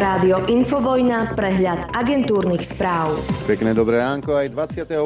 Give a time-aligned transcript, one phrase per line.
[0.00, 3.20] Rádio Infovojna, prehľad agentúrnych správ.
[3.44, 4.96] Pekné dobré ránko aj 28.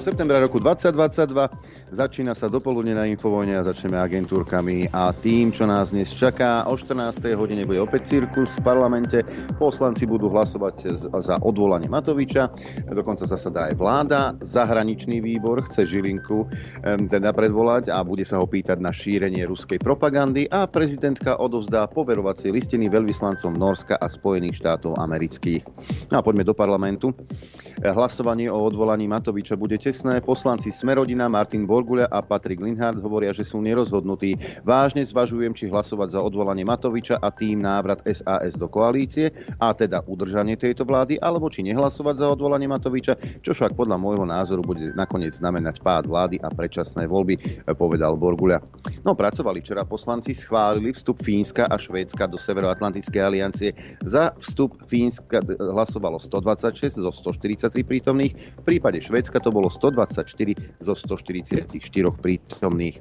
[0.00, 1.87] septembra roku 2022.
[1.88, 6.68] Začína sa dopoludne na Infovojne a začneme agentúrkami a tým, čo nás dnes čaká.
[6.68, 7.16] O 14.
[7.32, 9.24] hodine bude opäť cirkus v parlamente.
[9.56, 12.52] Poslanci budú hlasovať za odvolanie Matoviča.
[12.92, 14.36] Dokonca zasadá aj vláda.
[14.44, 16.44] Zahraničný výbor chce Žilinku
[17.08, 22.52] teda predvolať a bude sa ho pýtať na šírenie ruskej propagandy a prezidentka odovzdá poverovacie
[22.52, 25.64] listiny veľvyslancom Norska a Spojených štátov amerických.
[26.12, 27.16] No a poďme do parlamentu.
[27.78, 30.18] Hlasovanie o odvolaní Matoviča bude tesné.
[30.18, 34.34] Poslanci Smerodina, Martin Borguľa a Patrik Linhard hovoria, že sú nerozhodnutí.
[34.66, 39.30] Vážne zvažujem, či hlasovať za odvolanie Matoviča a tým návrat SAS do koalície
[39.62, 43.14] a teda udržanie tejto vlády, alebo či nehlasovať za odvolanie Matoviča,
[43.46, 48.58] čo však podľa môjho názoru bude nakoniec znamenať pád vlády a predčasné voľby, povedal Borguľa.
[49.06, 53.70] No, pracovali včera poslanci, schválili vstup Fínska a Švédska do Severoatlantickej aliancie
[54.02, 60.26] za vstup Fínska hlasovalo 126 zo 143 prítomných, v prípade Švedska to bolo 124
[60.82, 60.94] zo
[61.68, 62.96] 144 prítomných.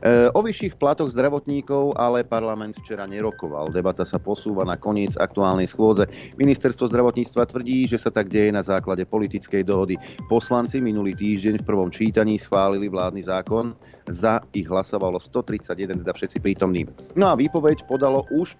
[0.00, 3.68] E, o vyšších platoch zdravotníkov ale parlament včera nerokoval.
[3.68, 6.08] Debata sa posúva na koniec aktuálnej schôdze.
[6.40, 10.00] Ministerstvo zdravotníctva tvrdí, že sa tak deje na základe politickej dohody.
[10.32, 13.76] Poslanci minulý týždeň v prvom čítaní schválili vládny zákon.
[14.08, 16.88] Za ich hlasovalo 131, teda všetci prítomní.
[17.14, 18.56] No a výpoveď podalo už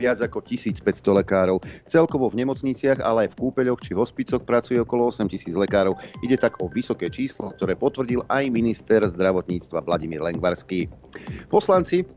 [0.00, 0.80] viac ako 1500
[1.20, 1.60] lekárov.
[1.84, 6.00] Celkovo v nemocniciach, ale aj v kúpeľoch či hospicoch pracuje okolo 8000 lekárov.
[6.24, 10.88] Ide tak o vysoké číslo, ktoré potvrdil aj minister zdravotníctva Vladimír Lengvarský.
[11.52, 12.08] Poslanci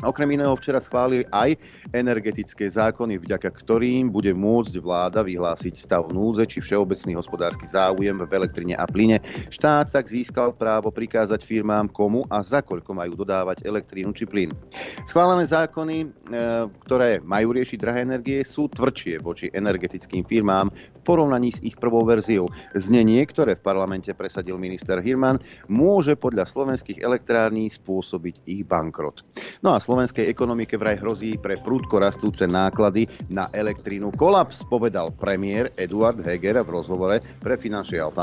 [0.00, 1.60] Okrem iného včera schválili aj
[1.92, 8.32] energetické zákony, vďaka ktorým bude môcť vláda vyhlásiť stav núdze či všeobecný hospodársky záujem v
[8.32, 9.20] elektrine a plyne.
[9.52, 14.50] Štát tak získal právo prikázať firmám, komu a za koľko majú dodávať elektrínu či plyn.
[15.04, 16.06] Schválené zákony, e,
[16.88, 22.06] ktoré majú riešiť drahé energie, sú tvrdšie voči energetickým firmám v porovnaní s ich prvou
[22.08, 22.48] verziou.
[22.72, 29.24] Znenie, ktoré v parlamente presadil minister Hirman, môže podľa slovenských elektrární spôsobiť ich bankrot.
[29.60, 34.14] No a slovenskej ekonomike vraj hrozí pre prúdko rastúce náklady na elektrínu.
[34.14, 38.14] Kolaps povedal premiér Eduard Heger v rozhovore pre Financial,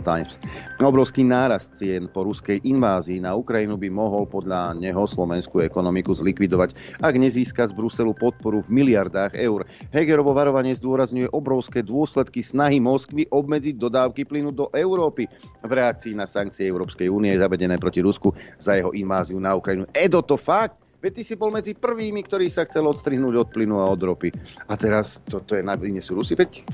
[0.00, 0.40] Times.
[0.80, 6.72] Obrovský nárast cien po ruskej invázii na Ukrajinu by mohol podľa neho slovenskú ekonomiku zlikvidovať,
[7.04, 9.68] ak nezíska z Bruselu podporu v miliardách eur.
[9.92, 15.28] Hegerovo varovanie zdôrazňuje obrovské dôsledky snahy Moskvy obmedziť dodávky plynu do Európy
[15.60, 19.84] v reakcii na sankcie Európskej únie zavedené proti Rusku za jeho inváziu na Ukrajinu.
[19.92, 20.93] Edo to fakt?
[21.04, 24.32] Veď ty si bol medzi prvými, ktorí sa chcel odstrihnúť od plynu a od ropy.
[24.72, 26.32] A teraz toto je na sú Rusy.
[26.32, 26.64] Veď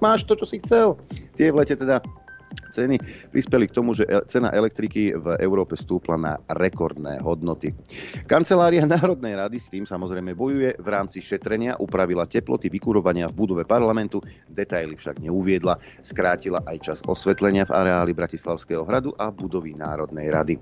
[0.00, 0.96] máš to, čo si chcel.
[1.36, 2.00] Tie v lete teda
[2.70, 2.96] ceny
[3.30, 7.74] prispeli k tomu, že cena elektriky v Európe stúpla na rekordné hodnoty.
[8.26, 10.74] Kancelária Národnej rady s tým samozrejme bojuje.
[10.78, 15.76] V rámci šetrenia upravila teploty vykurovania v budove parlamentu, detaily však neuviedla.
[16.02, 20.58] Skrátila aj čas osvetlenia v areáli Bratislavského hradu a budovy Národnej rady.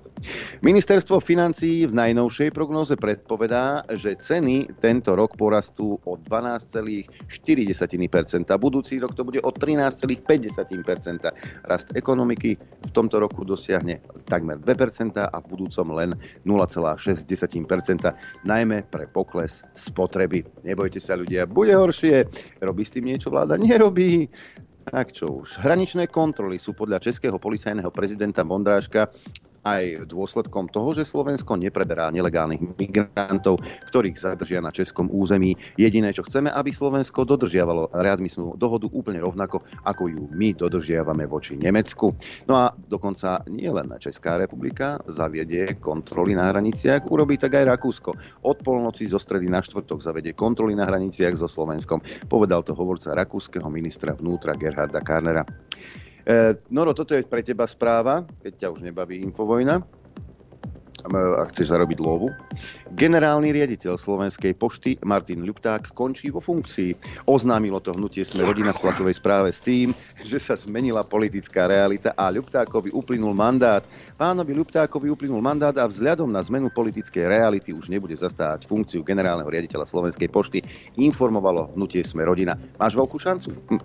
[0.65, 8.59] Ministerstvo financií v najnovšej prognoze predpovedá, že ceny tento rok porastú o 12,4%.
[8.59, 11.31] Budúci rok to bude o 13,5%.
[11.79, 16.11] Rast ekonomiky v tomto roku dosiahne takmer 2% a v budúcom len
[16.43, 16.99] 0,6%,
[18.43, 20.43] najmä pre pokles spotreby.
[20.67, 22.27] Nebojte sa ľudia, bude horšie.
[22.67, 23.55] Robí s tým niečo vláda?
[23.63, 24.27] Nerobí.
[24.91, 25.63] Tak čo už.
[25.63, 29.15] Hraničné kontroly sú podľa českého policajného prezidenta Mondráška
[29.69, 33.61] aj dôsledkom toho, že Slovensko nepreberá nelegálnych migrantov,
[33.93, 35.53] ktorých zadržia na českom území.
[35.77, 41.61] Jediné, čo chceme, aby Slovensko dodržiavalo readmisnú dohodu úplne rovnako, ako ju my dodržiavame voči
[41.61, 42.17] Nemecku.
[42.49, 48.11] No a dokonca nie len Česká republika zaviedie kontroly na hraniciach, urobí tak aj Rakúsko.
[48.49, 52.01] Od polnoci zo stredy na štvrtok zavedie kontroly na hraniciach so Slovenskom.
[52.31, 55.45] Povedal to hovorca rakúskeho ministra vnútra Gerharda Karnera.
[56.25, 59.83] E, Noro, toto je pre teba správa, keď ťa už nebaví Infovojna
[61.07, 62.35] a chceš zarobiť lovu.
[62.97, 67.23] Generálny riaditeľ Slovenskej pošty Martin Ľupták končí vo funkcii.
[67.31, 69.95] Oznámilo to hnutie Sme rodina v tlačovej správe s tým,
[70.27, 73.87] že sa zmenila politická realita a Ľuptákovi uplynul mandát.
[74.19, 79.47] Pánovi Ľuptákovi uplynul mandát a vzhľadom na zmenu politickej reality už nebude zastávať funkciu generálneho
[79.47, 80.59] riaditeľa Slovenskej pošty,
[80.99, 82.59] informovalo hnutie Sme rodina.
[82.81, 83.55] Máš veľkú šancu?
[83.71, 83.83] Hm.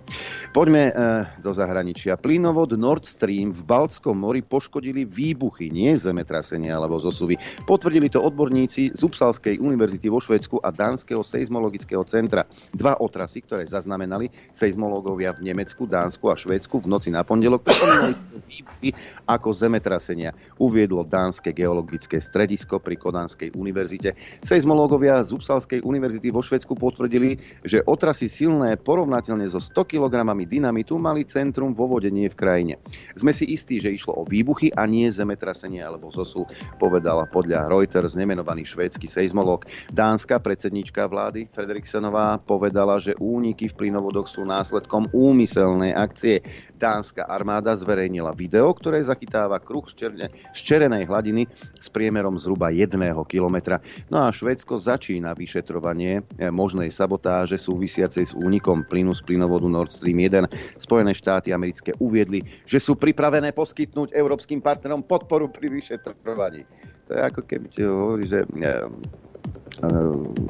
[0.50, 0.92] Poďme e,
[1.38, 2.18] do zahraničia.
[2.18, 7.36] Plynovod Nord Stream v Baltskom mori poškodili výbuchy, nie zemetrasenie alebo zosuvy.
[7.68, 12.48] Potvrdili to odborníci z Upsalskej univerzity vo Švedsku a Dánskeho seizmologického centra.
[12.72, 18.16] Dva otrasy, ktoré zaznamenali seizmológovia v Nemecku, Dánsku a Švedsku v noci na pondelok, pripomínali
[18.48, 18.90] výbuchy
[19.28, 24.16] ako zemetrasenia, uviedlo Dánske geologické stredisko pri Kodanskej univerzite.
[24.40, 27.36] Seizmológovia z Upsalskej univerzity vo Švedsku potvrdili,
[27.66, 30.14] že otrasy silné porovnateľne so 100 kg
[30.46, 32.74] dynamitu mali centrum vo vode nie v krajine.
[33.18, 36.46] Sme si istí, že išlo o výbuchy a nie zemetrasenie alebo zosu,
[36.94, 39.66] povedala podľa Reuters nemenovaný švédsky seizmológ.
[39.90, 46.38] Dánska predsednička vlády Frederiksenová povedala, že úniky v plynovodoch sú následkom úmyselnej akcie.
[46.78, 51.50] Dánska armáda zverejnila video, ktoré zachytáva kruh z, z čerenej hladiny
[51.82, 52.94] s priemerom zhruba 1
[53.26, 53.82] kilometra.
[54.06, 59.98] No a Švédsko začína vyšetrovanie eh, možnej sabotáže súvisiacej s únikom plynu z plynovodu Nord
[59.98, 60.78] Stream 1.
[60.78, 62.38] Spojené štáty americké uviedli,
[62.70, 66.62] že sú pripravené poskytnúť európskym partnerom podporu pri vyšetrovaní.
[67.06, 68.48] To je ako keby ti hovorí, že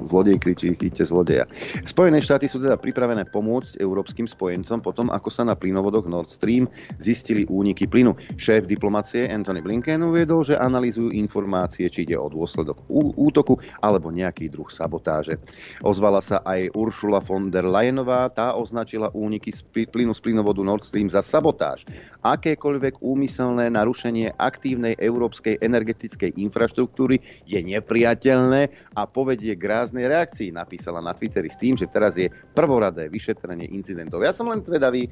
[0.08, 1.44] zlodej kričí, chyťte zlodeja.
[1.82, 6.70] Spojené štáty sú teda pripravené pomôcť európskym spojencom potom, ako sa na plynovodoch Nord Stream
[7.00, 8.14] zistili úniky plynu.
[8.38, 12.84] Šéf diplomacie Anthony Blinken uviedol, že analýzujú informácie, či ide o dôsledok
[13.18, 15.40] útoku alebo nejaký druh sabotáže.
[15.82, 20.84] Ozvala sa aj Uršula von der Leyenová, tá označila úniky z plynu z plynovodu Nord
[20.86, 21.88] Stream za sabotáž.
[22.22, 27.18] Akékoľvek úmyselné narušenie aktívnej európskej energetickej infraštruktúry
[27.48, 32.28] je nepriateľné a povedie k ráznej reakcii, napísala na Twitteri s tým, že teraz je
[32.52, 34.20] prvoradé vyšetrenie incidentov.
[34.20, 35.08] Ja som len zvedavý,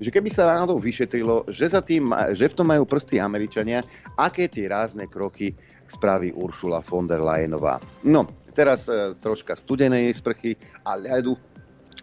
[0.00, 3.84] že keby sa náhodou vyšetrilo, že, za tým, že v tom majú prsty Američania,
[4.16, 5.52] aké tie rázne kroky
[5.90, 7.82] spraví Uršula von der Leyenová.
[8.06, 10.54] No, teraz e, troška studenej sprchy
[10.86, 11.34] a ľadu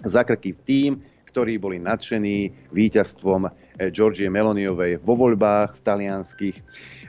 [0.03, 0.99] zakrky tým,
[1.31, 3.49] ktorí boli nadšení víťazstvom e,
[3.93, 6.57] Georgie Meloniovej vo voľbách v talianských.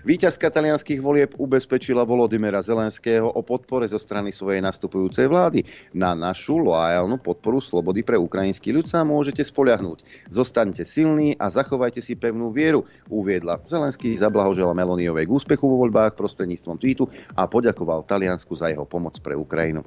[0.06, 5.66] Výťazka talianských volieb ubezpečila Volodymyra Zelenského o podpore zo strany svojej nastupujúcej vlády.
[5.90, 10.30] Na našu loajálnu podporu slobody pre ukrajinský ľud sa môžete spoľahnúť.
[10.30, 13.58] Zostaňte silní a zachovajte si pevnú vieru, uviedla.
[13.66, 19.18] Zelenský zablahožela Meloniovej k úspechu vo voľbách prostredníctvom tweetu a poďakoval Taliansku za jeho pomoc
[19.18, 19.82] pre Ukrajinu.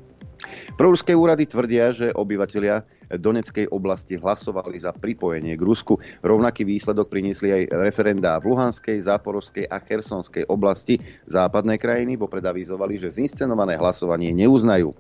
[0.76, 2.84] Proruské úrady tvrdia, že obyvatelia
[3.18, 5.98] Doneckej oblasti hlasovali za pripojenie k Rusku.
[6.22, 11.00] Rovnaký výsledok priniesli aj referendá v Luhanskej, Záporovskej a Chersonskej oblasti.
[11.28, 14.94] Západné krajiny vopred avizovali, že zinscenované hlasovanie neuznajú.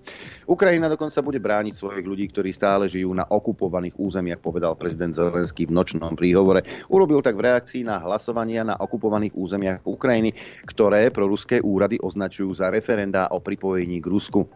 [0.48, 5.69] Ukrajina dokonca bude brániť svojich ľudí, ktorí stále žijú na okupovaných územiach, povedal prezident Zelenský
[5.69, 6.66] v nočnom príhovore.
[6.90, 10.34] Urobil tak v reakcii na hlasovania na okupovaných územiach Ukrajiny,
[10.66, 14.48] ktoré proruské úrady označujú za referendá o pripojení k Rusku.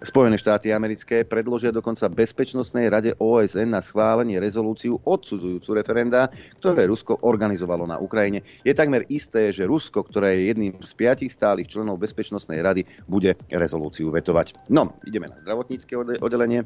[0.00, 6.88] Spojené štáty americké predložia dokonca Bezpečnostnej rade Rade OSN na schválenie rezolúciu odsudzujúcu referenda, ktoré
[6.88, 8.40] Rusko organizovalo na Ukrajine.
[8.64, 13.36] Je takmer isté, že Rusko, ktoré je jedným z piatich stálych členov Bezpečnostnej rady, bude
[13.52, 14.56] rezolúciu vetovať.
[14.72, 16.64] No, ideme na zdravotnícke oddelenie.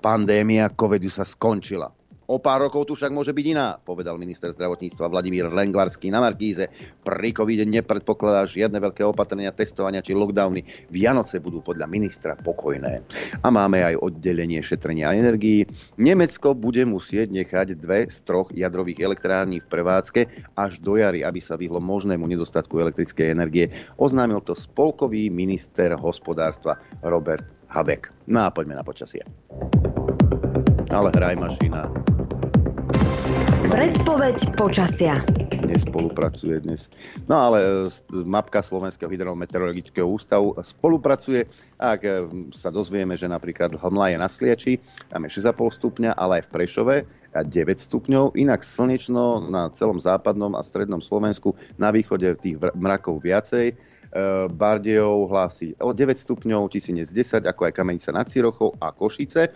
[0.00, 1.92] Pandémia covidu sa skončila.
[2.28, 6.68] O pár rokov tu však môže byť iná, povedal minister zdravotníctva Vladimír Lengvarský na Markíze.
[7.00, 10.60] Pri covide nepredpokladá žiadne veľké opatrenia, testovania či lockdowny.
[10.92, 13.00] Vianoce budú podľa ministra pokojné.
[13.40, 15.64] A máme aj oddelenie šetrenia energií.
[15.96, 21.40] Nemecko bude musieť nechať dve z troch jadrových elektrární v prevádzke až do jary, aby
[21.40, 23.72] sa vyhlo možnému nedostatku elektrickej energie.
[23.96, 28.12] Oznámil to spolkový minister hospodárstva Robert Habeck.
[28.28, 29.24] No a poďme na počasie.
[30.88, 31.88] Ale hraj mašina.
[33.68, 35.20] Predpoveď počasia
[35.68, 36.88] nespolupracuje dnes.
[37.28, 37.68] No ale e,
[38.24, 41.44] mapka Slovenského hydrometeorologického ústavu spolupracuje.
[41.76, 42.24] Ak e,
[42.56, 44.80] sa dozvieme, že napríklad Hmla je na Sliači,
[45.12, 46.96] tam je 6,5 stupňa, ale aj v Prešove
[47.36, 47.44] 9
[47.84, 48.40] stupňov.
[48.40, 53.76] Inak slnečno na celom západnom a strednom Slovensku, na východe tých mrakov viacej
[54.52, 59.48] Bardejov hlási o 9 stupňov, Tisinec 10, ako aj Kamenica nad Cirochou a Košice.
[59.48, 59.50] E,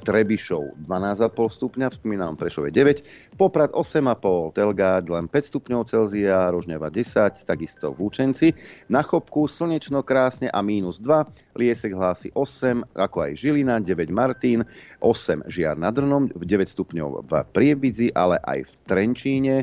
[0.00, 6.92] Trebišov 12,5 stupňa, v spomínanom Prešove 9, Poprad 8,5, Telgád len 5 stupňov Celzia, Rožňava
[6.92, 8.52] 10, takisto v Účenci.
[8.92, 14.66] Na Chopku slnečno krásne a mínus 2, Liesek hlási 8, ako aj Žilina, 9 Martin,
[15.00, 19.56] 8 Žiar nad Drnom, 9 stupňov v Prievidzi, ale aj v Trenčíne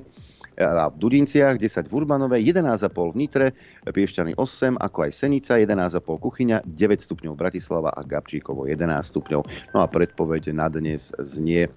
[0.57, 3.47] v Dudinciach, 10 v Urbanove, 11,5 v Nitre,
[3.85, 9.41] Piešťany 8, ako aj Senica, 11,5 Kuchyňa, 9 stupňov Bratislava a Gabčíkovo 11 stupňov.
[9.77, 11.69] No a predpoveď na dnes znie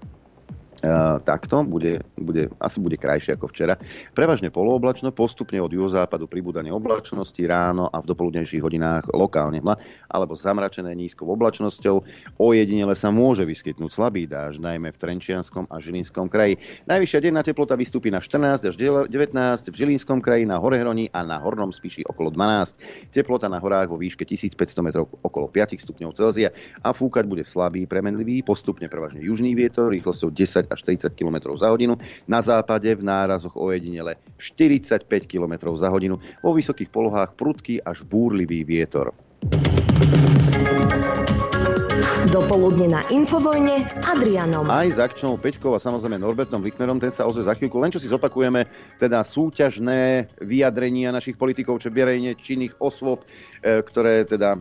[1.24, 3.76] takto, bude, bude, asi bude krajšie ako včera.
[4.16, 9.76] Prevažne polooblačno, postupne od juhozápadu pribúdanie oblačnosti ráno a v dopoludnejších hodinách lokálne hmla,
[10.08, 12.02] alebo zamračené nízkou oblačnosťou.
[12.40, 16.56] Ojedinele sa môže vyskytnúť slabý dáž, najmä v Trenčianskom a Žilinskom kraji.
[16.88, 19.10] Najvyššia denná teplota vystúpi na 14 až 19
[19.68, 23.12] v Žilinskom kraji, na Horehroní a na Hornom Spiši okolo 12.
[23.12, 26.48] Teplota na horách vo výške 1500 metrov okolo 5 stupňov Celzia
[26.80, 31.68] a fúkať bude slabý, premenlivý, postupne prevažne južný vietor rýchlosťou 10 až 30 km za
[31.68, 31.98] hodinu.
[32.28, 36.18] Na západe v nárazoch ojedinele 45 km za hodinu.
[36.42, 39.12] Vo vysokých polohách prudký až búrlivý vietor.
[42.32, 44.64] Dopoludne na Infovojne s Adrianom.
[44.72, 47.76] Aj s akčnou Peťkou a samozrejme Norbertom Lichnerom, ten sa ozve za chvíľku.
[47.76, 48.64] Len čo si zopakujeme,
[48.96, 53.28] teda súťažné vyjadrenia našich politikov, čo verejne činných osôb,
[53.60, 54.58] e, ktoré teda e,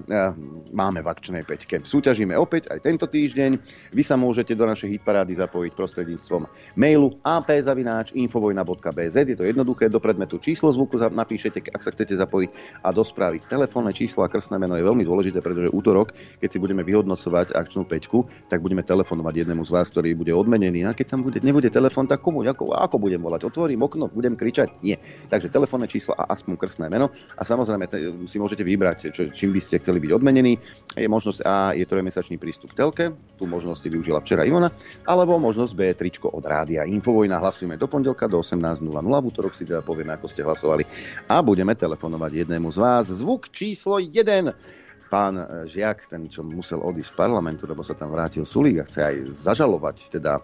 [0.75, 1.79] máme v akčnej Peťke.
[1.87, 3.55] Súťažíme opäť aj tento týždeň.
[3.95, 6.43] Vy sa môžete do našej hitparády zapojiť prostredníctvom
[6.75, 9.15] mailu apzavináč.infovojna.bz.
[9.15, 13.39] Je to jednoduché, do predmetu číslo zvuku napíšete, ak sa chcete zapojiť a do správy
[13.47, 16.11] telefónne číslo a krstné meno je veľmi dôležité, pretože útorok,
[16.43, 20.85] keď si budeme vyhodnocovať akčnú peťku, tak budeme telefonovať jednému z vás, ktorý bude odmenený.
[20.85, 23.45] A keď tam bude, nebude telefon, tak komu, ako, ako budem volať?
[23.47, 24.81] Otvorím okno, budem kričať?
[24.81, 24.97] Nie.
[25.29, 27.13] Takže telefónne číslo a aspoň krstné meno.
[27.37, 30.57] A samozrejme te, si môžete vybrať, čo, čím by ste chceli byť odmenení.
[30.97, 33.05] Je možnosť A, je trojmesačný prístup k telke,
[33.37, 34.71] tú možnosť si využila včera Ivona,
[35.05, 37.39] alebo možnosť B, tričko od rádia Infovojna.
[37.39, 38.85] Hlasujeme do pondelka do 18.00.
[38.89, 40.83] V útorok si teda povieme, ako ste hlasovali.
[41.27, 43.05] A budeme telefonovať jednému z vás.
[43.09, 48.13] Zvuk číslo 1 pán e, Žiak, ten, čo musel odísť z parlamentu, lebo sa tam
[48.13, 50.41] vrátil Sulík a chce aj zažalovať teda e,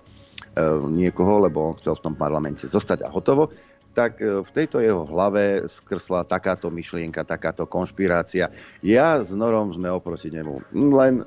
[0.90, 3.54] niekoho, lebo chcel v tom parlamente zostať a hotovo,
[3.96, 8.52] tak e, v tejto jeho hlave skrsla takáto myšlienka, takáto konšpirácia.
[8.84, 10.74] Ja s Norom sme oproti nemu.
[10.74, 11.24] Len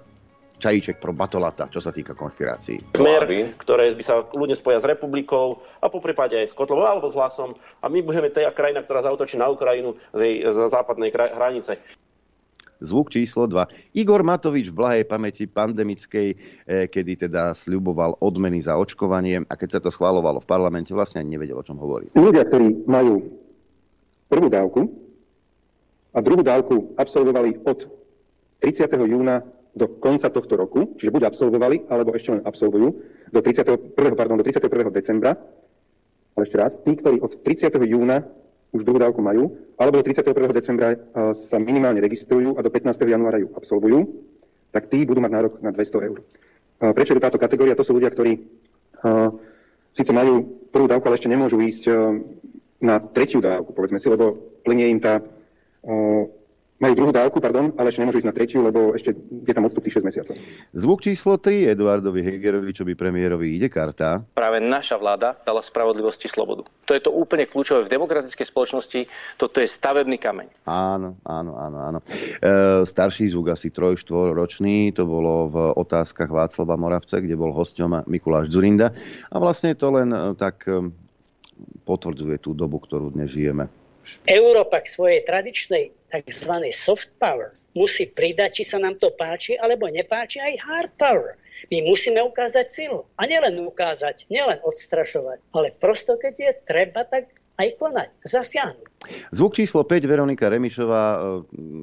[0.59, 2.99] čajíček pro batolata, čo sa týka konšpirácií.
[2.99, 3.25] Smer,
[3.63, 7.15] ktoré by sa ľudia spoja s republikou a po prípade aj s Kotlovou alebo s
[7.15, 7.55] hlasom.
[7.79, 11.79] A my budeme tej krajina, ktorá zautočí na Ukrajinu z jej z západnej hranice
[12.81, 13.99] zvuk číslo 2.
[13.99, 19.79] Igor Matovič v blahej pamäti pandemickej, eh, kedy teda sľuboval odmeny za očkovanie a keď
[19.79, 22.11] sa to schválovalo v parlamente, vlastne ani nevedel, o čom hovorí.
[22.15, 23.27] Ľudia, ktorí majú
[24.29, 24.81] prvú dávku
[26.15, 27.89] a druhú dávku absolvovali od
[28.61, 28.91] 30.
[29.07, 29.43] júna
[29.79, 32.89] do konca tohto roku, čiže buď absolvovali, alebo ešte len absolvujú,
[33.31, 33.95] do 31.
[34.19, 34.91] Pardon, do 31.
[34.91, 35.39] decembra,
[36.35, 37.79] ale ešte raz, tí, ktorí od 30.
[37.87, 38.27] júna
[38.73, 40.53] už druhú dávku majú, alebo do 31.
[40.53, 40.99] decembra eh,
[41.49, 42.99] sa minimálne registrujú a do 15.
[43.01, 44.09] januára ju absolvujú,
[44.75, 46.19] tak tí budú mať nárok na 200 eur.
[46.21, 47.79] Eh, prečo je táto kategória?
[47.79, 49.31] To sú ľudia, ktorí uh,
[49.97, 51.85] síce majú prvú dávku, ale ešte nemôžu ísť
[52.79, 55.19] na tretiu dávku, povedzme si, lebo plnie im tá
[56.79, 59.83] majú druhú dávku, pardon, ale ešte nemôžu ísť na tretiu, lebo ešte je tam odstup
[59.83, 60.35] 6 mesiacov.
[60.71, 64.23] Zvuk číslo 3 Eduardovi Hegerovi, čo by premiérovi ide karta.
[64.39, 66.63] Práve naša vláda dala spravodlivosti slobodu.
[66.87, 69.01] To je to úplne kľúčové v demokratickej spoločnosti.
[69.35, 70.71] Toto je stavebný kameň.
[70.71, 71.79] Áno, áno, áno.
[71.83, 71.99] áno.
[72.07, 78.07] E, starší zvuk asi troj, ročný, to bolo v otázkach Václava Moravce, kde bol hosťom
[78.07, 78.95] Mikuláš Zurinda.
[79.35, 80.95] A vlastne to len e, tak e,
[81.83, 83.67] potvrdzuje tú dobu, ktorú dnes žijeme.
[84.25, 86.53] Európa k svojej tradičnej tzv.
[86.73, 91.37] soft power musí pridať, či sa nám to páči alebo nepáči, aj hard power.
[91.69, 93.07] My musíme ukázať silu.
[93.19, 98.87] A nielen ukázať, nielen odstrašovať, ale prosto, keď je treba, tak aj konať, zasiahnuť.
[99.35, 101.19] Zvuk číslo 5, Veronika Remišová, e,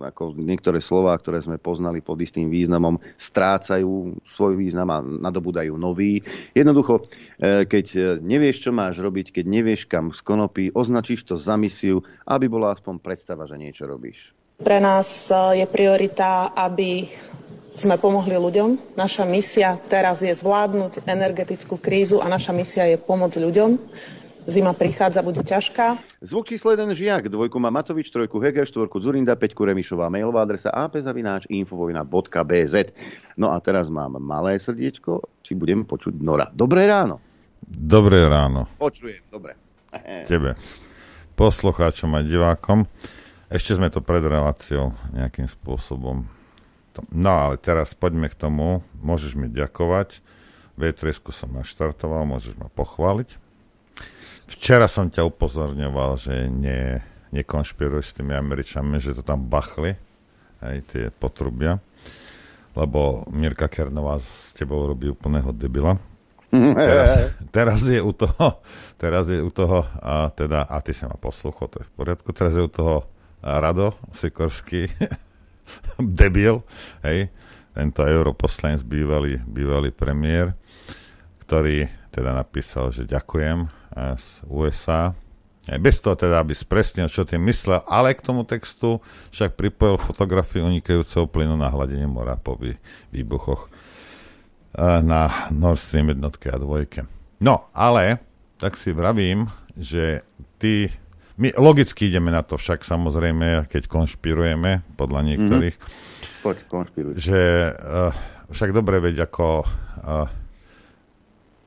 [0.07, 6.23] ako niektoré slová, ktoré sme poznali pod istým významom, strácajú svoj význam a nadobúdajú nový.
[6.55, 7.03] Jednoducho,
[7.39, 12.47] e, keď nevieš, čo máš robiť, keď nevieš, kam skonopí, označíš to za misiu, aby
[12.47, 14.31] bola aspoň predstava, že niečo robíš.
[14.55, 17.11] Pre nás e, je priorita, aby
[17.75, 18.95] sme pomohli ľuďom.
[18.95, 23.71] Naša misia teraz je zvládnuť energetickú krízu a naša misia je pomôcť ľuďom.
[24.45, 25.97] Zima prichádza, bude ťažká.
[26.21, 30.69] Zvuk číslo 1 Žiak, dvojku má Matovič, trojku Heger, štvorku Zurinda, peťku Remišová, mailová adresa
[30.69, 32.75] apzavináč.infovojna.bz
[33.41, 36.53] No a teraz mám malé srdiečko, či budem počuť Nora.
[36.53, 37.17] Dobré ráno.
[37.65, 38.69] Dobré ráno.
[38.77, 39.57] Počujem, dobre.
[40.29, 40.53] Tebe,
[41.33, 42.85] poslucháčom a divákom.
[43.49, 46.29] Ešte sme to pred reláciou nejakým spôsobom.
[47.09, 48.85] No ale teraz poďme k tomu.
[49.01, 50.21] Môžeš mi ďakovať.
[50.77, 53.41] v som naštartoval, môžeš ma pochváliť.
[54.45, 57.01] Včera som ťa upozorňoval, že ne,
[57.33, 59.97] nekonšpiruj s tými Američanmi, že to tam bachli,
[60.61, 61.81] aj tie potrubia,
[62.77, 65.97] lebo Mirka Kernová s tebou robí úplného debila.
[66.55, 67.11] Teraz,
[67.51, 68.63] teraz je u toho,
[68.95, 72.29] teraz je u toho, a teda, a ty sa ma posluchol, to je v poriadku,
[72.31, 73.03] teraz je u toho
[73.43, 74.87] Rado Sikorský,
[75.99, 76.63] debil,
[77.03, 77.27] hej,
[77.75, 80.55] tento europoslanec, bývalý, bývalý premiér,
[81.43, 85.15] ktorý teda napísal, že ďakujem z USA.
[85.65, 89.01] Bez toho teda, aby spresnil, čo tým myslel, ale k tomu textu
[89.33, 92.53] však pripojil fotografiu unikajúceho plynu na hladine mora po
[93.09, 93.73] výbuchoch
[94.77, 97.07] na Nord Stream jednotke a dvojke.
[97.41, 98.21] No, ale
[98.59, 100.23] tak si vravím, že
[100.59, 100.91] ty,
[101.39, 106.43] my logicky ideme na to však samozrejme, keď konšpirujeme podľa niektorých, mm-hmm.
[106.45, 107.13] Poď, konšpiruj.
[107.17, 108.13] že uh,
[108.53, 110.29] však dobre veď ako uh,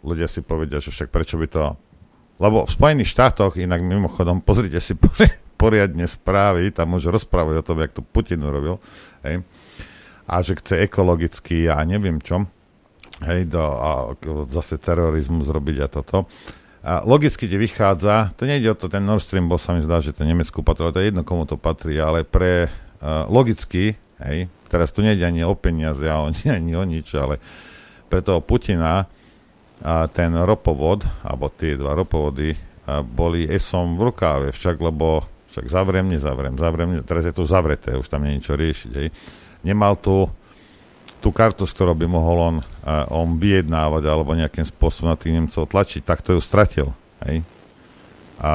[0.06, 1.74] ľudia si povedia, že však prečo by to
[2.38, 4.94] lebo v Spojených štátoch, inak mimochodom, pozrite si
[5.62, 8.78] poriadne správy, tam už rozprávajú o tom, jak to Putin urobil,
[9.26, 9.42] hej,
[10.28, 12.46] a že chce ekologicky a neviem čo,
[13.26, 14.14] hej, do, a
[14.54, 16.30] zase terorizmu zrobiť a toto.
[16.78, 19.98] A logicky ti vychádza, to nejde o to, ten Nord Stream bol sa mi zdá,
[19.98, 24.46] že to Nemecku patrí, to je jedno, komu to patrí, ale pre uh, logicky, hej,
[24.70, 27.42] teraz tu nejde ani o peniaze, ani, ani o nič, ale
[28.06, 29.10] pre toho Putina
[29.82, 32.56] a ten ropovod, alebo tie dva ropovody
[32.88, 37.96] a boli esom v rukáve, však lebo však zavriem, nezavriem, zavriem, teraz je to zavreté,
[37.96, 38.92] už tam nie je niečo riešiť.
[38.94, 39.08] Hej.
[39.64, 40.28] Nemal tu
[41.18, 45.34] tú kartu, s ktorou by mohol on, uh, on vyjednávať alebo nejakým spôsobom na tých
[45.34, 46.94] Nemcov tlačiť, tak to ju stratil.
[47.26, 47.42] Hej.
[48.38, 48.52] A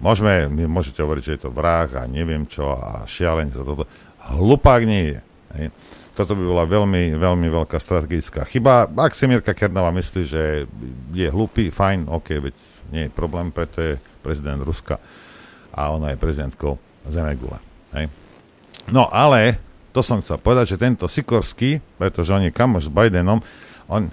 [0.00, 3.84] môžeme, môžete hovoriť, že je to vrah a neviem čo a šialenie za toto.
[4.32, 5.18] Hlupák nie je.
[5.56, 5.66] Hej.
[6.20, 8.84] Toto by bola veľmi, veľmi veľká strategická chyba.
[8.92, 10.68] Ak si Mirka Kernova myslí, že
[11.16, 12.54] je hlupý, fajn, OK, veď
[12.92, 15.00] nie je problém, preto je prezident Ruska
[15.72, 16.76] a ona je prezidentkou
[17.08, 17.56] Zemegule.
[17.96, 18.12] Hej.
[18.92, 19.56] No ale,
[19.96, 23.40] to som chcel povedať, že tento Sikorský, pretože on je kamoš s Bidenom,
[23.88, 24.12] on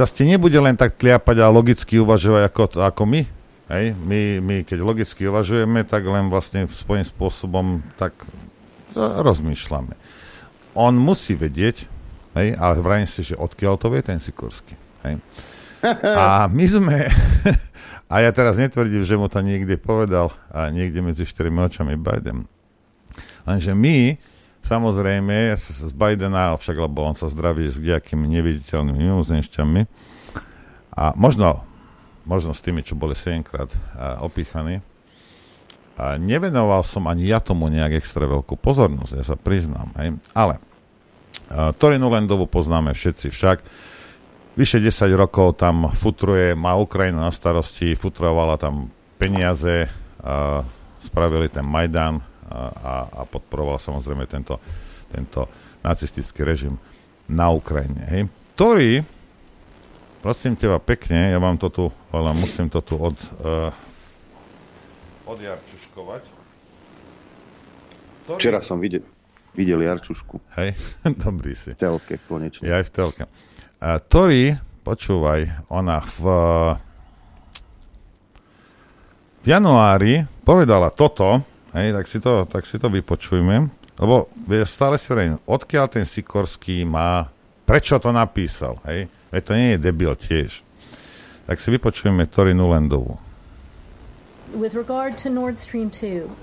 [0.00, 3.20] zase nebude len tak tliapať a logicky uvažovať ako, ako my.
[3.68, 3.92] Hej.
[4.00, 8.16] My, my, keď logicky uvažujeme, tak len vlastne svojím spôsobom tak
[8.96, 10.05] rozmýšľame
[10.76, 11.88] on musí vedieť,
[12.36, 14.76] hej, ale vrajím si, že odkiaľ to vie ten Sikorský.
[15.02, 15.18] Hej.
[16.20, 16.96] A my sme,
[18.12, 22.48] a ja teraz netvrdím, že mu to niekde povedal a niekde medzi štyrmi očami Biden,
[23.46, 24.18] lenže my,
[24.66, 29.80] samozrejme, z Bidena, však lebo on sa zdraví s nejakými neviditeľnými mimozemšťami
[30.96, 31.62] a možno,
[32.26, 33.70] možno s tými, čo boli 7 krát
[34.24, 34.82] opíchaní,
[35.96, 39.88] nevenoval som ani ja tomu nejak extra veľkú pozornosť, ja sa priznám.
[39.96, 40.20] Hej.
[40.36, 40.60] Ale
[41.48, 43.58] uh, Torinu Lendovu poznáme všetci však.
[44.56, 49.88] Vyše 10 rokov tam futruje, má Ukrajinu na starosti, futrovala tam peniaze,
[50.20, 50.60] uh,
[51.00, 52.24] spravili ten Majdan uh,
[52.76, 54.60] a, a podporoval samozrejme tento,
[55.08, 55.48] tento
[55.80, 56.76] nacistický režim
[57.24, 58.04] na Ukrajine.
[58.12, 58.22] Hej.
[58.52, 59.00] Tori,
[60.20, 63.72] prosím teba pekne, ja vám to tu, ale musím to tu od, uh,
[65.26, 66.22] od Jarčuškovať.
[68.24, 68.38] Ktorý...
[68.38, 69.02] Včera som videl,
[69.58, 70.38] videl Jarčušku.
[70.54, 70.78] Hej,
[71.26, 71.74] dobrý si.
[71.74, 72.66] V telke, konečne.
[72.66, 73.22] Ja aj v telke.
[73.82, 74.54] A Tori,
[74.86, 76.22] počúvaj, ona v,
[79.42, 81.42] v januári povedala toto,
[81.74, 84.30] hej, tak si to, tak si to vypočujme, lebo
[84.64, 87.28] stále si hovorím, odkiaľ ten Sikorský má,
[87.66, 90.62] prečo to napísal, hej, veď to nie je debil tiež.
[91.46, 93.25] Tak si vypočujeme Tori Nulendovu.
[94.56, 96.34] With regard to Nord Stream 2,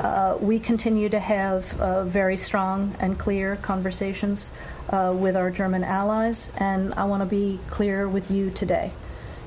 [0.00, 4.50] uh, we continue to have uh, very strong and clear conversations
[4.90, 8.90] uh, with our German allies, and I want to be clear with you today.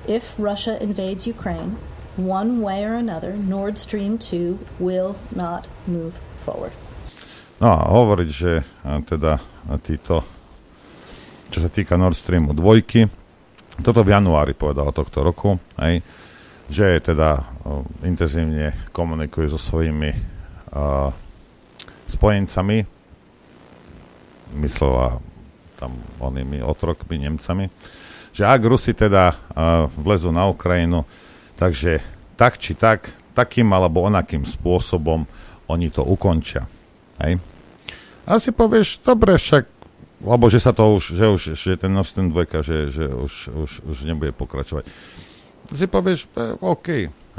[0.08, 1.78] If Russia invades Ukraine,
[2.16, 6.72] one way or another, Nord Stream 2 will not move forward.
[7.60, 8.64] No a hovoriť, že
[9.04, 9.44] teda
[9.84, 10.24] títo,
[11.52, 13.12] čo sa týka Nord Streamu dvojky,
[13.84, 16.00] toto v januári povedala tohto roku, aj,
[16.70, 17.50] že teda
[18.06, 21.10] intenzívne komunikuje so svojimi uh,
[22.06, 22.86] spojencami,
[24.62, 25.18] myslela
[25.82, 27.74] tam onými otrokmi, Nemcami,
[28.30, 31.10] že ak Rusi teda uh, vlezú na Ukrajinu,
[31.58, 32.06] takže
[32.38, 35.26] tak či tak, takým alebo onakým spôsobom
[35.66, 36.70] oni to ukončia.
[37.18, 37.42] Hej?
[38.30, 39.82] A si povieš, dobre, však
[40.20, 43.72] lebo že sa to už, že už, že ten Stream 2, že, že už, už,
[43.88, 44.84] už nebude pokračovať
[45.74, 46.88] si povieš, e, OK,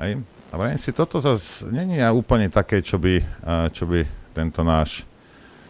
[0.02, 0.12] hej.
[0.50, 3.22] A vrajím si, toto zase není úplne také, čo by,
[3.70, 4.02] čo by
[4.34, 5.06] tento náš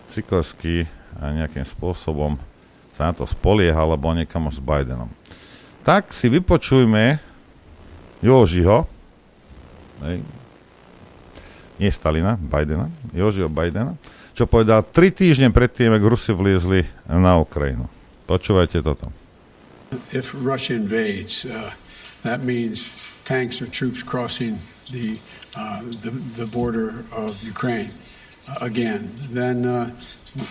[0.09, 0.89] Sikorský
[1.21, 2.41] nejakým spôsobom
[2.97, 5.13] sa na to spoliehal, alebo niekam s Bidenom.
[5.85, 7.21] Tak si vypočujme
[8.25, 8.89] Jožiho,
[10.05, 10.25] hej,
[11.81, 13.97] nie Stalina, Bidena, Jožiho Bidena,
[14.37, 17.89] čo povedal tri týždne predtým, ak Rusi vliezli na Ukrajinu.
[18.25, 19.09] Počúvajte toto.
[20.13, 21.73] If Russia invades, uh,
[22.23, 24.59] That means tanks or troops crossing
[24.91, 25.19] the,
[25.57, 27.91] uh, the, the, border of Ukraine
[28.49, 29.11] uh, again.
[29.31, 29.91] Then uh,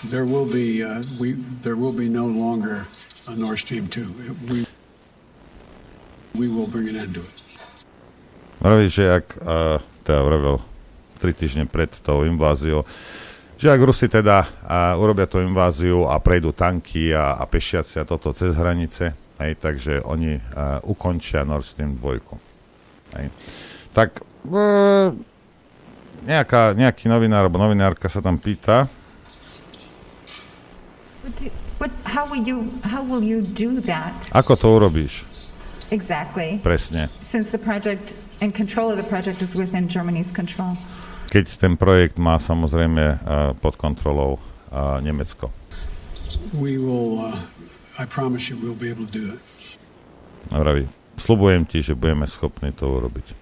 [0.05, 2.87] there will be uh, we there will be no longer
[3.29, 4.09] a Nord Stream two.
[4.47, 4.65] We...
[6.39, 7.35] we will bring an end to it.
[8.59, 10.59] Vraví, že ak, uh, teda vravel
[11.19, 12.83] tri týždne pred tou inváziou,
[13.55, 18.07] že ak Rusi teda uh, urobia tú inváziu a prejdú tanky a, a pešiaci a
[18.07, 23.17] toto cez hranice, hej, takže oni uh, ukončia Nord Stream 2.
[23.17, 23.27] Hej.
[23.95, 25.15] Tak uh,
[26.23, 28.91] nejaká, nejaký novinár alebo novinárka sa tam pýta.
[31.79, 34.11] But how will you how will you do that?
[34.35, 35.23] Ako to urobíš?
[35.91, 36.59] Exactly.
[36.59, 37.07] Presne.
[37.23, 40.75] Since the project and control of the project is within Germany's control.
[41.29, 44.41] Keď ten projekt má samozrejme uh, pod kontrolou
[44.73, 45.53] uh, Nemecko.
[46.57, 47.37] We will, uh,
[47.99, 49.43] I promise you, we'll be able to do it.
[50.47, 50.87] Vraví,
[51.19, 53.35] slubujem ti, že budeme schopní to urobiť.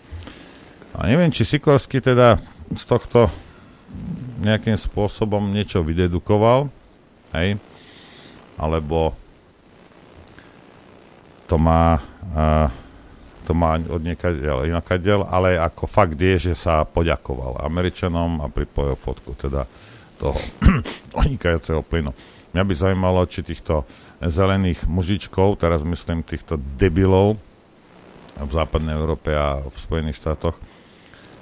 [0.98, 2.42] A neviem, či Sikorsky teda
[2.74, 3.30] z tohto
[4.42, 6.74] nejakým spôsobom niečo vydedukoval,
[7.38, 7.62] hej,
[8.58, 9.14] alebo
[11.46, 12.02] to má
[12.34, 12.74] uh,
[13.48, 19.00] to má od niekadeľ inakadeľ, ale ako fakt je, že sa poďakoval Američanom a pripojil
[19.00, 19.64] fotku teda
[20.20, 20.36] toho
[21.24, 22.12] unikajúceho plynu.
[22.52, 23.88] Mňa by zaujímalo, či týchto
[24.22, 27.38] zelených mužičkov, teraz myslím týchto debilov
[28.38, 30.58] v západnej Európe a v Spojených štátoch,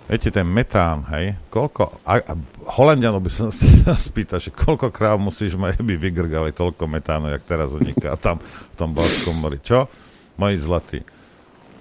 [0.05, 2.33] Viete, ten metán, hej, koľko, a, a
[2.77, 7.41] Holandianov by som sa spýtal, že koľko kráv musíš mať, aby vygrgali toľko metánu, jak
[7.41, 9.57] teraz uniká tam v tom Balskom mori.
[9.57, 9.89] Čo?
[10.37, 11.01] Moji zlatí.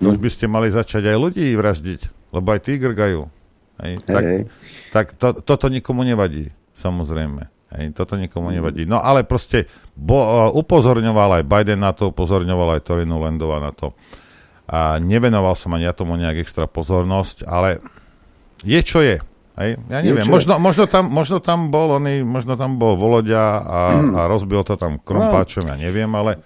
[0.01, 3.29] To už by ste mali začať aj ľudí vraždiť, lebo aj tí grgajú.
[3.85, 4.41] Hej, tak hej.
[4.89, 7.54] tak to, toto nikomu nevadí, samozrejme.
[7.75, 8.87] Hej, toto nikomu nevadí.
[8.87, 9.67] No ale proste
[9.99, 13.99] bo, uh, upozorňoval aj Biden na to, upozorňoval aj Torinu Lendova na to.
[14.71, 17.83] A nevenoval som ani ja tomu nejak extra pozornosť, ale
[18.63, 19.19] je čo je.
[19.59, 19.71] Hej?
[19.91, 24.15] Ja neviem, možno, možno, tam, možno tam bol oný, možno tam bol Volodia a, mm.
[24.19, 25.71] a rozbil to tam krumpáčom, no.
[25.75, 26.43] ja neviem, ale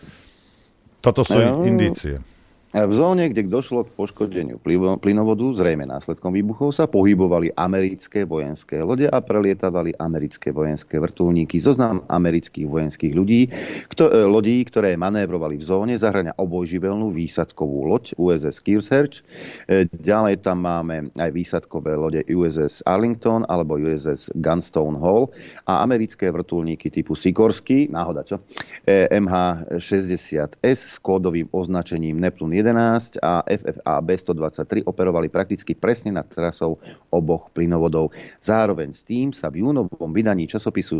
[1.00, 1.64] toto sú no.
[1.64, 2.20] indície.
[2.68, 4.60] V zóne, kde došlo k poškodeniu
[5.00, 11.64] plynovodu, zrejme následkom výbuchov, sa pohybovali americké vojenské lode a prelietavali americké vojenské vrtulníky.
[11.64, 13.48] Zoznam amerických vojenských ľudí,
[13.88, 19.24] kto, e, lodí, ktoré manévrovali v zóne, zahrania obojživelnú výsadkovú loď USS Kearsarge.
[19.64, 25.32] E, ďalej tam máme aj výsadkové lode USS Arlington alebo USS Gunstone Hall
[25.64, 28.44] a americké vrtulníky typu Sikorsky, náhoda čo,
[28.84, 36.82] e, MH-60S s kódovým označením Neptune 11 a FFA B123 operovali prakticky presne nad trasou
[37.14, 38.10] oboch plynovodov.
[38.42, 40.98] Zároveň s tým sa v júnovom vydaní časopisu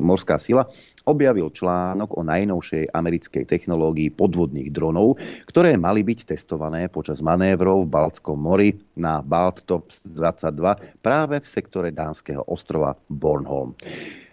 [0.00, 0.64] Morská sila
[1.04, 7.92] objavil článok o najnovšej americkej technológii podvodných dronov, ktoré mali byť testované počas manévrov v
[7.92, 13.76] Baltskom mori na Baltops 22 práve v sektore dánskeho ostrova Bornholm.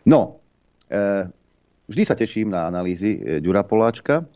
[0.06, 0.40] No,
[0.92, 1.26] e,
[1.90, 4.28] vždy sa teším na analýzy e, Ďura Poláčka,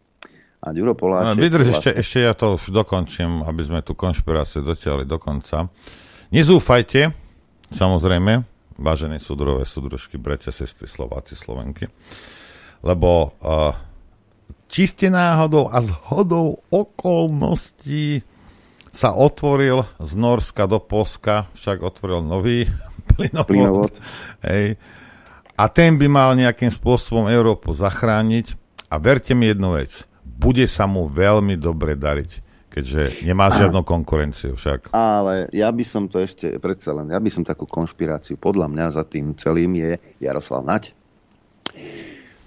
[0.59, 1.39] a Ďuro Poláček...
[1.39, 5.71] Vydrž, ešte, ešte ja to už dokončím, aby sme tú konšpiráciu dotiahli do konca.
[6.35, 7.15] Nezúfajte,
[7.71, 8.43] samozrejme,
[8.75, 11.87] vážení súdrové, súdružky, bratia, sestry, Slováci, Slovenky,
[12.83, 13.71] lebo uh,
[14.67, 18.27] čiste náhodou a zhodou okolností
[18.91, 22.67] sa otvoril z Norska do Polska, však otvoril nový
[23.15, 23.47] plynovod.
[23.47, 23.93] plynovod.
[24.43, 24.75] Hej.
[25.55, 28.59] A ten by mal nejakým spôsobom Európu zachrániť.
[28.89, 30.08] A verte mi jednu vec
[30.39, 32.31] bude sa mu veľmi dobre dariť,
[32.71, 34.95] keďže nemá žiadnu konkurenciu však.
[34.95, 38.85] Ale ja by som to ešte predsa len, ja by som takú konšpiráciu, podľa mňa
[38.95, 40.95] za tým celým je Jaroslav Nať.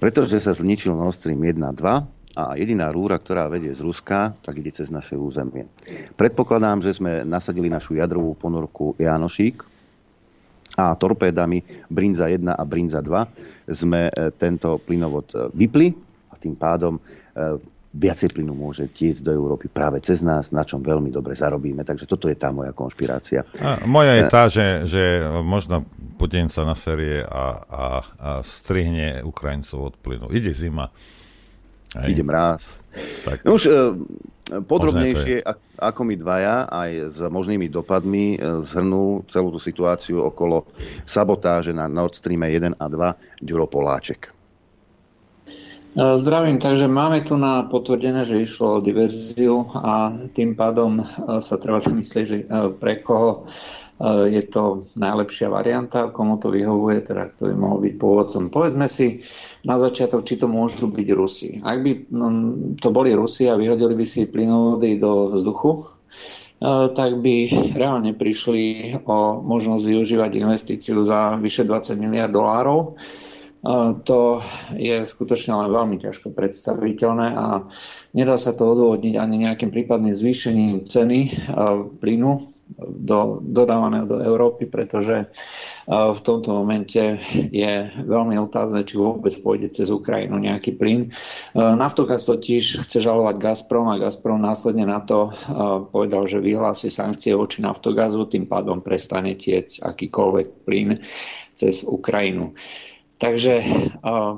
[0.00, 4.33] Pretože sa zničil Nord Stream 1 a 2 a jediná rúra, ktorá vedie z Ruska,
[4.40, 5.68] tak ide cez naše územie.
[6.16, 9.62] Predpokladám, že sme nasadili našu jadrovú ponorku Janošík
[10.81, 11.61] a torpédami
[11.92, 15.92] Brinza 1 a Brinza 2 sme e, tento plynovod e, vypli
[16.33, 17.00] a tým pádom e,
[17.92, 21.85] viacej plynu môže tiecť do Európy práve cez nás, na čom veľmi dobre zarobíme.
[21.85, 23.44] Takže toto je tá moja konšpirácia.
[23.61, 25.02] A moja je tá, že, že
[25.44, 25.85] možno
[26.16, 27.85] Putin sa na série a, a,
[28.16, 30.33] a strihne Ukrajincov od plynu.
[30.33, 30.88] Ide zima.
[31.92, 32.16] Hej.
[32.16, 32.81] Ide mráz.
[33.28, 33.72] Tak, no už e,
[34.64, 35.44] podrobnejšie,
[35.76, 40.64] ako my dvaja, aj s možnými dopadmi, e, zhrnú celú tú situáciu okolo
[41.05, 44.41] sabotáže na Nord Stream 1 a 2 Ďuro Poláček.
[45.92, 51.05] E, zdravím, takže máme tu na potvrdené, že išlo o diverziu a tým pádom e,
[51.44, 52.44] sa treba zamyslieť, že e,
[52.81, 53.44] pre koho
[54.02, 58.50] je to najlepšia varianta, komu to vyhovuje, teda kto by mohol byť pôvodcom.
[58.50, 59.22] Povedzme si
[59.62, 61.62] na začiatok, či to môžu byť Rusi.
[61.62, 62.26] Ak by no,
[62.83, 65.87] to boli Rusi a vyhodili by si plynovody do vzduchu,
[66.98, 67.37] tak by
[67.78, 72.98] reálne prišli o možnosť využívať investíciu za vyše 20 miliard dolárov
[74.03, 74.42] to
[74.75, 77.46] je skutočne len veľmi ťažko predstaviteľné a
[78.11, 81.31] nedá sa to odôvodniť ani nejakým prípadným zvýšením ceny
[82.03, 85.29] plynu do, dodávaného do Európy, pretože
[85.87, 87.20] v tomto momente
[87.53, 87.72] je
[88.03, 91.12] veľmi otázne, či vôbec pôjde cez Ukrajinu nejaký plyn.
[91.55, 95.31] Naftogaz totiž chce žalovať Gazprom a Gazprom následne na to
[95.92, 100.98] povedal, že vyhlási sankcie voči Naftogazu, tým pádom prestane tiec akýkoľvek plyn
[101.53, 102.57] cez Ukrajinu.
[103.23, 103.63] Takže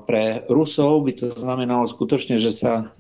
[0.05, 2.93] pre Rusov by to znamenalo skutočne, že sa,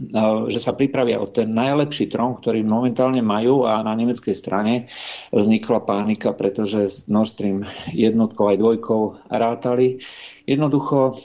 [0.49, 4.89] že sa pripravia o ten najlepší trón, ktorý momentálne majú a na nemeckej strane
[5.29, 10.01] vznikla pánika, pretože Nord Stream jednotkou aj dvojkou rátali.
[10.49, 11.21] Jednoducho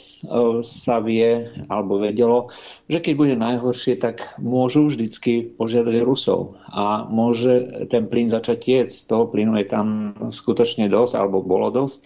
[0.67, 2.51] sa vie alebo vedelo,
[2.91, 8.91] že keď bude najhoršie, tak môžu vždycky požiadať Rusov a môže ten plyn začať tiec.
[9.07, 9.87] Toho plynu je tam
[10.35, 12.03] skutočne dosť alebo bolo dosť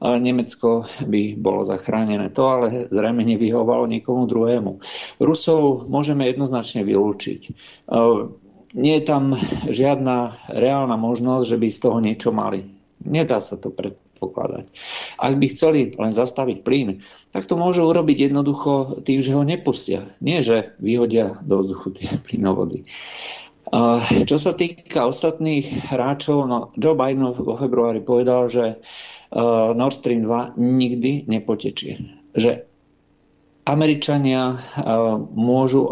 [0.00, 2.32] Nemecko by bolo zachránené.
[2.32, 4.80] To ale zrejme nevyhovalo nikomu druhému.
[5.20, 7.40] Rusov môžeme jednoznačne vylúčiť.
[8.70, 9.36] Nie je tam
[9.68, 12.64] žiadna reálna možnosť, že by z toho niečo mali.
[13.04, 14.72] Nedá sa to predpokladať.
[15.20, 17.02] Ak by chceli len zastaviť plyn,
[17.34, 20.08] tak to môžu urobiť jednoducho tým, že ho nepustia.
[20.24, 22.86] Nie, že vyhodia do vzduchu tie plynovody.
[24.26, 28.82] Čo sa týka ostatných hráčov, no Joe Biden vo februári povedal, že
[29.74, 32.02] Nord Stream 2 nikdy nepotečie.
[32.34, 32.70] Že
[33.70, 34.60] Američania eh,
[35.36, 35.86] môžu,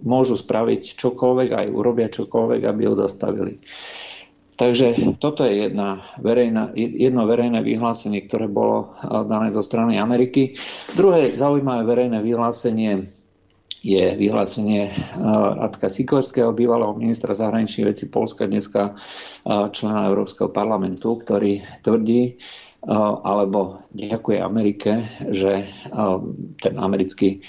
[0.00, 3.60] môžu spraviť čokoľvek, aj urobia čokoľvek, aby ho zastavili.
[4.52, 10.56] Takže toto je jedna verejná, jedno verejné vyhlásenie, ktoré bolo eh, dané zo strany Ameriky.
[10.96, 13.12] Druhé zaujímavé verejné vyhlásenie
[13.82, 14.94] je vyhlásenie
[15.58, 18.94] Radka Sikorského, bývalého ministra zahraničných vecí Polska, dneska
[19.74, 22.38] člena Európskeho parlamentu, ktorý tvrdí,
[22.88, 25.70] alebo ďakuje Amerike, že
[26.58, 27.42] ten americký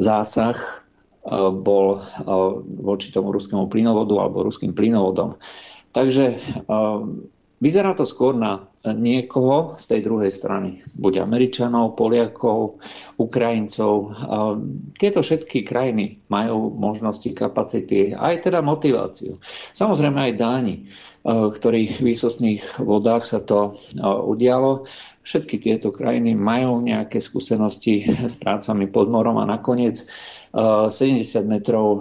[0.00, 0.56] zásah
[1.60, 2.00] bol
[2.80, 5.36] voči tomu ruskému plynovodu alebo ruským plynovodom.
[5.92, 6.40] Takže
[7.58, 10.80] vyzerá to skôr na niekoho z tej druhej strany.
[10.94, 12.78] Buď Američanov, Poliakov,
[13.18, 14.14] Ukrajincov.
[14.96, 19.36] Tieto všetky krajiny majú možnosti, kapacity, aj teda motiváciu.
[19.74, 20.76] Samozrejme aj Dáni
[21.28, 24.88] v ktorých výsostných vodách sa to udialo.
[25.28, 30.08] Všetky tieto krajiny majú nejaké skúsenosti s prácami pod morom a nakoniec
[30.56, 30.96] 70
[31.44, 32.00] metrov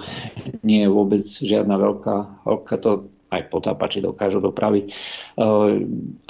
[0.63, 2.91] nie je vôbec žiadna veľká hĺbka, to
[3.27, 4.95] aj potápači dokážu dopraviť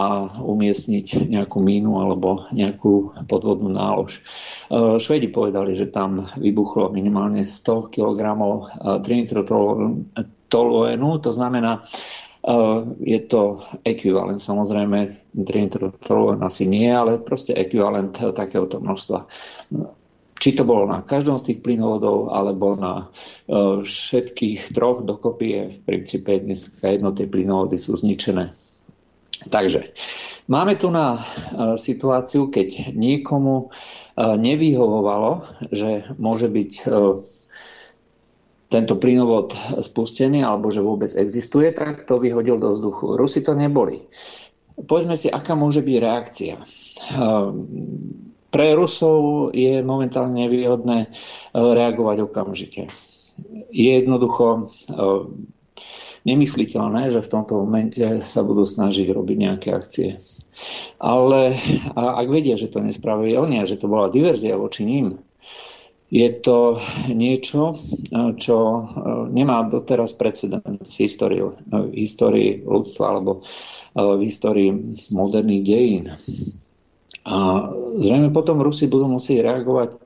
[0.02, 0.08] a
[0.42, 4.18] umiestniť nejakú mínu alebo nejakú podvodnú nálož.
[4.98, 8.34] Švedi povedali, že tam vybuchlo minimálne 100 kg
[9.06, 11.86] trinitrotoluenu, to znamená
[13.04, 19.28] je to ekvivalent, samozrejme, trinitrotoluén asi nie, ale proste ekvivalent takéhoto množstva.
[20.38, 23.06] Či to bolo na každom z tých plynovodov, alebo na e,
[23.82, 28.54] všetkých troch dokopy v princípe dneska jedno tie plynovody sú zničené.
[29.50, 29.94] Takže
[30.46, 31.22] máme tu na e,
[31.82, 33.68] situáciu, keď niekomu e,
[34.38, 36.72] nevyhovovalo, že môže byť
[38.68, 43.16] tento plynovod spustený alebo že vôbec existuje, tak to vyhodil do vzduchu.
[43.16, 44.04] Rusi to neboli.
[44.76, 46.56] Povedzme si, aká môže byť reakcia.
[48.48, 51.10] Pre Rusov je momentálne nevýhodné e,
[51.54, 52.88] reagovať okamžite.
[53.70, 55.52] Je jednoducho ehm,
[56.26, 60.10] nemysliteľné, že v tomto momente sa budú snažiť robiť nejaké akcie.
[60.98, 61.62] Ale
[61.94, 65.22] ak vedia, že to nespravili oni a že to bola diverzia voči ním,
[66.08, 66.80] je to
[67.12, 67.76] niečo,
[68.40, 68.82] čo e,
[69.28, 73.42] nemá doteraz precedens v histórii, v histórii ľudstva alebo e,
[74.00, 74.72] v histórii
[75.12, 76.06] moderných dejín.
[77.28, 77.68] A
[78.00, 79.98] zrejme potom Rusi budú musieť reagovať e,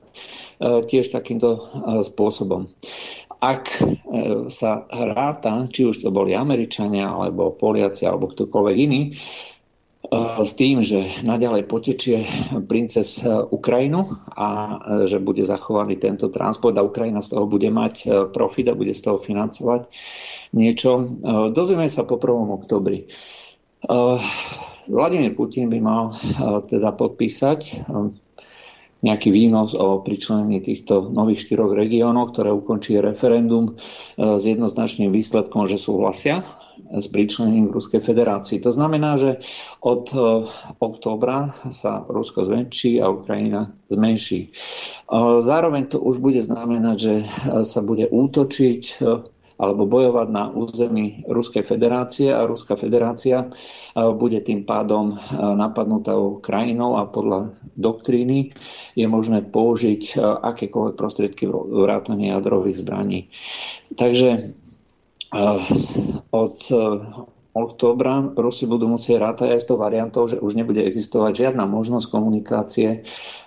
[0.86, 1.70] tiež takýmto
[2.06, 2.70] spôsobom.
[3.42, 3.74] Ak
[4.54, 9.18] sa hráta, či už to boli Američania, alebo Poliaci, alebo ktokoľvek iný,
[10.42, 12.26] s tým, že naďalej potečie
[12.68, 18.68] princes Ukrajinu a že bude zachovaný tento transport a Ukrajina z toho bude mať profit
[18.68, 19.88] a bude z toho financovať
[20.52, 21.06] niečo.
[21.56, 22.28] Dozvieme sa po 1.
[22.60, 23.08] oktobri.
[24.88, 26.16] Vladimír Putin by mal
[26.66, 27.86] teda podpísať
[29.02, 33.74] nejaký výnos o pričlenení týchto nových štyroch regiónov, ktoré ukončí referendum
[34.14, 36.46] s jednoznačným výsledkom, že súhlasia
[36.88, 38.62] s príčlenením v Ruskej federácii.
[38.62, 39.42] To znamená, že
[39.82, 40.06] od
[40.78, 44.54] októbra sa Rusko zväčší a Ukrajina zmenší.
[45.44, 47.14] Zároveň to už bude znamenať, že
[47.66, 49.02] sa bude útočiť
[49.62, 53.46] alebo bojovať na území Ruskej federácie a Ruská federácia
[53.94, 58.50] bude tým pádom napadnutou krajinou a podľa doktríny
[58.98, 63.30] je možné použiť akékoľvek prostriedky vrátania jadrových zbraní.
[63.94, 64.50] Takže
[66.34, 66.58] od
[67.52, 72.08] októbra Rusi budú musieť rátať aj s tou variantou, že už nebude existovať žiadna možnosť
[72.08, 72.98] komunikácie e,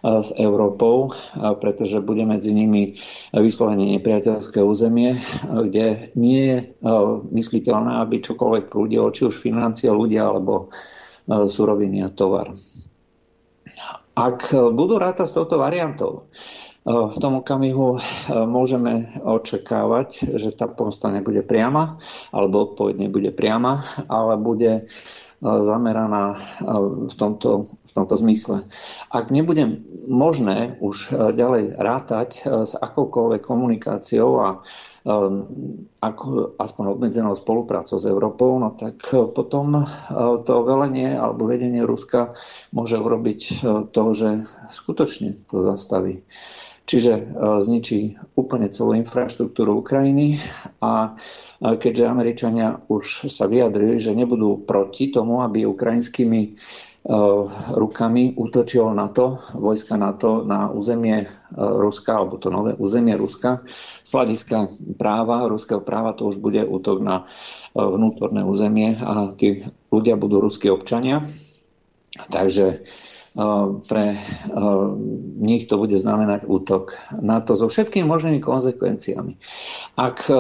[0.02, 1.12] s Európou, e,
[1.58, 3.02] pretože bude medzi nimi
[3.34, 5.20] vyslovene nepriateľské územie, e,
[5.66, 6.58] kde nie je
[7.34, 10.70] mysliteľné, aby čokoľvek prúdilo, či už financie, ľudia alebo
[11.26, 12.54] suroviny a tovar.
[14.14, 16.30] Ak budú rátať s touto variantou,
[16.86, 17.98] v tom okamihu
[18.30, 21.98] môžeme očakávať, že tá pomsta nebude priama,
[22.30, 24.86] alebo odpoveď nebude priama, ale bude
[25.42, 26.40] zameraná
[27.10, 28.70] v tomto, v tomto zmysle.
[29.10, 34.50] Ak nebude možné už ďalej rátať s akoukoľvek komunikáciou a
[36.02, 39.06] ako, aspoň obmedzenou spoluprácou s Európou, no tak
[39.38, 39.86] potom
[40.50, 42.34] to velenie alebo vedenie Ruska
[42.74, 43.62] môže urobiť
[43.94, 46.26] to, že skutočne to zastaví.
[46.86, 47.22] Čiže e,
[47.66, 48.00] zničí
[48.38, 50.38] úplne celú infraštruktúru Ukrajiny
[50.86, 51.18] a
[51.60, 56.50] keďže Američania už sa vyjadrili, že nebudú proti tomu, aby ukrajinskými e,
[57.74, 63.66] rukami útočilo NATO, vojska NATO na územie e, Ruska, alebo to nové územie Ruska.
[64.06, 64.58] Z hľadiska
[65.02, 67.26] práva, ruského práva to už bude útok na
[67.74, 71.26] vnútorné územie a tí ľudia budú ruskí občania.
[72.32, 72.88] Takže
[73.86, 74.06] pre
[75.44, 79.36] nich to bude znamenať útok na to so všetkými možnými konsekvenciami.
[80.00, 80.32] Ak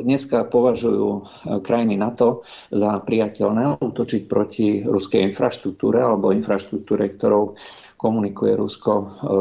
[0.00, 1.28] dneska považujú
[1.60, 7.60] krajiny NATO za priateľné útočiť proti ruskej infraštruktúre alebo infraštruktúre, ktorou
[8.00, 8.92] komunikuje Rusko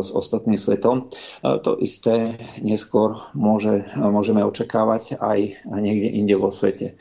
[0.05, 1.09] s ostatným svetom.
[1.41, 6.93] To isté neskôr môže, môžeme očakávať aj niekde inde vo svete.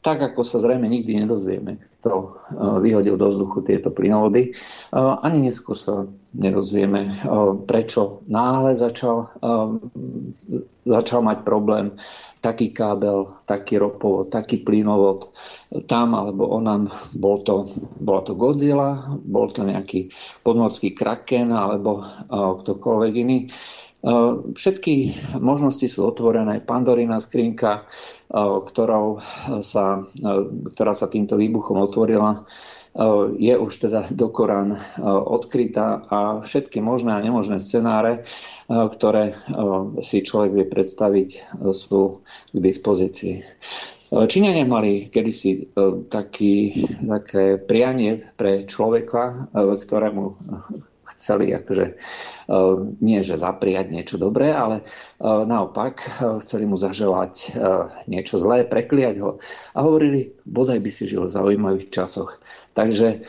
[0.00, 2.26] Tak ako sa zrejme nikdy nedozvieme, kto e,
[2.80, 4.48] vyhodil do vzduchu tieto plynovody.
[4.48, 4.50] E,
[4.96, 7.12] ani neskôr sa nedozvieme, e,
[7.68, 9.28] prečo náhle začal,
[10.88, 11.92] začal mať problém
[12.40, 15.28] taký kábel, taký ropovod, taký plynovod
[15.84, 16.88] tam alebo onam.
[17.12, 17.68] Bol to,
[18.00, 20.08] bola to Godzilla, bol to nejaký
[20.40, 22.00] podmorský kraken alebo
[22.32, 23.52] ktokoľvek iný.
[24.56, 24.94] Všetky
[25.36, 26.64] možnosti sú otvorené.
[26.64, 27.84] Pandorina skrinka,
[28.32, 29.20] ktorou
[29.60, 30.08] sa,
[30.72, 32.48] ktorá sa týmto výbuchom otvorila,
[33.38, 38.26] je už teda do Korán odkrytá a všetky možné a nemožné scenáre,
[38.66, 39.38] ktoré
[40.02, 41.28] si človek vie predstaviť,
[41.70, 43.46] sú k dispozícii.
[44.10, 45.70] Číňania mali kedysi
[46.10, 50.24] taký, také prianie pre človeka, ktorému
[51.20, 56.08] chceli akože eh, nie, že zapriať niečo dobré, ale eh, naopak eh,
[56.40, 57.52] chceli mu zaželať
[58.08, 59.36] niečo zlé, prekliať ho
[59.76, 62.40] a hovorili, bodaj by si žil v zaujímavých časoch.
[62.70, 63.26] Takže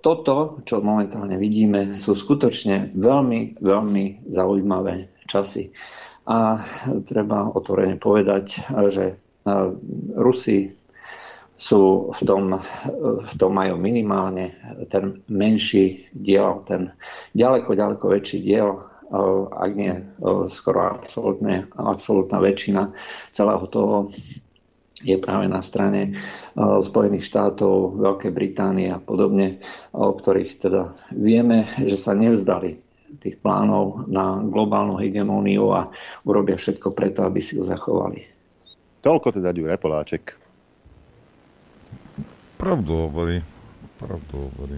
[0.00, 5.70] toto, čo momentálne vidíme, sú skutočne veľmi, veľmi zaujímavé časy.
[6.24, 6.64] A
[7.04, 9.20] treba otvorene povedať, že
[10.16, 10.79] Rusi
[11.60, 12.56] sú v tom,
[13.20, 14.56] v tom majú minimálne
[14.88, 16.88] ten menší diel, ten
[17.36, 18.80] ďaleko, ďaleko väčší diel,
[19.52, 19.92] ak nie
[20.48, 22.82] skoro absolútne, absolútna väčšina
[23.36, 24.08] celého toho
[25.04, 26.16] je práve na strane
[26.56, 29.60] Spojených štátov, Veľkej Británie a podobne,
[29.92, 32.80] o ktorých teda vieme, že sa nevzdali
[33.20, 35.92] tých plánov na globálnu hegemóniu a
[36.24, 38.24] urobia všetko preto, aby si ho zachovali.
[39.04, 40.39] Toľko teda Ďure Poláček.
[42.60, 43.40] Pravdu hovorí.
[43.96, 44.76] Pravdu hovorí.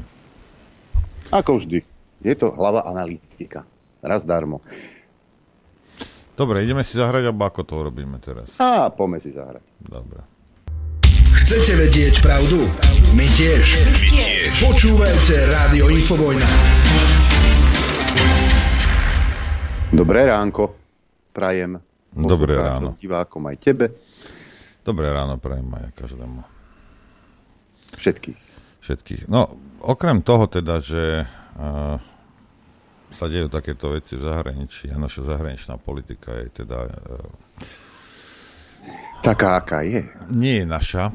[1.35, 1.83] Ako vždy.
[2.23, 3.67] Je to hlava analytika.
[3.99, 4.63] Raz darmo.
[6.39, 8.55] Dobre, ideme si zahrať, alebo ako to urobíme teraz?
[8.63, 9.67] Á, poďme si zahrať.
[9.83, 10.23] Dobre.
[11.43, 12.71] Chcete vedieť pravdu?
[13.19, 13.67] My tiež.
[13.83, 14.63] My tiež.
[14.63, 16.49] Počúvajte Rádio Infovojna.
[19.91, 20.71] Dobré ránko.
[21.35, 21.83] Prajem.
[22.15, 22.95] Dobré ráno.
[22.95, 23.91] Divákom aj tebe.
[24.87, 26.52] Dobré ráno prajem aj každému.
[28.03, 28.39] Všetkých.
[28.83, 29.23] Všetkých.
[29.31, 31.23] No, okrem toho teda, že
[31.55, 32.03] uh,
[33.15, 36.91] sa dejú takéto veci v zahraničí a naša zahraničná politika je teda...
[36.91, 37.31] Uh,
[39.23, 40.03] Taká, aká je.
[40.35, 41.15] Nie je naša.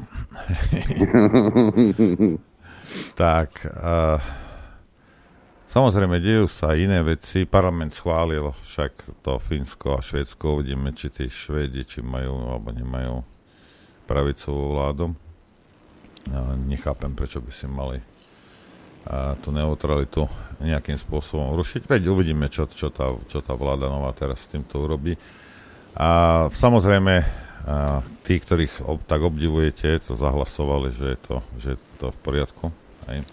[3.20, 4.16] tak, uh,
[5.68, 7.44] samozrejme, dejú sa iné veci.
[7.44, 10.64] Parlament schválil však to Fínsko a Švédsko.
[10.64, 13.20] Uvidíme, či tí Švédi, či majú alebo nemajú
[14.08, 15.12] pravicovú vládu
[16.66, 18.02] nechápem, prečo by si mali
[19.40, 20.28] tú neutralitu
[20.60, 21.88] nejakým spôsobom rušiť.
[21.88, 25.16] Veď uvidíme, čo, čo, tá, čo tá vláda nová teraz s týmto urobí.
[25.96, 26.08] A
[26.52, 27.14] samozrejme,
[27.68, 32.18] a tí, ktorých ob, tak obdivujete, to zahlasovali, že je to, že je to v
[32.24, 32.66] poriadku.
[33.08, 33.28] Hej.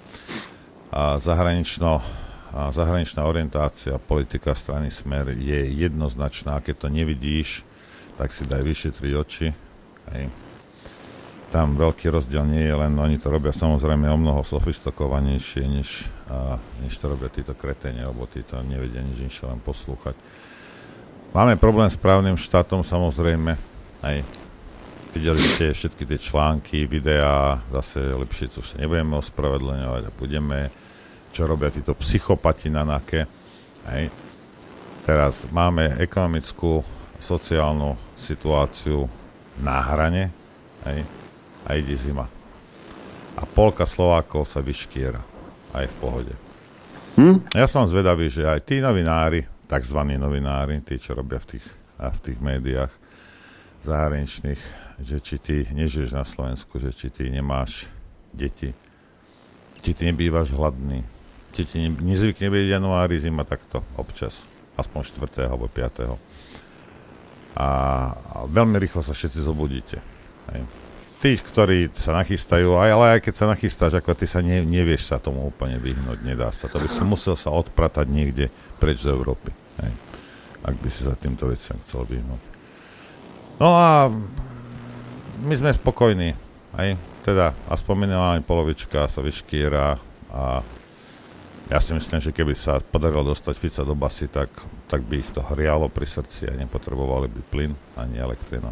[0.91, 1.99] A zahranično,
[2.55, 6.63] a zahraničná orientácia, politika strany Smer je jednoznačná.
[6.63, 7.63] Keď to nevidíš,
[8.15, 9.47] tak si daj vyšetriť oči.
[10.15, 10.44] Hej.
[11.55, 16.03] Tam veľký rozdiel nie je, len oni to robia samozrejme o mnoho sofistikovanejšie, než,
[16.83, 20.19] než to robia títo kretene, alebo títo nevedia nič inšie, len poslúchať.
[21.31, 23.55] Máme problém s právnym štátom samozrejme,
[24.03, 24.27] aj
[25.15, 30.59] videli ste všetky tie články, videá, zase lepšie, čo sa nebudeme ospravedlňovať a budeme,
[31.31, 33.23] čo robia títo psychopati na NAKE.
[33.95, 34.11] Hej.
[35.07, 36.83] Teraz máme ekonomickú,
[37.23, 39.07] sociálnu situáciu
[39.63, 40.35] na hrane
[40.85, 40.99] hej,
[41.65, 42.29] a ide zima.
[43.35, 45.19] A polka Slovákov sa vyškiera.
[45.75, 46.33] Aj v pohode.
[47.19, 47.51] Hm?
[47.51, 49.99] Ja som zvedavý, že aj tí novinári, tzv.
[50.15, 51.65] novinári, tí, čo robia v tých,
[51.99, 52.93] v tých médiách
[53.83, 54.61] zahraničných,
[55.03, 57.91] že či ty nežiješ na Slovensku, že či ty nemáš
[58.31, 58.71] deti,
[59.83, 61.03] či ty nebývaš hladný,
[61.55, 64.47] či ti ne, nezvykne byť januári, zima takto občas,
[64.79, 65.51] aspoň 4.
[65.51, 66.15] alebo 5.
[66.15, 66.17] A,
[67.55, 67.67] a
[68.47, 69.99] veľmi rýchlo sa všetci zobudíte.
[70.51, 70.84] Hej.
[71.15, 75.09] Tí, ktorí sa nachystajú, aj, ale aj keď sa nachystáš, ako ty sa ne, nevieš
[75.09, 76.67] sa tomu úplne vyhnúť, nedá sa.
[76.67, 79.55] To by si musel sa odpratať niekde preč z Európy.
[79.79, 79.93] Hej.
[80.65, 82.43] Ak by si sa týmto veciam chcel vyhnúť.
[83.63, 84.11] No a
[85.39, 86.35] my sme spokojní.
[86.75, 86.99] Aj?
[87.23, 89.97] Teda aspoň minimálne polovička sa vyškiera
[90.35, 90.43] a
[91.65, 94.53] ja si myslím, že keby sa podarilo dostať Fica do basy, tak,
[94.85, 98.69] tak by ich to hrialo pri srdci a nepotrebovali by plyn ani elektrina.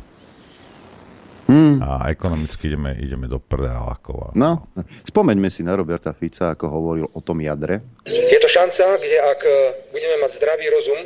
[1.44, 1.84] Hmm.
[1.84, 4.32] A ekonomicky ideme, ideme do prdákov.
[4.34, 4.72] No,
[5.04, 7.84] spomeňme si na Roberta Fica, ako hovoril o tom jadre.
[8.08, 9.52] Je to šanca, kde ak e,
[9.92, 11.02] budeme mať zdravý rozum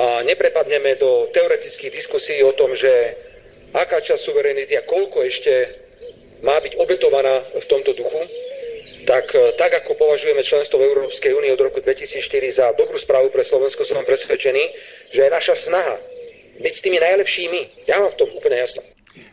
[0.00, 2.88] a neprepadneme do teoretických diskusí o tom, že
[3.76, 5.52] aká časť suverenity a koľko ešte
[6.40, 8.22] má byť obetovaná v tomto duchu,
[9.04, 13.28] tak, e, tak ako považujeme členstvo v Európskej únii od roku 2004 za dobrú správu
[13.28, 14.64] pre Slovensko, som presvedčený,
[15.12, 16.00] že je naša snaha
[16.62, 17.90] byť s tými najlepšími.
[17.90, 18.80] Ja mám v tom úplne jasno.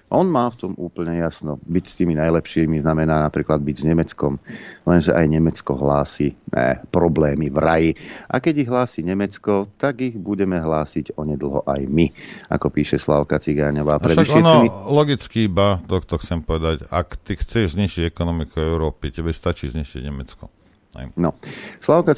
[0.10, 1.62] On má v tom úplne jasno.
[1.70, 4.42] Byť s tými najlepšími znamená napríklad byť s Nemeckom.
[4.90, 7.92] Lenže aj Nemecko hlási ne, problémy v raji.
[8.26, 12.10] A keď ich hlási Nemecko, tak ich budeme hlásiť onedlho aj my,
[12.50, 14.02] ako píše Slavka Cigáňová.
[14.02, 14.68] Však ono ceny...
[14.90, 20.02] logicky iba, to, to chcem povedať, ak ty chceš zničiť ekonomiku Európy, tebe stačí zničiť
[20.02, 20.50] Nemecko.
[20.98, 21.06] Aj.
[21.22, 21.38] No.
[21.78, 22.18] Slavka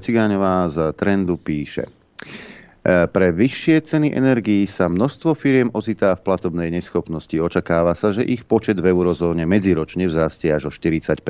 [0.00, 1.84] Cigáňová z Trendu píše.
[2.88, 7.36] E, pre vyššie ceny energií sa množstvo firiem ocitá v platobnej neschopnosti.
[7.36, 11.20] Očakáva sa, že ich počet v eurozóne medziročne vzrastie až o 40%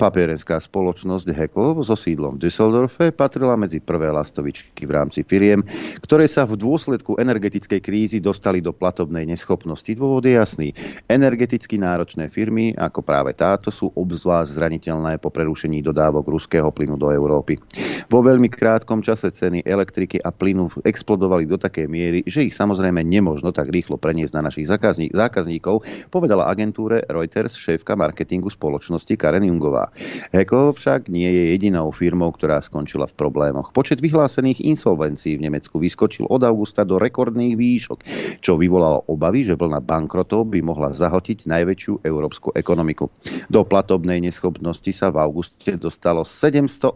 [0.00, 5.60] Papierenská spoločnosť Hekl so sídlom v Düsseldorfe patrila medzi prvé lastovičky v rámci firiem,
[6.00, 9.92] ktoré sa v dôsledku energetickej krízy dostali do platobnej neschopnosti.
[9.92, 10.72] Dôvod je jasný.
[11.12, 17.12] Energeticky náročné firmy, ako práve táto, sú obzvlášť zraniteľné po prerušení dodávok ruského plynu do
[17.12, 17.60] Európy.
[18.08, 22.54] Vo veľmi krátkom čase ceny elektriky a plynu plynu explodovali do takej miery, že ich
[22.54, 24.70] samozrejme nemožno tak rýchlo preniesť na našich
[25.10, 25.82] zákazníkov,
[26.14, 29.90] povedala agentúre Reuters šéfka marketingu spoločnosti Karen Jungová.
[30.30, 33.74] Hekl však nie je jedinou firmou, ktorá skončila v problémoch.
[33.74, 37.98] Počet vyhlásených insolvencií v Nemecku vyskočil od augusta do rekordných výšok,
[38.38, 43.10] čo vyvolalo obavy, že vlna bankrotov by mohla zahltiť najväčšiu európsku ekonomiku.
[43.50, 46.94] Do platobnej neschopnosti sa v auguste dostalo 718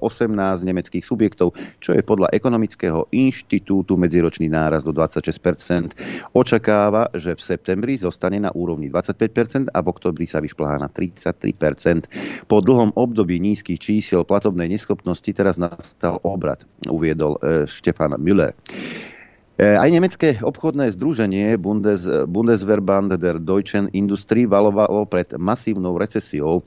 [0.63, 5.96] nemeckých subjektov, čo je podľa ekonomického inštitútu inštitútu medziročný náraz do 26%
[6.36, 12.44] Očakáva, že v septembri zostane na úrovni 25% a v oktobri sa vyšplhá na 33%
[12.44, 16.61] Po dlhom období nízkych čísiel platobnej neschopnosti teraz nastal obrad,
[16.92, 18.53] uviedol e, Štefan Müller.
[19.57, 26.61] E, aj nemecké obchodné združenie Bundes, Bundesverband der Deutschen Industrie valovalo pred masívnou recesiou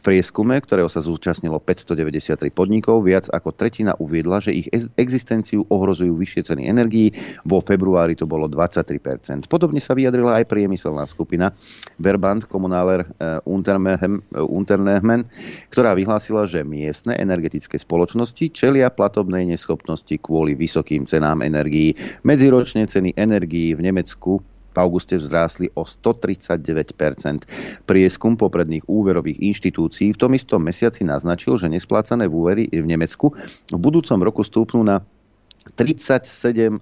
[0.00, 6.42] prieskume, ktorého sa zúčastnilo 593 podnikov, viac ako tretina uviedla, že ich existenciu ohrozujú vyššie
[6.48, 7.12] ceny energií.
[7.44, 9.46] Vo februári to bolo 23%.
[9.46, 11.52] Podobne sa vyjadrila aj priemyselná skupina
[11.98, 13.38] Verband Kommunaler eh,
[14.48, 15.20] Unternehmen,
[15.70, 21.94] ktorá vyhlásila, že miestne energetické spoločnosti čelia platobnej neschopnosti kvôli vysokým cenám energií.
[22.24, 24.40] Medziročne ceny energií v Nemecku
[24.78, 32.30] auguste vzrástli o 139% Prieskum popredných úverových inštitúcií v tom istom mesiaci naznačil, že nesplácané
[32.30, 33.34] úvery v Nemecku
[33.68, 35.02] v budúcom roku stúpnú na
[35.76, 36.80] 37,5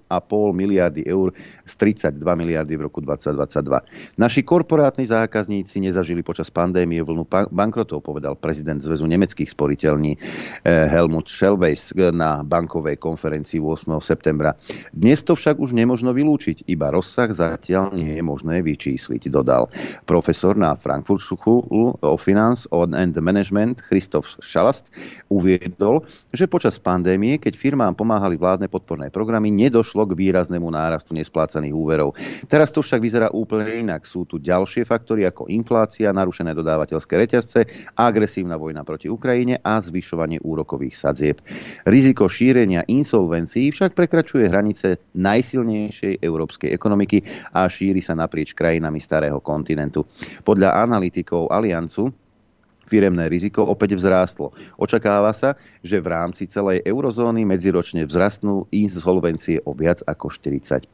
[0.53, 1.33] miliardy eur
[1.65, 4.19] z 32 miliardy v roku 2022.
[4.21, 11.27] Naši korporátni zákazníci nezažili počas pandémie vlnu bankrotov, povedal prezident Zväzu nemeckých sporiteľní eh, Helmut
[11.27, 13.99] Schelweis na bankovej konferencii 8.
[13.99, 14.55] septembra.
[14.93, 19.67] Dnes to však už nemožno vylúčiť, iba rozsah zatiaľ nie je možné vyčísliť, dodal
[20.07, 21.65] profesor na Frankfurt School
[22.01, 24.87] of Finance and Management Christoph Schalast
[25.27, 31.73] uviedol, že počas pandémie, keď firmám pomáhali vládne podporné programy, nedošlo k výraznému nárastu nesplácaných
[31.73, 32.13] úverov.
[32.45, 34.05] Teraz to však vyzerá úplne inak.
[34.05, 37.65] Sú tu ďalšie faktory ako inflácia, narušené dodávateľské reťazce,
[37.97, 41.41] agresívna vojna proti Ukrajine a zvyšovanie úrokových sadzieb.
[41.89, 47.25] Riziko šírenia insolvencií však prekračuje hranice najsilnejšej európskej ekonomiky
[47.57, 50.05] a šíri sa naprieč krajinami starého kontinentu.
[50.45, 52.26] Podľa analytikov Aliancu
[52.87, 54.55] firemné riziko opäť vzrástlo.
[54.79, 60.87] Očakáva sa, že v rámci celej eurozóny medziročne vzrastnú insolvencie o viac ako 40%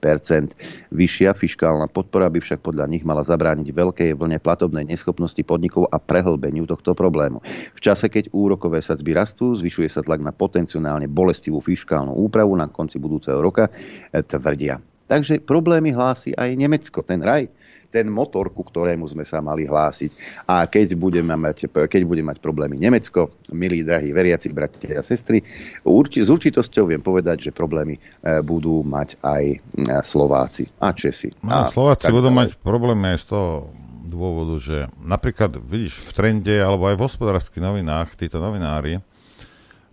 [0.90, 6.02] Vyššia fiskálna podpora by však podľa nich mala zabrániť veľkej vlne platobnej neschopnosti podnikov a
[6.02, 7.40] prehlbeniu tohto problému.
[7.78, 12.66] V čase, keď úrokové sadzby rastú, zvyšuje sa tlak na potenciálne bolestivú fiskálnu úpravu na
[12.66, 13.70] konci budúceho roka,
[14.10, 14.82] tvrdia.
[15.04, 17.46] Takže problémy hlási aj Nemecko, ten raj
[17.94, 20.44] ten motor, ku ktorému sme sa mali hlásiť.
[20.50, 25.46] A keď budeme mať, keď bude mať problémy Nemecko, milí drahí veriaci bratia a sestry,
[25.86, 28.02] urči, s určitosťou viem povedať, že problémy e,
[28.42, 29.58] budú mať aj e,
[30.02, 31.30] Slováci a Česi.
[31.46, 33.70] No, a Slováci budú mať problémy aj z toho
[34.04, 39.00] dôvodu, že napríklad vidíš v trende alebo aj v hospodárskych novinách títo novinári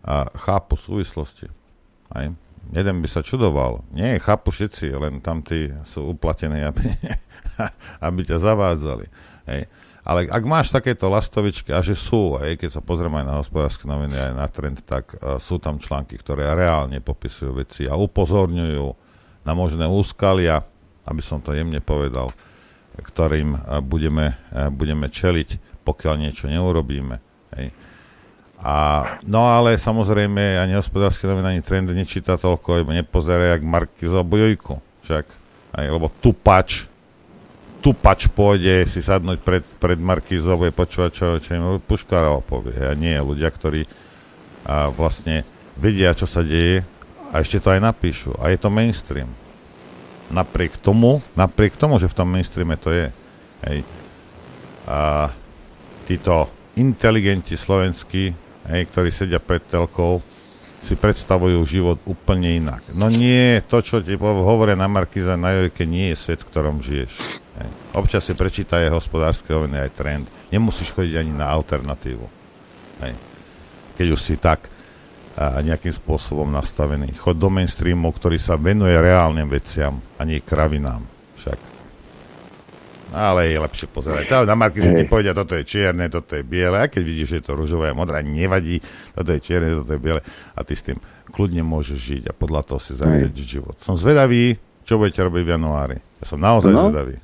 [0.01, 1.53] a chápu súvislosti.
[2.11, 2.32] Aj?
[2.68, 3.82] Jeden by sa čudoval.
[3.96, 6.84] Nie, chápu všetci, len tam tí sú uplatení, aby,
[8.06, 9.06] aby ťa zavádzali.
[9.48, 9.62] Hej.
[10.00, 13.84] Ale ak máš takéto lastovičky, a že sú, aj keď sa pozrieme aj na hospodárske
[13.84, 18.86] noviny, aj na trend, tak uh, sú tam články, ktoré reálne popisujú veci a upozorňujú
[19.44, 20.64] na možné úskalia,
[21.04, 22.32] aby som to jemne povedal,
[22.96, 27.20] ktorým uh, budeme, uh, budeme čeliť, pokiaľ niečo neurobíme.
[27.61, 27.89] Hej.
[28.61, 34.20] A, no ale samozrejme ani hospodárske noviny, ani trend nečíta toľko, iba nepozerá jak Markizo
[34.20, 34.76] Bojojku.
[35.08, 35.24] Však,
[35.80, 36.84] aj, lebo tupač,
[37.80, 42.76] tupač pôjde si sadnúť pred, pred Markizou, bude počúvať, čo, čo im Puškárov povie.
[42.76, 43.88] A nie ľudia, ktorí
[44.61, 45.48] a vlastne
[45.80, 46.84] vedia, čo sa deje
[47.32, 48.36] a ešte to aj napíšu.
[48.36, 49.32] A je to mainstream.
[50.28, 53.06] Napriek tomu, napriek tomu, že v tom mainstreame to je,
[53.66, 53.78] hej,
[54.84, 55.30] a
[56.04, 60.20] títo inteligenti slovenskí hej, ktorí sedia pred telkou,
[60.80, 62.80] si predstavujú život úplne inak.
[62.96, 66.80] No nie, to, čo ti hovoria na Markiza na Jojke, nie je svet, v ktorom
[66.80, 67.12] žiješ.
[67.61, 67.68] Hej.
[67.92, 70.24] Občas si prečítaj hospodárske noviny aj trend.
[70.48, 72.24] Nemusíš chodiť ani na alternatívu.
[73.04, 73.12] Hej.
[74.00, 74.72] Keď už si tak
[75.40, 77.16] a nejakým spôsobom nastavený.
[77.16, 81.06] Chod do mainstreamu, ktorý sa venuje reálnym veciam a nie kravinám.
[83.11, 84.46] Ale je lepšie pozerať.
[84.46, 86.78] Na Markize ti povedia, toto je čierne, toto je biele.
[86.78, 88.78] A keď vidíš, že je to rúžové a modré, nevadí,
[89.14, 90.22] toto je čierne, toto je biele.
[90.54, 90.98] A ty s tým
[91.30, 93.76] kľudne môžeš žiť a podľa toho si zariadiť život.
[93.82, 95.96] Som zvedavý, čo budete robiť v januári.
[96.22, 96.90] Ja som naozaj no.
[96.90, 97.18] zvedavý.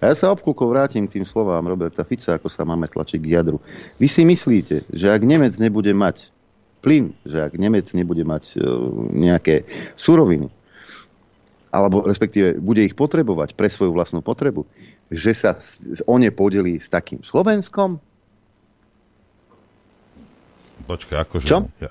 [0.00, 3.32] A ja sa obkúko vrátim k tým slovám Roberta Fica, ako sa máme tlačiť k
[3.38, 3.58] jadru.
[3.96, 6.28] Vy si myslíte, že ak Nemec nebude mať
[6.84, 8.62] plyn, že ak Nemec nebude mať uh,
[9.10, 9.64] nejaké
[9.96, 10.52] suroviny,
[11.72, 14.64] alebo respektíve bude ich potrebovať pre svoju vlastnú potrebu,
[15.10, 15.54] že sa
[16.06, 18.02] o ne podelí s takým Slovenskom?
[20.86, 21.46] Počkaj, akože...
[21.46, 21.58] Čo?
[21.82, 21.90] Ja,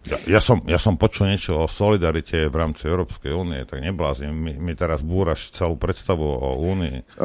[0.00, 4.32] ja, ja, som, ja som počul niečo o solidarite v rámci Európskej únie, tak neblázim.
[4.32, 7.20] Mi, mi teraz búraš celú predstavu o únii.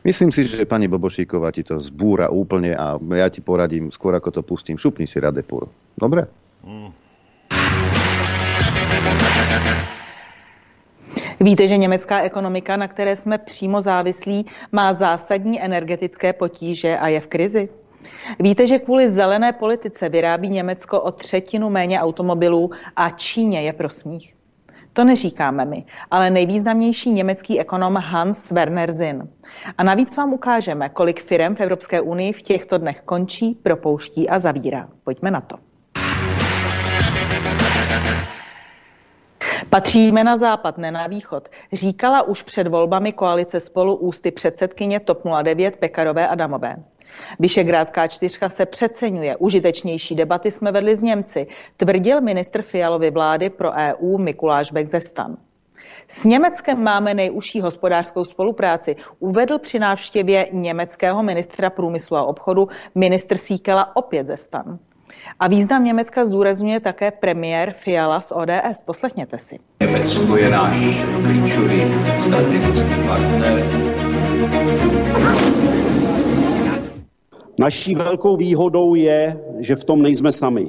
[0.00, 4.32] Myslím si, že pani Bobošíková ti to zbúra úplne a ja ti poradím, skôr ako
[4.32, 5.68] to pustím, šupni si Radepur.
[5.92, 6.24] Dobre?
[6.64, 7.05] Mm.
[11.40, 17.20] Víte, že německá ekonomika, na které jsme přímo závislí, má zásadní energetické potíže a je
[17.20, 17.68] v krizi?
[18.38, 23.90] Víte, že kvůli zelené politice vyrábí Německo o třetinu méně automobilů a Číně je pro
[23.90, 24.34] smích?
[24.92, 29.28] To neříkáme my, ale nejvýznamnější německý ekonom Hans Werner Zinn.
[29.78, 34.38] A navíc vám ukážeme, kolik firm v Evropské unii v těchto dnech končí, propouští a
[34.38, 34.88] zavírá.
[35.04, 35.56] Pojďme na to.
[39.70, 45.22] Patříme na západ, ne na východ, říkala už před volbami koalice spolu ústy předsedkyně TOP
[45.42, 46.76] 09 Pekarové Adamové.
[47.38, 49.36] Vyšegrádská čtyřka se přeceňuje.
[49.36, 51.46] Užitečnější debaty jsme vedli s Němci,
[51.76, 55.36] tvrdil ministr Fialovy vlády pro EU Mikuláš Bekzestan.
[56.08, 63.36] S Německem máme nejužší hospodářskou spolupráci, uvedl při návštěvě německého ministra průmyslu a obchodu ministr
[63.36, 64.78] Síkela opět ze stan.
[65.40, 68.82] A význam Německa zdůrazňuje také premiér Fiala z ODS.
[68.84, 69.58] Poslechněte si.
[69.80, 70.76] Německo je náš
[71.24, 71.82] klíčový
[72.26, 73.64] strategický partner.
[77.58, 80.68] Naší velkou výhodou je, že v tom nejsme sami.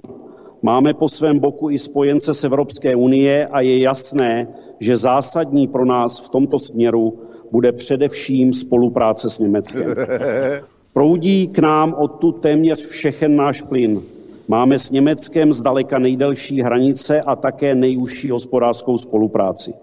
[0.61, 4.47] Máme po svém boku i spojence z Evropské unie a je jasné,
[4.79, 7.13] že zásadní pro nás v tomto směru
[7.51, 9.95] bude především spolupráce s Německem.
[10.93, 14.01] Proudí k nám odtud téměř všechen náš plyn.
[14.49, 19.73] Máme s Německem zdaleka nejdelší hranice a také nejužší hospodářskou spolupráci.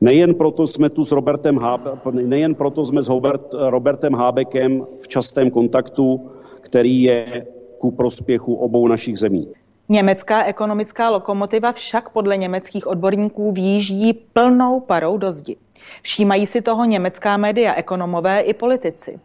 [0.00, 5.08] Nejen proto jsme tu s Robertem, Hábe, nejen proto jsme s Robert, Robertem Hábekem v
[5.08, 6.30] častém kontaktu,
[6.60, 7.46] který je
[7.78, 9.48] ku prospěchu obou našich zemí.
[9.88, 15.56] Německá ekonomická lokomotiva však podle německých odborníků výjíždí plnou parou do zdi.
[16.02, 19.20] Všímají si toho německá média, ekonomové i politici.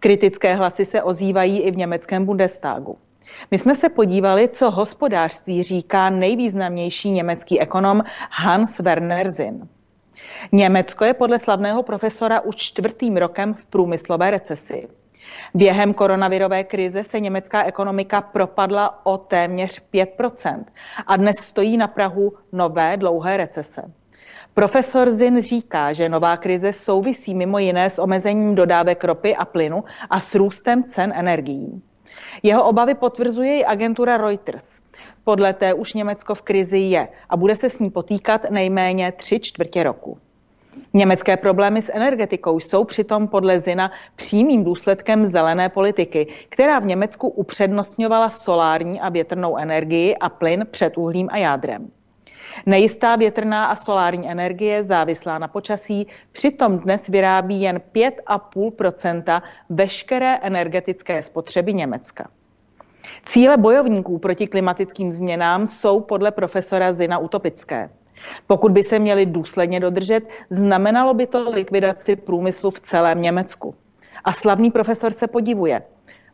[0.00, 2.96] Kritické hlasy se ozývají i v německém Bundestagu.
[3.50, 9.68] My jsme se podívali, co hospodářství říká nejvýznamnější německý ekonom Hans Werner Zinn.
[10.52, 14.88] Německo je podle slavného profesora už čtvrtým rokem v průmyslové recesi.
[15.54, 20.64] Během koronavirové krize se německá ekonomika propadla o téměř 5%
[21.06, 23.82] a dnes stojí na Prahu nové dlouhé recese.
[24.54, 29.84] Profesor Zin říká, že nová krize souvisí mimo jiné s omezením dodávek ropy a plynu
[30.10, 31.82] a s růstem cen energií.
[32.42, 34.78] Jeho obavy potvrzuje i agentura Reuters.
[35.24, 39.40] Podle té už Německo v krizi je a bude se s ní potýkat nejméně tři
[39.40, 40.18] čtvrtě roku.
[40.92, 47.28] Německé problémy s energetikou jsou přitom podle Zina přímým důsledkem zelené politiky, která v Německu
[47.28, 51.90] upřednostňovala solární a větrnou energii a plyn před uhlím a jádrem.
[52.66, 61.22] Nejistá větrná a solární energie závislá na počasí přitom dnes vyrábí jen 5,5% veškeré energetické
[61.22, 62.30] spotřeby Německa.
[63.24, 67.90] Cíle bojovníků proti klimatickým změnám jsou podle profesora Zina utopické.
[68.46, 73.74] Pokud by se měly důsledně dodržet, znamenalo by to likvidaci průmyslu v celém Německu.
[74.24, 75.82] A slavný profesor se podivuje.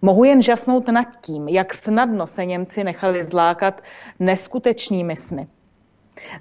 [0.02, 3.82] Mohu jen žasnout nad tím, jak snadno se Němci nechali zlákat
[4.18, 5.46] neskutečnými sny.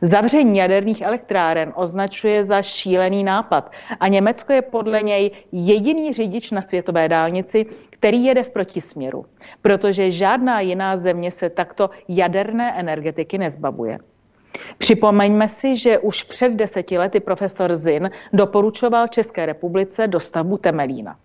[0.02, 6.62] Zavření jaderných elektráren označuje za šílený nápad a Německo je podle něj jediný řidič na
[6.62, 9.26] světové dálnici, který jede v protisměru,
[9.62, 14.00] protože žádná jiná země se takto jaderné energetiky nezbavuje.
[14.78, 21.16] Připomeňme si, že už před deseti lety profesor Zin doporučoval České republice dostavbu Temelína.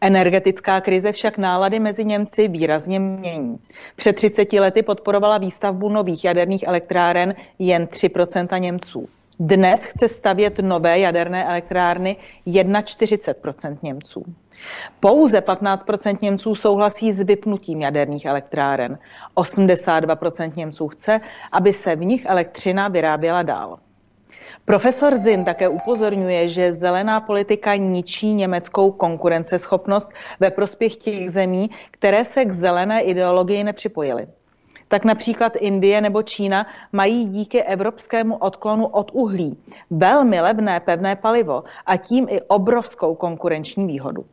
[0.00, 3.58] Energetická krize však nálady mezi Němci výrazně mění.
[3.96, 9.08] Před 30 lety podporovala výstavbu nových jaderných elektráren jen 3% Němců.
[9.40, 12.16] Dnes chce stavět nové jaderné elektrárny
[12.46, 14.24] 41% Němců.
[15.00, 18.98] Pouze 15% Němců souhlasí s vypnutím jaderných elektráren.
[19.36, 21.20] 82% Němců chce,
[21.52, 23.78] aby se v nich elektřina vyráběla dál.
[24.64, 32.24] Profesor Zin také upozorňuje, že zelená politika ničí německou konkurenceschopnost ve prospěch těch zemí, které
[32.24, 34.26] se k zelené ideologii nepřipojily.
[34.88, 39.58] Tak například Indie nebo Čína mají díky evropskému odklonu od uhlí
[39.90, 44.24] velmi levné pevné palivo a tím i obrovskou konkurenční výhodu.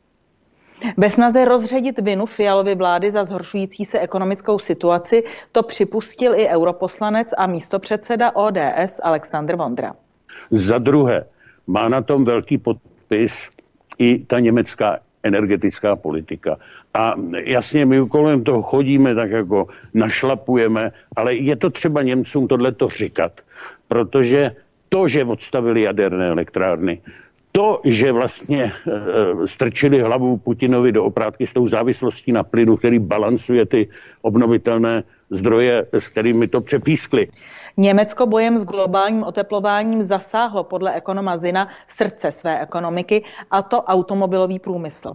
[0.98, 7.34] Ve snaze rozředit vinu Fialovy vlády za zhoršující se ekonomickou situaci to připustil i europoslanec
[7.38, 9.94] a místopředseda ODS Aleksandr Vondra.
[10.52, 11.26] Za druhé,
[11.68, 13.50] má na tom velký podpis
[13.98, 16.58] i ta německá energetická politika.
[16.94, 17.14] A
[17.46, 23.32] jasně, my kolem toho chodíme, tak jako našlapujeme, ale je to třeba Němcům tohleto říkat,
[23.88, 24.52] protože
[24.90, 27.02] to, že odstavili jaderné elektrárny,
[27.52, 28.72] to, že vlastně e,
[29.47, 33.89] strčili hlavu Putinovi do oprátky s tou závislostí na plynu, který balancuje ty
[34.22, 37.28] obnovitelné zdroje, s kterými to přepískli.
[37.78, 44.60] Německo bojem s globálním oteplováním zasáhlo podle ekonoma Zina srdce své ekonomiky, a to automobilový
[44.60, 45.14] průmysl.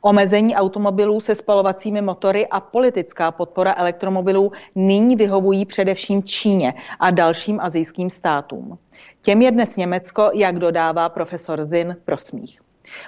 [0.00, 7.60] Omezení automobilů se spalovacími motory a politická podpora elektromobilů nyní vyhovují především Číně a dalším
[7.60, 8.78] azijským státům.
[9.20, 12.60] Těm je dnes Německo, jak dodává profesor Zin, prosmích.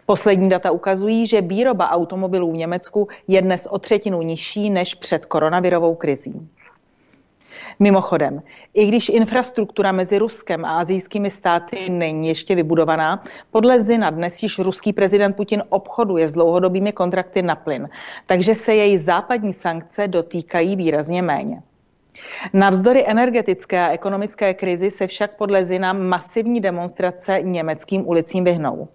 [0.07, 5.25] Poslední data ukazují, že výroba automobilů v Německu je dnes o třetinu nižší než před
[5.25, 6.49] koronavirovou krizí.
[7.79, 8.43] Mimochodem,
[8.75, 14.59] i když infrastruktura mezi Ruskem a azijskými státy není ještě vybudovaná, podle Zina dnes již
[14.59, 17.89] ruský prezident Putin obchoduje s dlouhodobými kontrakty na plyn,
[18.27, 21.63] takže se jej západní sankce dotýkají výrazně méně.
[22.53, 28.89] Navzdory energetické a ekonomické krizi se však podle Zina masivní demonstrace německým ulicím vyhnou.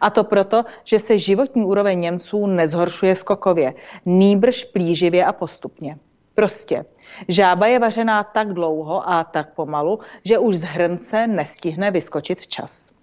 [0.00, 3.74] A to proto, že se životní úroveň Němců nezhoršuje skokově,
[4.06, 5.96] nýbrž plíživě a postupně.
[6.34, 6.84] Prostě
[7.28, 12.95] Žába je vařená tak dlouho a tak pomalu, že už z hrnce nestihne vyskočit včas.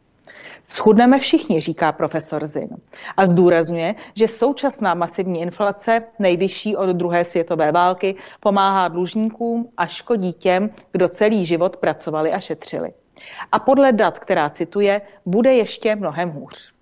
[0.67, 2.69] Schudneme všichni, říká profesor Zin.
[3.17, 10.33] A zdůrazňuje, že současná masivní inflace, nejvyšší od druhé světové války, pomáhá dlužníkům a škodí
[10.33, 12.93] těm, kdo celý život pracovali a šetřili.
[13.51, 16.72] A podle dat, která cituje, bude ještě mnohem hůř.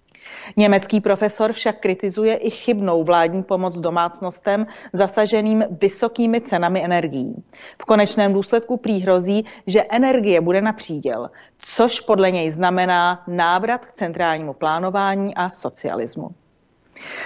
[0.57, 7.43] Německý profesor však kritizuje i chybnou vládní pomoc domácnostem zasaženým vysokými cenami energií.
[7.81, 13.85] V konečném důsledku prý hrozí, že energie bude na příděl, což podle něj znamená návrat
[13.85, 16.29] k centrálnímu plánování a socialismu.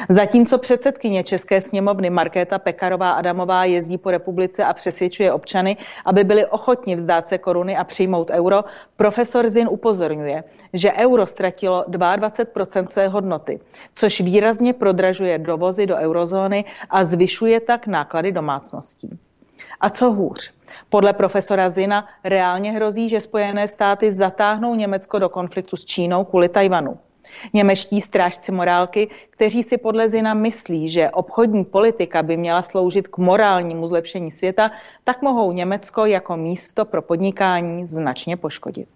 [0.09, 6.45] Zatímco předsedkyně České sněmovny Markéta Pekarová Adamová jezdí po republice a přesvědčuje občany, aby byli
[6.45, 8.63] ochotni vzdát se koruny a přijmout euro,
[8.95, 10.43] profesor Zin upozorňuje,
[10.73, 13.59] že euro ztratilo 22% své hodnoty,
[13.95, 19.19] což výrazně prodražuje dovozy do eurozóny a zvyšuje tak náklady domácností.
[19.79, 20.51] A co hůř?
[20.89, 26.49] Podle profesora Zina reálně hrozí, že Spojené státy zatáhnou Německo do konfliktu s Čínou kvůli
[26.49, 26.97] Tajvanu.
[27.53, 33.17] Němečtí strážci morálky, kteří si podle Zina myslí, že obchodní politika by měla sloužit k
[33.17, 34.71] morálnímu zlepšení světa,
[35.03, 38.87] tak mohou Německo jako místo pro podnikání značně poškodit.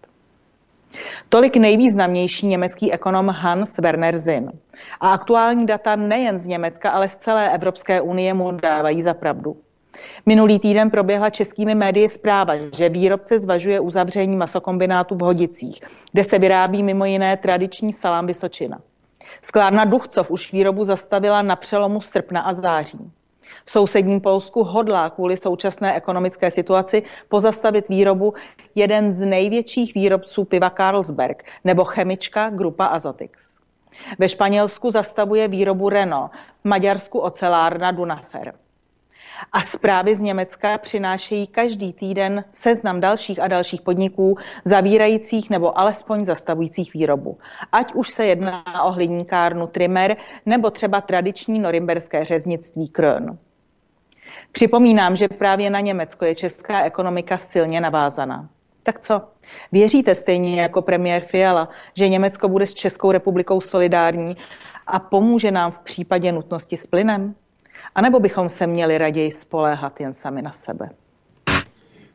[1.29, 4.51] Tolik nejvýznamnější německý ekonom Hans Werner Zinn.
[4.99, 9.57] A aktuální data nejen z Německa, ale z celé Evropské unie mu dávají za pravdu.
[10.25, 15.81] Minulý týden proběhla českými médii zpráva, že výrobce zvažuje uzavření masokombinátu v Hodicích,
[16.11, 18.79] kde se vyrábí mimo jiné tradiční salám Vysočina.
[19.41, 23.11] Sklárna Duchcov už výrobu zastavila na přelomu srpna a září.
[23.65, 28.33] V sousedním Polsku hodlá kvůli současné ekonomické situaci pozastavit výrobu
[28.75, 33.59] jeden z největších výrobců piva Carlsberg nebo chemička Grupa Azotix.
[34.19, 36.31] Ve Španělsku zastavuje výrobu Renault,
[36.61, 38.53] v Maďarsku ocelárna Dunafer.
[39.51, 46.25] A zprávy z Německa přinášejí každý týden seznam dalších a dalších podniků zavírajících nebo alespoň
[46.25, 47.37] zastavujících výrobu.
[47.71, 53.37] Ať už se jedná o hliníkárnu Trimmer nebo třeba tradiční norimberské řeznictví Krön.
[54.51, 58.49] Připomínám, že právě na Německo je česká ekonomika silně navázaná.
[58.83, 59.21] Tak co?
[59.71, 64.37] Věříte stejně jako premiér Fiala, že Německo bude s Českou republikou solidární
[64.87, 67.35] a pomůže nám v případě nutnosti s plynem?
[67.95, 70.89] A nebo bychom se měli raději spoléhat jen sami na sebe?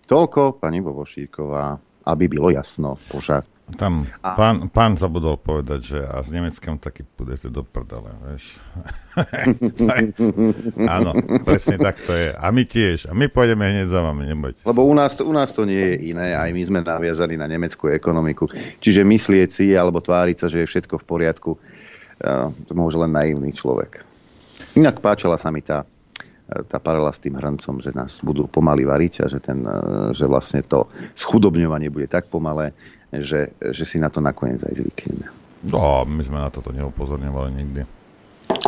[0.04, 3.44] Toľko, pani Bobošíková, aby bylo jasno, pořád.
[3.80, 4.36] Tam a...
[4.36, 8.60] pán, pán zabudol povedať, že a s Nemeckem taky pôjdete do prdele, vieš.
[11.00, 11.16] Áno,
[11.48, 12.36] presne tak to je.
[12.36, 13.08] A my tiež.
[13.08, 15.80] A my pôjdeme hneď za vami, nebojte Lebo u nás, to, u nás to nie
[15.80, 18.52] je iné, aj my sme naviazali na nemeckú ekonomiku.
[18.84, 21.56] Čiže myslieť si, alebo tváriť sa, že je všetko v poriadku,
[22.68, 24.04] to môže len naivný človek.
[24.74, 25.86] Inak páčila sa mi tá,
[26.68, 29.62] tá paralela s tým hrncom, že nás budú pomaly variť a že, ten,
[30.12, 32.74] že vlastne to schudobňovanie bude tak pomalé,
[33.14, 35.26] že, že si na to nakoniec aj zvykneme.
[35.64, 37.82] No, my sme na toto neupozorňovali nikdy.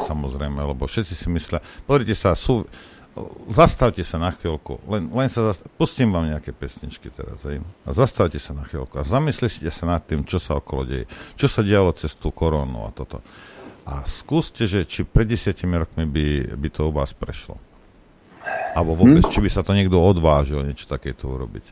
[0.07, 2.65] Samozrejme, lebo všetci si myslia, pozrite sa, sú,
[3.53, 7.91] zastavte sa na chvíľku, len, len sa zastav, pustím vám nejaké pesničky teraz, aj, a
[7.93, 11.05] zastavte sa na chvíľku a zamyslite sa nad tým, čo sa okolo deje,
[11.37, 13.21] čo sa dialo cez tú koronu a toto.
[13.87, 17.55] A skúste, že či pred desiatimi rokmi by, by to u vás prešlo.
[18.75, 19.31] Alebo vôbec, hm?
[19.31, 21.65] či by sa to niekto odvážil niečo takéto urobiť.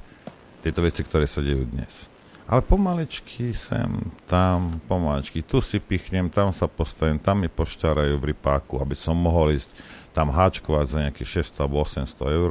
[0.63, 2.07] Tieto veci, ktoré sa dejú dnes.
[2.45, 3.89] Ale pomaličky sem,
[4.29, 9.17] tam, pomaličky, tu si pichnem, tam sa postavím, tam mi pošťarajú v rypáku, aby som
[9.17, 9.73] mohol ísť
[10.15, 12.51] tam háčkovať za nejaké 600 alebo 800 eur.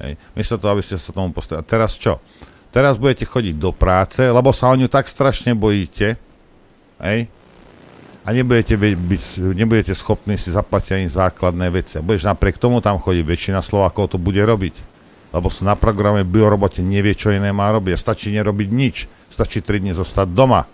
[0.00, 0.12] Hej.
[0.32, 1.60] Miesto toho, aby ste sa tomu postavili.
[1.60, 2.22] A teraz čo?
[2.72, 6.16] Teraz budete chodiť do práce, lebo sa o ňu tak strašne bojíte,
[7.02, 7.28] hej,
[8.26, 11.94] a nebudete, byť, nebudete schopní si zaplatiť ani základné veci.
[11.96, 13.22] A budeš napriek tomu tam chodiť.
[13.22, 14.74] Väčšina Slovákov to bude robiť.
[15.30, 17.94] Lebo sú na programe biorobote, nevie, čo iné má robiť.
[17.94, 19.06] A stačí nerobiť nič.
[19.30, 20.66] Stačí 3 dní zostať doma.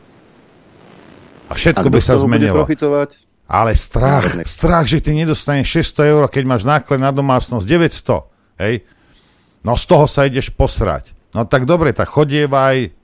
[1.48, 2.64] A všetko a by sa zmenilo.
[3.44, 8.74] Ale strach, strach, že ty nedostaneš 600 eur, keď máš náklad na domácnosť 900, hej?
[9.60, 11.12] No z toho sa ideš posrať.
[11.36, 12.96] No tak dobre, tak chodievaj,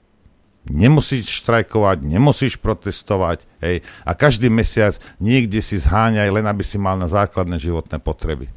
[0.69, 6.95] Nemusíš štrajkovať, nemusíš protestovať, hej, a každý mesiac niekde si zháňaj, len aby si mal
[6.95, 8.47] na základné životné potreby.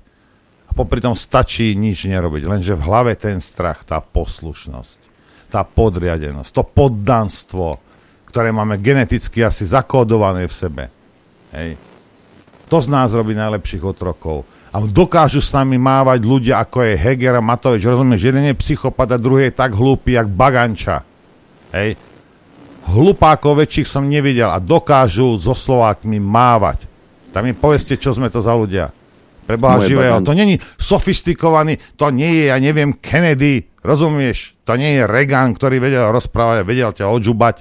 [0.68, 5.00] A popri tom stačí nič nerobiť, lenže v hlave ten strach, tá poslušnosť,
[5.48, 7.80] tá podriadenosť, to poddanstvo,
[8.28, 10.84] ktoré máme geneticky asi zakódované v sebe.
[11.52, 11.76] Hej.
[12.72, 14.48] To z nás robí najlepších otrokov.
[14.72, 17.84] A dokážu s nami mávať ľudia, ako je Heger a Matovič.
[17.84, 21.04] Rozumieš, jeden je psychopat a druhý je tak hlúpy, jak Baganča.
[21.72, 21.96] Hej.
[22.82, 26.84] Hlupákov väčších som nevidel a dokážu so Slovákmi mávať.
[27.32, 28.92] Tam mi povedzte, čo sme to za ľudia.
[29.42, 30.20] Pre Boha Moje živého.
[30.20, 34.54] bagan- To není sofistikovaný, to nie je, ja neviem, Kennedy, rozumieš?
[34.64, 37.56] To nie je Reagan, ktorý vedel rozprávať vedel ťa odžubať.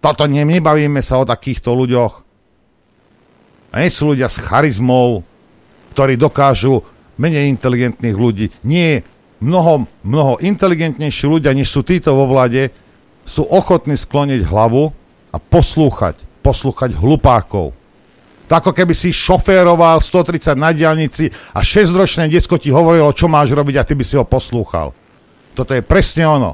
[0.00, 2.14] Toto ne, nebavíme sa o takýchto ľuďoch.
[3.72, 5.24] A nie sú ľudia s charizmou,
[5.92, 6.82] ktorí dokážu
[7.16, 8.46] menej inteligentných ľudí.
[8.62, 9.02] Nie,
[9.44, 12.72] mnoho, mnoho inteligentnejší ľudia, než sú títo vo vlade,
[13.28, 14.88] sú ochotní skloniť hlavu
[15.32, 17.76] a poslúchať, poslúchať hlupákov.
[18.44, 23.52] To ako keby si šoféroval 130 na diálnici a 6-ročné detsko ti hovorilo, čo máš
[23.52, 24.92] robiť a ty by si ho poslúchal.
[25.56, 26.52] Toto je presne ono.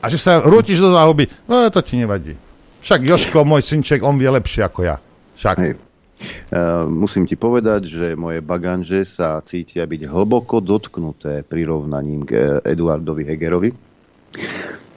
[0.00, 2.36] A že sa rútiš do záhuby, no to ti nevadí.
[2.80, 4.96] Však Joško, môj synček, on vie lepšie ako ja.
[5.36, 5.56] Však.
[5.60, 5.89] Hej.
[6.20, 12.76] Uh, musím ti povedať, že moje baganže sa cítia byť hlboko dotknuté prirovnaním k eh,
[12.76, 13.70] Eduardovi Hegerovi.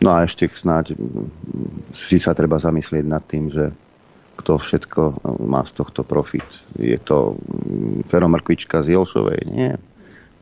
[0.03, 3.71] No a ešte snáď mm, si sa treba zamyslieť nad tým, že
[4.35, 5.15] kto všetko eh,
[5.47, 6.45] má z tohto profit.
[6.75, 9.41] Je to mm, feromrkvička z Jelšovej?
[9.47, 9.79] Nie.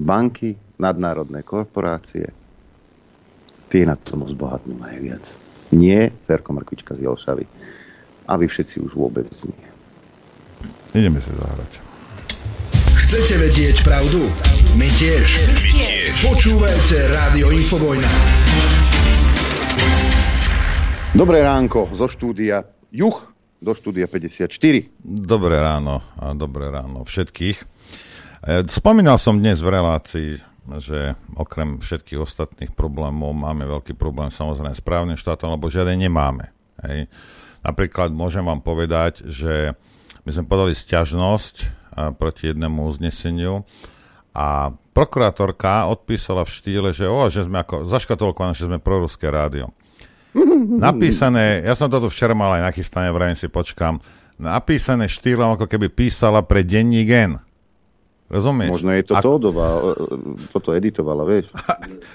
[0.02, 2.34] Banky, nadnárodné korporácie.
[3.70, 5.38] Tie na tom zbohatnú najviac.
[5.72, 7.46] Nie ferkomrkvička z Jelšavy.
[8.28, 9.71] A vy všetci už vôbec nie.
[10.92, 11.72] Ideme si zahrať.
[13.00, 14.28] Chcete vedieť pravdu?
[14.80, 15.28] My tiež.
[15.48, 16.14] My tiež.
[16.24, 18.12] Počúvajte Rádio Infovojna.
[21.12, 23.20] Dobré ránko zo štúdia Juch
[23.60, 24.48] do štúdia 54.
[25.04, 27.58] Dobré ráno a dobré ráno všetkých.
[27.62, 27.66] E,
[28.72, 30.30] Spomínal som dnes v relácii,
[30.80, 36.50] že okrem všetkých ostatných problémov máme veľký problém samozrejme s právnym štátom, lebo žiaden nemáme.
[36.82, 37.12] Hej.
[37.62, 39.78] Napríklad môžem vám povedať, že
[40.26, 41.56] my sme podali sťažnosť
[41.92, 43.66] a, proti jednému uzneseniu
[44.32, 49.76] a prokurátorka odpísala v štýle, že, o, že sme ako zaškatolkované, že sme proruské rádio.
[50.80, 54.00] Napísané, ja som toto včera mal aj nachystané, vrajím si počkám,
[54.40, 57.44] napísané štýlom, ako keby písala pre denní gen.
[58.32, 58.80] Rozumieš?
[58.80, 59.68] Možno je to A- Tódová,
[60.56, 61.52] toto editovala, vieš.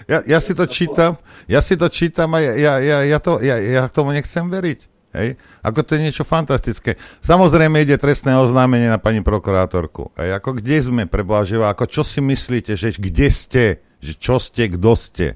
[0.09, 3.37] Ja, ja si to čítam, ja si to čítam a ja, ja, ja, ja, to,
[3.45, 4.96] ja, ja tomu nechcem veriť.
[5.17, 5.41] Hej?
[5.65, 7.01] Ako to je niečo fantastické.
[7.25, 10.13] Samozrejme ide trestné oznámenie na pani prokurátorku.
[10.21, 10.37] Hej?
[10.37, 11.73] Ako kde sme, pre Boha živá?
[11.73, 13.65] Ako čo si myslíte, že kde ste?
[14.05, 15.27] Že čo ste, kto ste?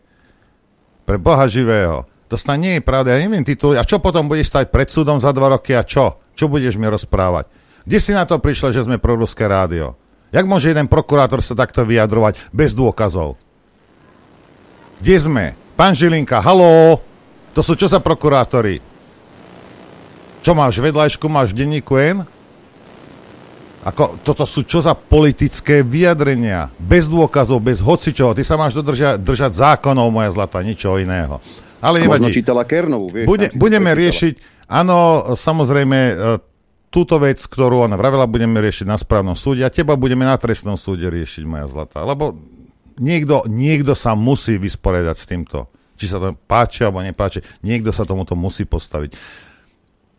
[1.08, 2.04] Pre Boha živého.
[2.28, 3.16] To snad nie je pravda.
[3.16, 3.74] Ja neviem titul.
[3.74, 6.22] A čo potom budeš stať pred súdom za dva roky a čo?
[6.36, 7.50] Čo budeš mi rozprávať?
[7.82, 9.98] Kde si na to prišla, že sme proruské rádio?
[10.30, 13.34] Jak môže jeden prokurátor sa takto vyjadrovať bez dôkazov?
[15.02, 15.44] Kde sme?
[15.74, 17.02] Pán Žilinka, haló?
[17.56, 18.89] To sú čo za prokurátori?
[20.40, 22.18] Čo máš, vedľajšku máš v denníku N?
[23.80, 26.68] Ako, toto sú čo za politické vyjadrenia?
[26.76, 28.36] Bez dôkazov, bez hocičoho.
[28.36, 31.40] Ty sa máš dodržia, držať zákonov, moja zlata, ničoho iného.
[31.80, 32.36] Ale Možno nevadí.
[32.36, 33.24] čítala Kernovú, vieš.
[33.24, 36.14] Bude, budeme riešiť, áno, samozrejme, e,
[36.92, 40.76] túto vec, ktorú ona vravela, budeme riešiť na správnom súde a teba budeme na trestnom
[40.76, 42.04] súde riešiť, moja zlatá.
[42.04, 42.36] Lebo
[43.00, 45.58] niekto, niekto sa musí vysporiadať s týmto.
[45.96, 49.16] Či sa to páči alebo nepáči, niekto sa tomuto musí postaviť.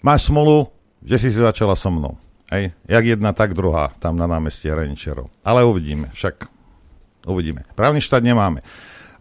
[0.01, 0.65] Máš smolu,
[1.05, 2.17] že si si začala so mnou.
[2.49, 2.73] Hej?
[2.89, 5.29] Jak jedna, tak druhá, tam na námestí Hraničerov.
[5.45, 6.49] Ale uvidíme, však
[7.29, 7.63] uvidíme.
[7.77, 8.65] Právny štát nemáme.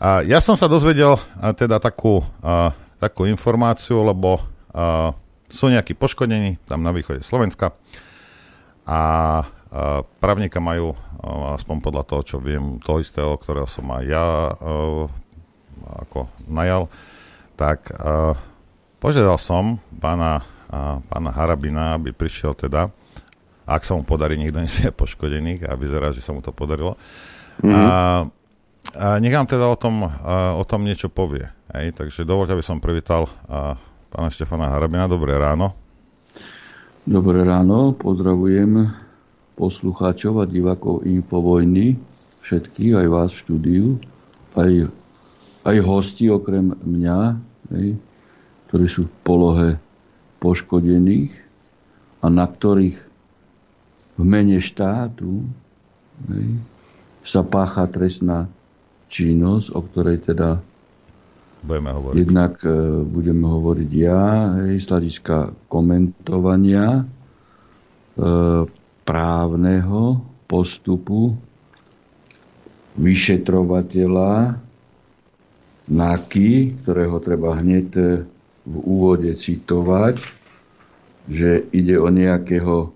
[0.00, 4.40] A ja som sa dozvedel a, teda takú, a, takú informáciu, lebo
[4.72, 5.12] a,
[5.52, 7.76] sú nejakí poškodení tam na východe Slovenska
[8.88, 9.00] a, a
[10.16, 14.52] právnika majú, a, aspoň podľa toho, čo viem, toho istého, ktorého som aj ja a,
[16.08, 16.88] ako najal,
[17.60, 18.32] tak a,
[19.04, 20.40] požiadal som pána,
[20.70, 22.88] a, pána Harabina, aby prišiel teda,
[23.66, 26.94] ak sa mu podarí, nikto nesie poškodených a vyzerá, že sa mu to podarilo.
[27.60, 27.74] Mhm.
[27.74, 27.84] A,
[28.96, 31.50] a nech nám teda o tom, a, o tom niečo povie.
[31.74, 31.98] Hej?
[31.98, 33.74] Takže dovoľte, aby som privítal a,
[34.14, 35.10] pána Štefana Harabina.
[35.10, 35.74] Dobré ráno.
[37.04, 38.92] Dobré ráno, pozdravujem
[39.60, 42.00] poslucháčov a divákov Infovojny,
[42.40, 43.86] všetkých, aj vás v štúdiu,
[44.56, 44.88] aj,
[45.68, 47.36] aj hosti okrem mňa,
[47.76, 48.00] hej,
[48.68, 49.68] ktorí sú v polohe
[50.40, 51.30] poškodených
[52.20, 52.98] a na ktorých
[54.16, 55.44] v mene štátu
[56.32, 56.48] hej,
[57.22, 58.48] sa pácha trestná
[59.08, 60.60] činnosť, o ktorej teda
[61.60, 62.16] Budeme hovoriť.
[62.16, 62.72] Jednak e,
[63.04, 64.24] budeme hovoriť ja,
[64.64, 65.36] hej, z hľadiska
[65.68, 67.02] komentovania e,
[69.04, 70.02] právneho
[70.48, 71.36] postupu
[72.96, 74.56] vyšetrovateľa
[75.90, 78.04] NAKY, ktorého treba hneď e,
[78.64, 80.20] v úvode citovať,
[81.30, 82.92] že ide o nejakého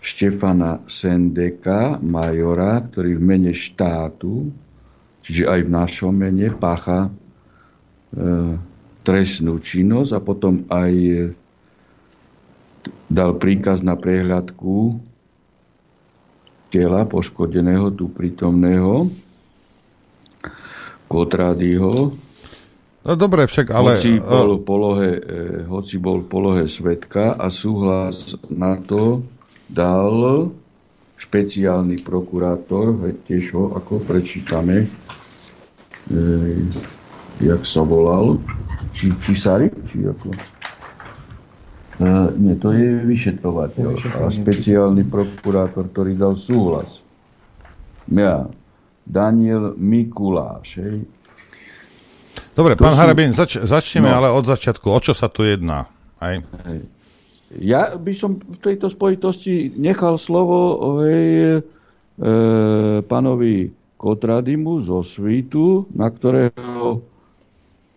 [0.00, 4.48] Štefana Sendeka, majora, ktorý v mene štátu,
[5.20, 7.10] čiže aj v našom mene, pácha e,
[9.04, 11.14] trestnú činnosť a potom aj e,
[13.12, 14.96] dal príkaz na prehľadku
[16.72, 19.10] tela poškodeného, tu prítomného,
[21.10, 22.14] Kotrádyho.
[23.00, 23.96] No dobre, však ale...
[23.96, 29.24] Hoci bol, v polohe, e, hoci bol v polohe svetka a súhlas na to
[29.72, 30.50] dal
[31.16, 34.88] špeciálny prokurátor, tiež ho ako prečítame, e,
[37.40, 38.36] jak sa volal,
[38.92, 40.36] či, Cisari, či ako...
[40.36, 47.00] E, nie, to je vyšetrovateľ a špeciálny prokurátor, ktorý dal súhlas.
[48.12, 48.44] Ja,
[49.08, 51.08] Daniel Mikuláš, hej.
[52.54, 52.98] Dobre, to pán sú...
[52.98, 54.16] Harabin, zač- začneme no.
[54.20, 54.86] ale od začiatku.
[54.90, 55.86] O čo sa tu jedná?
[56.18, 56.42] Aj?
[57.56, 60.58] Ja by som v tejto spojitosti nechal slovo
[61.02, 62.30] hej, e,
[63.02, 67.02] pánovi Kotradimu zo Svítu, na ktorého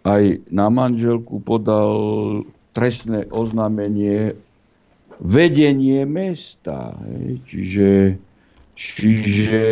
[0.04, 1.96] aj na manželku podal
[2.76, 4.36] trestné oznámenie
[5.22, 6.98] vedenie mesta.
[7.08, 7.28] Hej.
[7.48, 7.92] Čiže,
[8.76, 9.64] čiže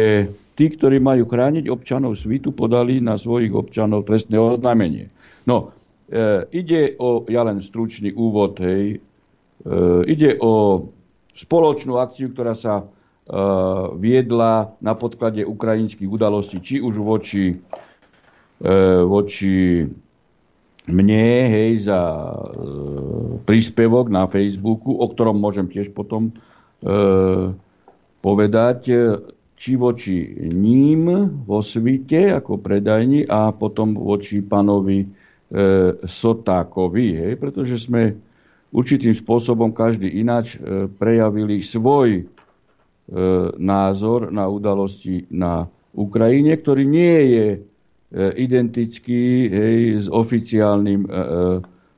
[0.56, 5.08] tí, ktorí majú chrániť občanov svitu, podali na svojich občanov trestné oznámenie.
[5.48, 5.72] No,
[6.12, 10.86] e, ide o, ja len stručný úvod, hej, e, ide o
[11.34, 12.86] spoločnú akciu, ktorá sa e,
[13.98, 18.70] viedla na podklade ukrajinských udalostí, či už voči, e,
[19.08, 19.88] voči
[20.92, 22.32] mne, hej, za e,
[23.48, 26.34] príspevok na Facebooku, o ktorom môžem tiež potom e,
[28.22, 28.80] povedať
[29.62, 31.06] či voči ním
[31.46, 35.08] vo svite ako predajni a potom voči pánovi e,
[36.02, 38.18] Sotákovi, hej, pretože sme
[38.74, 42.24] určitým spôsobom každý ináč e, prejavili svoj e,
[43.62, 47.60] názor na udalosti na Ukrajine, ktorý nie je e,
[48.42, 51.18] identický hej, s oficiálnym e, e,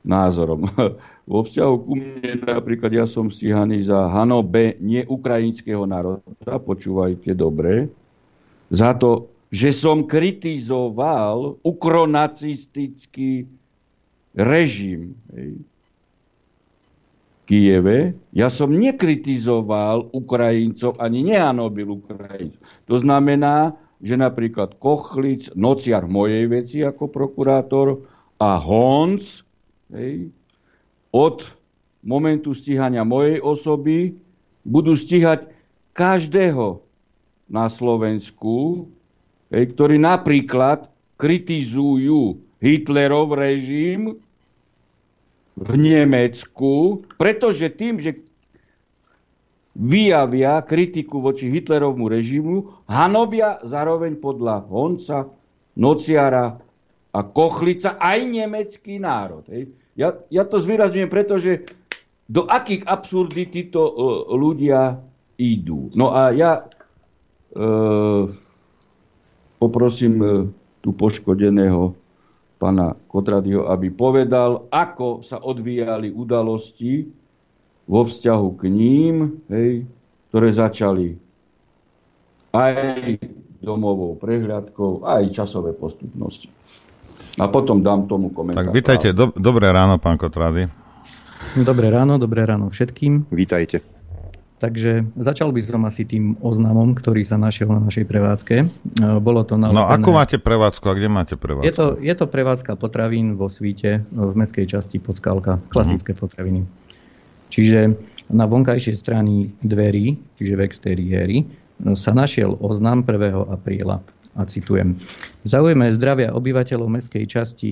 [0.04, 0.68] názorom.
[1.24, 7.88] Vo vzťahu ku mne napríklad ja som stíhaný za hanobe neukrajinského národa, počúvajte dobre,
[8.68, 13.48] za to, že som kritizoval ukronacistický
[14.36, 15.62] režim hej,
[17.44, 18.16] Kieve.
[18.32, 22.60] Ja som nekritizoval Ukrajincov, ani nehanobil Ukrajincov.
[22.88, 28.04] To znamená, že napríklad Kochlic, nociar mojej veci ako prokurátor
[28.40, 29.44] a Honc,
[29.92, 30.32] hej,
[31.14, 31.46] od
[32.02, 34.18] momentu stíhania mojej osoby
[34.66, 35.48] budú stíhať
[35.94, 36.82] každého
[37.48, 38.90] na Slovensku,
[39.54, 40.90] ktorí napríklad
[41.22, 44.18] kritizujú Hitlerov režim
[45.54, 48.18] v Nemecku, pretože tým, že
[49.78, 52.56] vyjavia kritiku voči Hitlerovmu režimu,
[52.90, 55.30] hanobia zároveň podľa Honca,
[55.78, 56.58] Nociara
[57.14, 59.46] a Kochlica aj nemecký národ.
[59.50, 59.70] Hej.
[59.94, 61.70] Ja, ja to zvýrazňujem, pretože
[62.26, 63.94] do akých absurdí títo uh,
[64.34, 64.98] ľudia
[65.38, 65.94] idú.
[65.94, 68.26] No a ja uh,
[69.62, 70.32] poprosím uh,
[70.82, 71.94] tu poškodeného
[72.58, 77.12] pána Kotradyho, aby povedal, ako sa odvíjali udalosti
[77.84, 79.84] vo vzťahu k ním, hej,
[80.32, 81.20] ktoré začali
[82.56, 83.20] aj
[83.60, 86.48] domovou prehľadkou, aj časové postupnosti.
[87.42, 88.70] A potom dám tomu komentár.
[88.70, 90.70] Tak vítajte, do, dobré ráno, pán Kotrady.
[91.58, 93.30] Dobré ráno, dobré ráno všetkým.
[93.34, 93.82] Vítajte.
[94.64, 98.56] Takže začal by som asi tým oznamom, ktorý sa našiel na našej prevádzke.
[98.64, 98.66] E,
[99.20, 99.76] bolo to nalepené...
[99.76, 101.68] No ako máte prevádzku a kde máte prevádzku?
[101.68, 105.60] Je to, je to prevádzka potravín vo Svíte, v meskej časti Podskalka.
[105.68, 106.24] Klasické uh-huh.
[106.24, 106.64] potraviny.
[107.52, 107.92] Čiže
[108.32, 111.38] na vonkajšej strany dverí, čiže v exteriéri,
[112.00, 113.36] sa našiel oznam 1.
[113.52, 114.00] apríla
[114.34, 114.98] a citujem.
[115.44, 117.72] V záujme zdravia obyvateľov mestskej časti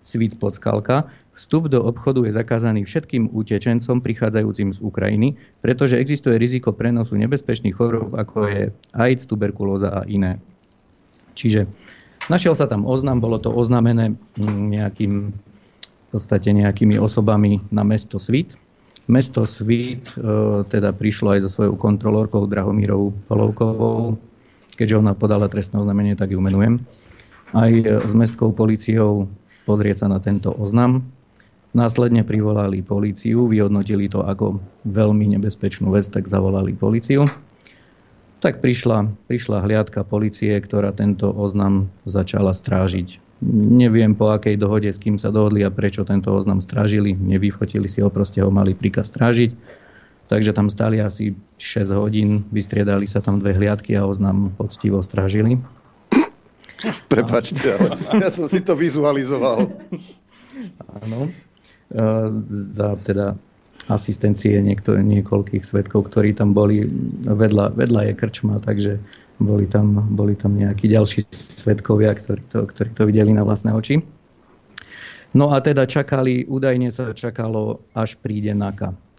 [0.00, 1.06] Svit Podskalka
[1.36, 7.72] vstup do obchodu je zakázaný všetkým utečencom prichádzajúcim z Ukrajiny, pretože existuje riziko prenosu nebezpečných
[7.72, 10.36] chorób, ako je AIDS, tuberkulóza a iné.
[11.32, 11.64] Čiže
[12.28, 18.20] našiel sa tam oznam, bolo to oznámené mm, nejakým, v podstate nejakými osobami na mesto
[18.20, 18.52] Svit.
[19.08, 20.20] Mesto Svit e,
[20.68, 24.20] teda prišlo aj so svojou kontrolórkou Drahomírovou Polovkovou,
[24.80, 26.80] keďže ona podala trestné oznámenie, tak ju menujem,
[27.52, 27.70] aj
[28.08, 29.28] s mestskou policiou
[29.68, 31.04] pozrieť sa na tento oznam.
[31.76, 34.58] Následne privolali políciu, vyhodnotili to ako
[34.88, 37.28] veľmi nebezpečnú vec, tak zavolali políciu.
[38.40, 43.20] Tak prišla, prišla hliadka policie, ktorá tento oznam začala strážiť.
[43.54, 47.12] Neviem po akej dohode, s kým sa dohodli a prečo tento oznam strážili.
[47.14, 49.52] Nevyfotili si ho, proste ho mali príkaz strážiť.
[50.30, 55.58] Takže tam stali asi 6 hodín, vystriedali sa tam dve hliadky a oznam poctivo strážili.
[57.10, 59.66] Prepačte, ale ja som si to vizualizoval.
[61.02, 61.26] Áno.
[61.26, 61.30] E,
[62.78, 63.34] za teda
[63.90, 66.86] asistencie niekto, niekoľkých svetkov, ktorí tam boli.
[67.26, 69.02] Vedľa, vedľa je krčma, takže
[69.42, 73.98] boli tam, boli tam nejakí ďalší svetkovia, ktorí to, ktorí to videli na vlastné oči.
[75.34, 79.09] No a teda čakali, údajne sa čakalo, až príde NAKA.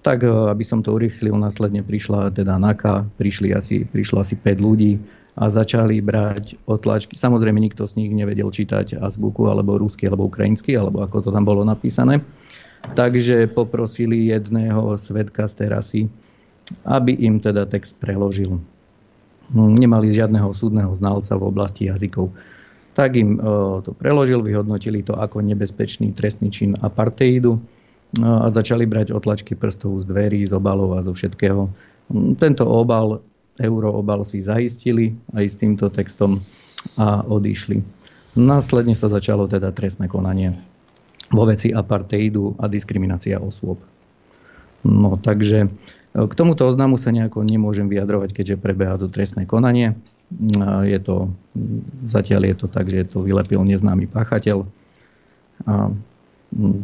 [0.00, 4.60] Tak, e, aby som to urýchlil, následne prišla teda NAKA, prišli asi, prišlo asi 5
[4.60, 4.96] ľudí
[5.36, 7.16] a začali brať otlačky.
[7.20, 11.44] Samozrejme, nikto z nich nevedel čítať azbuku, alebo rusky, alebo ukrajinsky, alebo ako to tam
[11.44, 12.24] bolo napísané.
[12.96, 16.00] Takže poprosili jedného svetka z terasy,
[16.88, 18.56] aby im teda text preložil.
[19.52, 22.32] Nemali žiadneho súdneho znalca v oblasti jazykov
[22.94, 23.40] tak im e,
[23.86, 27.56] to preložil, vyhodnotili to ako nebezpečný trestný čin apartheidu
[28.18, 31.70] a začali brať otlačky prstov z dverí, z obalov a zo všetkého.
[32.42, 33.22] Tento obal,
[33.62, 36.42] euroobal si zaistili aj s týmto textom
[36.98, 37.78] a odišli.
[38.34, 40.58] Následne sa začalo teda trestné konanie
[41.30, 43.78] vo veci apartheidu a diskriminácia osôb.
[44.82, 45.68] No takže e,
[46.14, 49.94] k tomuto oznamu sa nejako nemôžem vyjadrovať, keďže prebieha to trestné konanie.
[50.86, 51.34] Je to,
[52.06, 54.62] zatiaľ je to tak, že to vylepil neznámy páchateľ.
[55.66, 55.90] A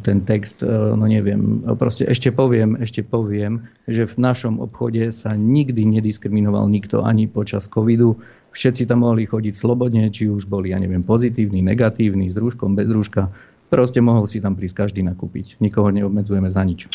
[0.03, 5.35] ten text, e, no neviem, proste ešte poviem, ešte poviem, že v našom obchode sa
[5.35, 8.15] nikdy nediskriminoval nikto ani počas covidu.
[8.55, 12.89] Všetci tam mohli chodiť slobodne, či už boli, ja neviem, pozitívni, negatívni, s rúškom, bez
[12.89, 13.29] rúška.
[13.67, 15.59] Proste mohol si tam prísť každý nakúpiť.
[15.59, 16.87] Nikoho neobmedzujeme za nič.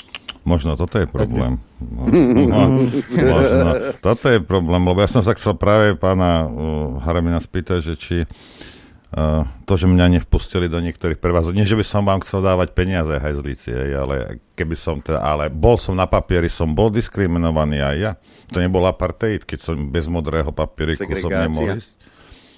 [0.42, 1.62] Možno toto je problém.
[1.78, 2.18] Možno,
[2.50, 7.94] možno toto je problém, lebo ja som sa chcel práve pána uh, Haramina spýtať, že
[7.94, 8.18] či
[9.68, 13.12] to, že mňa nevpustili do niektorých prevázov, nie, že by som vám chcel dávať peniaze
[13.12, 18.12] hajzlíci, ale keby som teda, ale bol som na papieri, som bol diskriminovaný aj ja.
[18.56, 21.92] To nebol apartheid, keď som bez modrého papieriku som nemohol ísť.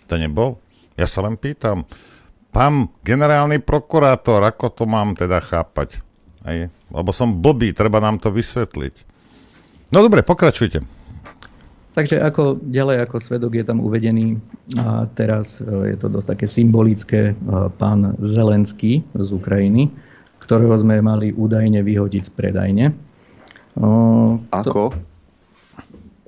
[0.09, 0.61] To nebol.
[0.93, 1.89] Ja sa len pýtam,
[2.53, 6.05] pán generálny prokurátor, ako to mám teda chápať?
[6.45, 9.09] Aj, lebo som blbý, treba nám to vysvetliť.
[9.89, 10.85] No dobre, pokračujte.
[11.93, 14.41] Takže ako ďalej ako svedok je tam uvedený
[14.81, 17.33] a teraz e, je to dosť také symbolické e,
[17.77, 19.93] pán Zelenský z Ukrajiny,
[20.41, 22.85] ktorého sme mali údajne vyhodiť z predajne.
[24.49, 24.93] Ako?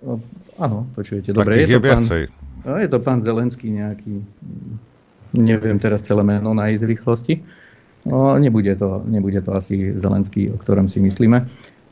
[0.05, 0.21] To,
[0.61, 1.33] áno, počujete.
[1.33, 2.03] Dobre, je, je to pán,
[2.65, 4.21] je to pán Zelenský nejaký,
[5.33, 7.41] neviem teraz celé meno na ísť rýchlosti.
[8.05, 11.41] No, nebude, to, nebude to asi Zelenský, o ktorom si myslíme.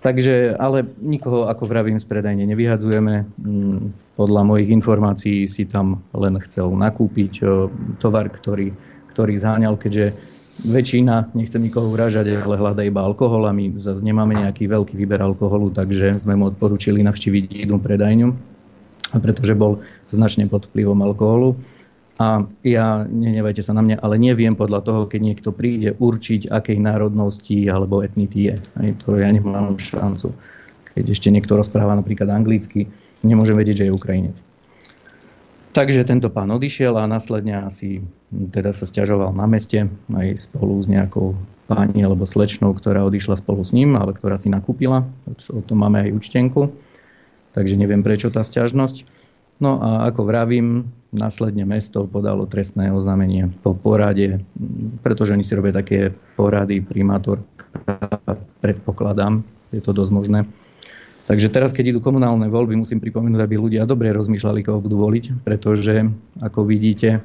[0.03, 3.23] Takže, ale nikoho, ako vravím, z predajne nevyhadzujeme.
[3.39, 7.39] Mm, podľa mojich informácií si tam len chcel nakúpiť
[8.03, 8.75] tovar, ktorý,
[9.15, 10.11] ktorý zháňal, keďže
[10.61, 13.73] väčšina, nechcem nikoho uražať, ale hľada iba alkohol a my
[14.03, 18.29] nemáme nejaký veľký výber alkoholu, takže sme mu odporúčili navštíviť jednu predajňu,
[19.17, 19.81] pretože bol
[20.13, 21.57] značne pod vplyvom alkoholu.
[22.21, 26.77] A ja, nenevajte sa na mňa, ale neviem podľa toho, keď niekto príde určiť, akej
[26.77, 28.55] národnosti alebo etnity je.
[28.61, 30.29] Aj to ja nemám šancu.
[30.93, 32.85] Keď ešte niekto rozpráva napríklad anglicky,
[33.25, 34.37] nemôžem vedieť, že je Ukrajinec.
[35.73, 40.85] Takže tento pán odišiel a následne asi teda sa stiažoval na meste aj spolu s
[40.85, 41.33] nejakou
[41.65, 45.01] pani alebo slečnou, ktorá odišla spolu s ním, ale ktorá si nakúpila.
[45.49, 46.69] O tom máme aj účtenku.
[47.57, 49.09] Takže neviem, prečo tá stiažnosť.
[49.61, 54.41] No a ako vravím, následne mesto podalo trestné oznámenie po porade,
[55.05, 57.37] pretože oni si robia také porady, primátor,
[58.65, 60.39] predpokladám, je to dosť možné.
[61.23, 65.45] Takže teraz, keď idú komunálne voľby, musím pripomenúť, aby ľudia dobre rozmýšľali, koho budú voliť,
[65.47, 66.03] pretože,
[66.43, 67.23] ako vidíte,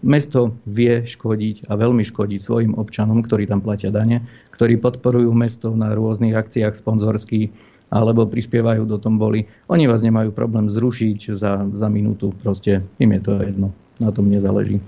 [0.00, 4.24] mesto vie škodiť a veľmi škodiť svojim občanom, ktorí tam platia dane,
[4.56, 7.52] ktorí podporujú mesto na rôznych akciách sponzorských,
[7.94, 9.46] alebo prispievajú do tom boli.
[9.70, 13.68] Oni vás nemajú problém zrušiť za, za minútu, proste im je to jedno,
[14.02, 14.82] na tom nezáleží.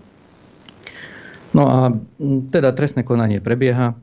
[1.55, 1.95] No a
[2.51, 3.95] teda trestné konanie prebieha,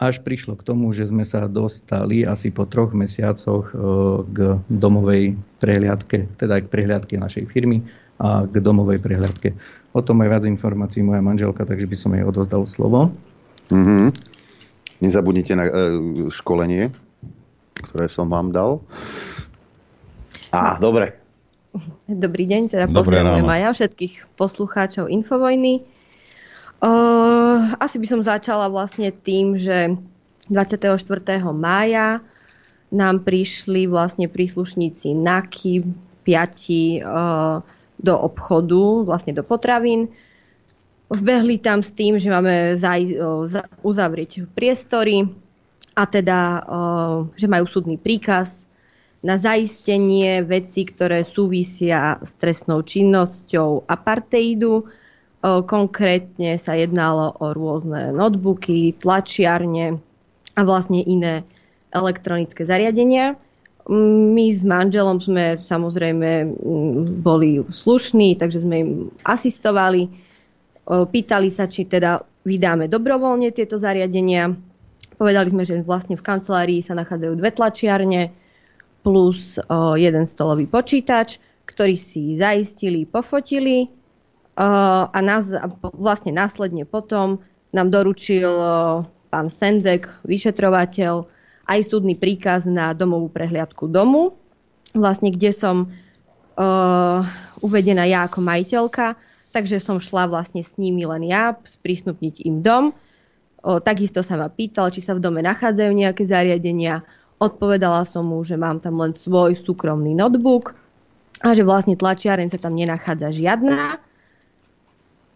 [0.00, 3.76] až prišlo k tomu, že sme sa dostali asi po troch mesiacoch e,
[4.32, 4.38] k
[4.72, 7.84] domovej prehliadke, teda aj k prehliadke našej firmy
[8.16, 9.52] a k domovej prehliadke.
[9.92, 13.12] O tom aj viac informácií moja manželka, takže by som jej odozdal slovo.
[13.68, 14.08] Mm-hmm.
[15.04, 15.72] Nezabudnite na e,
[16.32, 16.92] školenie
[17.80, 18.84] ktoré som vám dal.
[20.50, 21.20] Á, dobre.
[22.10, 25.86] Dobrý deň, teda pozdravujem aj ja všetkých poslucháčov Infovojny.
[26.80, 29.94] Uh, asi by som začala vlastne tým, že
[30.50, 30.98] 24.
[31.54, 32.18] mája
[32.90, 35.86] nám prišli vlastne príslušníci NAKY,
[36.26, 37.62] piati uh,
[38.02, 40.10] do obchodu, vlastne do potravín.
[41.06, 45.30] Vbehli tam s tým, že máme za, uh, za, uzavrieť priestory,
[45.94, 46.64] a teda,
[47.34, 48.70] že majú súdny príkaz
[49.20, 54.88] na zaistenie veci, ktoré súvisia s trestnou činnosťou apartheidu.
[55.44, 60.00] Konkrétne sa jednalo o rôzne notebooky, tlačiarne
[60.56, 61.44] a vlastne iné
[61.92, 63.36] elektronické zariadenia.
[63.90, 66.56] My s manželom sme samozrejme
[67.20, 68.90] boli slušní, takže sme im
[69.24, 70.08] asistovali.
[70.86, 74.69] Pýtali sa, či teda vydáme dobrovoľne tieto zariadenia.
[75.20, 78.32] Povedali sme, že vlastne v kancelárii sa nachádzajú dve tlačiarne
[79.04, 79.60] plus
[80.00, 81.36] jeden stolový počítač,
[81.68, 83.92] ktorý si zaistili, pofotili
[84.56, 85.52] a nás,
[85.92, 87.44] vlastne následne potom
[87.76, 88.48] nám doručil
[89.30, 91.28] pán Sendek, vyšetrovateľ,
[91.70, 94.34] aj súdny príkaz na domovú prehliadku domu,
[94.90, 97.22] vlastne kde som uh,
[97.62, 99.14] uvedená ja ako majiteľka,
[99.54, 102.84] takže som šla vlastne s nimi len ja, sprístupniť im dom.
[103.60, 107.04] O, takisto sa ma pýtal, či sa v dome nachádzajú nejaké zariadenia.
[107.36, 110.76] Odpovedala som mu, že mám tam len svoj súkromný notebook
[111.40, 114.00] a že vlastne tlačiareň sa tam nenachádza žiadna.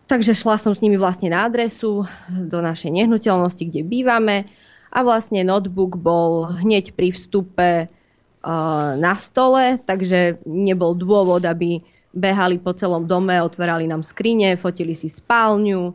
[0.04, 4.44] Takže šla som s nimi vlastne na adresu do našej nehnuteľnosti, kde bývame
[4.92, 11.80] a vlastne notebook bol hneď pri vstupe uh, na stole, takže nebol dôvod, aby
[12.12, 15.90] behali po celom dome, otvárali nám skrine, fotili si spálňu,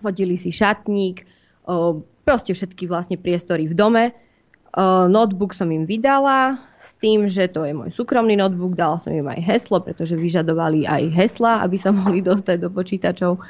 [0.00, 1.26] fotili si šatník,
[2.24, 4.04] proste všetky vlastne priestory v dome.
[4.70, 9.10] Uh, notebook som im vydala s tým, že to je môj súkromný notebook, dala som
[9.10, 13.42] im aj heslo, pretože vyžadovali aj hesla, aby sa mohli dostať do počítačov.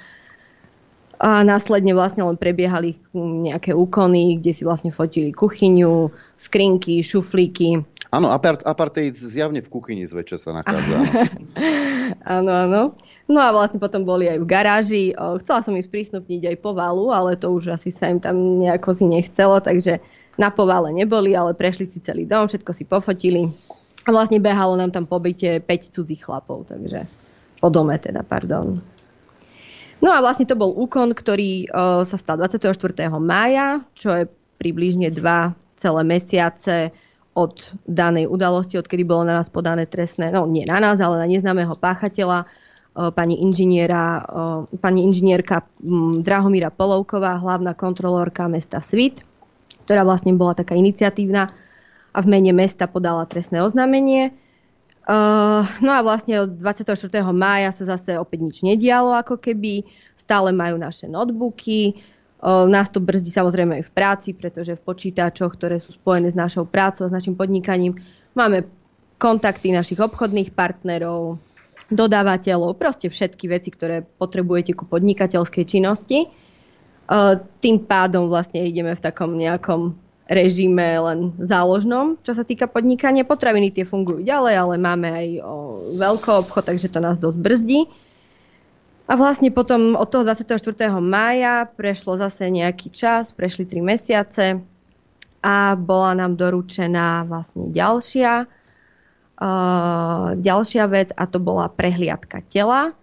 [1.21, 6.09] A následne vlastne len prebiehali nejaké úkony, kde si vlastne fotili kuchyňu,
[6.41, 7.85] skrinky, šuflíky.
[8.09, 10.97] Áno, apart, apartheid zjavne v kuchyni zväčša sa nachádza.
[12.41, 12.83] áno, áno.
[13.31, 15.05] No a vlastne potom boli aj v garáži.
[15.15, 19.05] Chcela som im sprístupniť aj povalu, ale to už asi sa im tam nejako si
[19.05, 20.01] nechcelo, takže
[20.41, 23.47] na povale neboli, ale prešli si celý dom, všetko si pofotili.
[24.03, 27.05] A vlastne behalo nám tam po byte 5 cudzích chlapov, takže
[27.61, 28.81] po dome teda, pardon.
[30.01, 32.73] No a vlastne to bol úkon, ktorý uh, sa stal 24.
[33.21, 34.25] mája, čo je
[34.57, 36.93] približne dva celé mesiace
[37.37, 41.29] od danej udalosti, odkedy bolo na nás podané trestné, no nie na nás, ale na
[41.29, 45.69] neznámeho páchateľa, uh, pani, inžiniera, uh, pani inžinierka
[46.25, 49.21] Drahomíra Polovková, hlavná kontrolórka mesta Svit,
[49.85, 51.53] ktorá vlastne bola taká iniciatívna
[52.11, 54.33] a v mene mesta podala trestné oznámenie.
[55.09, 56.93] Uh, no a vlastne od 24.
[57.33, 59.83] mája sa zase opäť nič nedialo, ako keby.
[60.21, 61.97] Stále majú naše notebooky.
[62.41, 66.37] Uh, nás to brzdí samozrejme aj v práci, pretože v počítačoch, ktoré sú spojené s
[66.37, 67.97] našou prácou a s našim podnikaním,
[68.37, 68.69] máme
[69.21, 71.41] kontakty našich obchodných partnerov,
[71.93, 76.29] dodávateľov, proste všetky veci, ktoré potrebujete ku podnikateľskej činnosti.
[77.11, 79.97] Uh, tým pádom vlastne ideme v takom nejakom
[80.31, 83.27] režime len záložnom, čo sa týka podnikania.
[83.27, 85.55] Potraviny tie fungujú ďalej, ale máme aj o,
[85.99, 87.91] veľký obchod, takže to nás dosť brzdí.
[89.11, 90.55] A vlastne potom od toho 24.
[91.03, 94.63] mája prešlo zase nejaký čas, prešli 3 mesiace
[95.43, 102.95] a bola nám doručená vlastne ďalšia, uh, ďalšia vec a to bola prehliadka tela.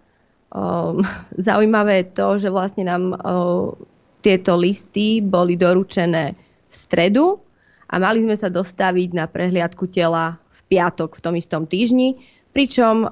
[0.48, 1.04] Um,
[1.36, 3.76] zaujímavé je to, že vlastne nám uh,
[4.24, 7.40] tieto listy boli doručené v stredu
[7.88, 12.20] a mali sme sa dostaviť na prehliadku tela v piatok v tom istom týždni,
[12.52, 13.08] pričom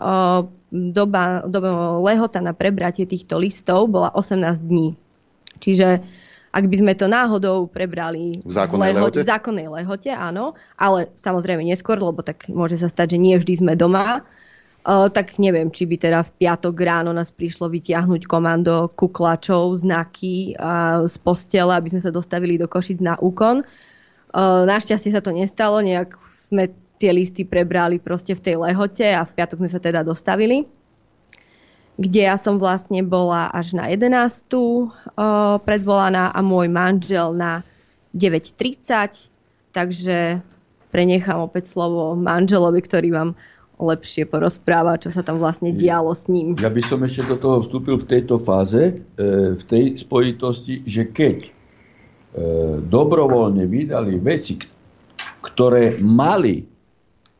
[0.70, 1.70] doba, doba
[2.04, 4.92] lehota na prebratie týchto listov bola 18 dní.
[5.56, 6.04] Čiže
[6.56, 11.60] ak by sme to náhodou prebrali v zákonnej lehote, v zákonnej lehote, áno, ale samozrejme
[11.60, 14.24] neskôr, lebo tak môže sa stať, že nie vždy sme doma,
[14.86, 21.02] tak neviem, či by teda v piatok ráno nás prišlo vytiahnuť komando kuklačov, znaky uh,
[21.10, 23.66] z postele, aby sme sa dostavili do Košic na úkon.
[24.30, 26.14] Uh, našťastie sa to nestalo, nejak
[26.46, 26.70] sme
[27.02, 30.64] tie listy prebrali proste v tej lehote a v piatok sme sa teda dostavili
[31.96, 34.12] kde ja som vlastne bola až na 11.
[34.52, 37.64] Uh, predvolaná a môj manžel na
[38.12, 39.32] 9.30,
[39.72, 40.40] takže
[40.92, 43.30] prenechám opäť slovo manželovi, ktorý vám
[43.76, 46.56] lepšie porozpráva, čo sa tam vlastne dialo s ním.
[46.56, 49.22] Ja by som ešte do toho vstúpil v tejto fáze, e,
[49.56, 51.50] v tej spojitosti, že keď e,
[52.80, 54.56] dobrovoľne vydali veci,
[55.44, 56.66] ktoré mali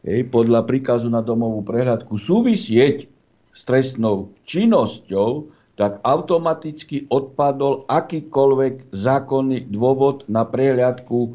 [0.06, 3.10] podľa príkazu na domovú prehľadku súvisieť
[3.50, 11.30] s trestnou činnosťou, tak automaticky odpadol akýkoľvek zákonný dôvod na prehľadku e,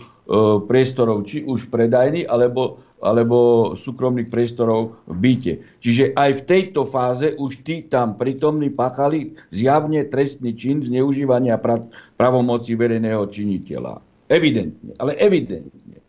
[0.65, 5.53] priestorov, či už predajný, alebo alebo súkromných priestorov v byte.
[5.81, 11.89] Čiže aj v tejto fáze už tí tam prítomní pachali zjavne trestný čin zneužívania pra-
[12.15, 13.99] pravomoci verejného činiteľa.
[14.29, 15.99] Evidentne, ale evidentne.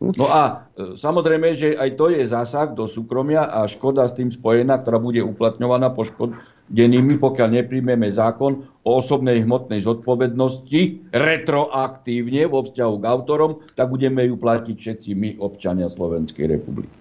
[0.00, 4.32] No a e, samozrejme, že aj to je zásah do súkromia a škoda s tým
[4.32, 6.32] spojená, ktorá bude uplatňovaná po, škod-
[6.70, 14.24] denými, pokiaľ nepríjmeme zákon o osobnej hmotnej zodpovednosti retroaktívne vo vzťahu k autorom, tak budeme
[14.24, 16.94] ju platiť všetci my, občania Slovenskej republiky.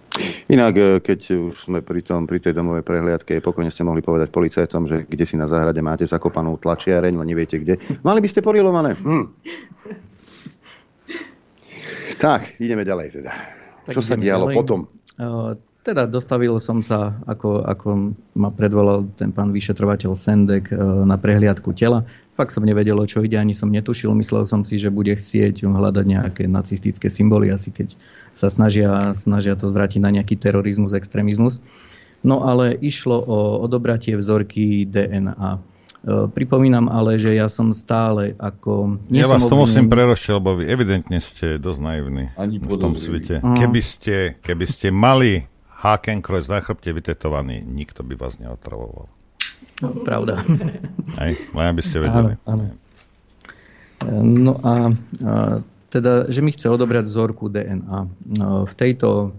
[0.51, 1.19] Inak, e, keď
[1.53, 5.23] už sme pri, tom, pri tej domovej prehliadke, pokojne ste mohli povedať policajtom, že kde
[5.23, 7.79] si na záhrade máte zakopanú tlačiareň, len neviete kde.
[8.03, 8.97] Mali by ste porilované.
[8.99, 9.25] Hm.
[12.19, 13.31] Tak, ideme ďalej teda.
[13.87, 14.55] Tak Čo sa dialo ďalej.
[14.59, 14.79] potom?
[15.89, 20.69] Teda dostavil som sa, ako, ako ma predvolal ten pán vyšetrovateľ Sendek
[21.01, 22.05] na prehliadku tela.
[22.37, 24.13] Fakt som nevedel, o čo ide, ani som netušil.
[24.13, 27.97] Myslel som si, že bude chcieť hľadať nejaké nacistické symboly, asi keď
[28.37, 31.57] sa snažia, snažia to zvrátiť na nejaký terorizmus, extrémizmus.
[32.21, 35.57] No ale išlo o odobratie vzorky DNA.
[35.57, 35.59] E,
[36.29, 39.01] pripomínam ale, že ja som stále ako...
[39.09, 42.29] Ja vás to musím prerošiť, lebo vy evidentne ste dosť naivní
[42.61, 43.41] v tom svete.
[43.41, 45.49] Keby, ste, keby ste mali
[45.79, 49.07] Hakenkreuz na chrbte vytetovaný, nikto by vás neotravoval.
[49.79, 50.43] No, pravda.
[51.23, 52.35] Hej, len aby ste vedeli.
[52.43, 52.65] Áno, áno.
[54.23, 54.91] No a,
[55.23, 55.33] a
[55.89, 57.99] teda, že mi chce odobrať vzorku DNA.
[58.39, 59.31] No, v tejto,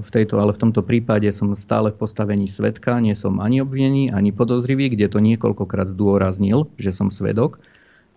[0.00, 4.10] v tejto, ale v tomto prípade som stále v postavení svetka, nie som ani obvinený,
[4.10, 7.60] ani podozrivý, kde to niekoľkokrát zdôraznil, že som svedok.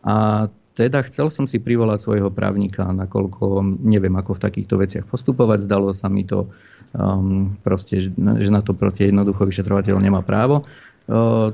[0.02, 5.64] A teda chcel som si privolať svojho právnika, nakoľko neviem, ako v takýchto veciach postupovať.
[5.64, 6.52] Zdalo sa mi to
[6.96, 10.64] um, proste, že na to proti jednoducho vyšetrovateľ nemá právo.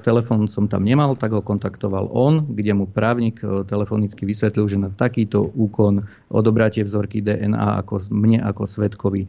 [0.08, 4.88] Telefón som tam nemal, tak ho kontaktoval on, kde mu právnik telefonicky vysvetlil, že na
[4.96, 9.28] takýto úkon odobratie vzorky DNA ako mne ako svetkovi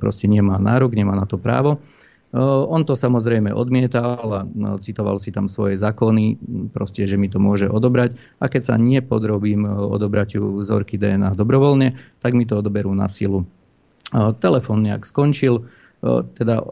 [0.00, 1.84] proste nemá nárok, nemá na to právo.
[2.32, 6.40] On to samozrejme odmietal a no, citoval si tam svoje zákony,
[6.72, 8.16] proste, že mi to môže odobrať.
[8.40, 11.92] A keď sa nepodrobím odobratiu vzorky DNA dobrovoľne,
[12.24, 13.44] tak mi to odoberú na silu.
[14.14, 15.68] Telefón nejak skončil,
[16.34, 16.62] teda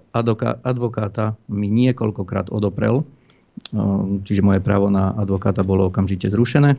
[0.64, 3.04] advokáta mi niekoľkokrát odoprel,
[4.22, 6.78] čiže moje právo na advokáta bolo okamžite zrušené.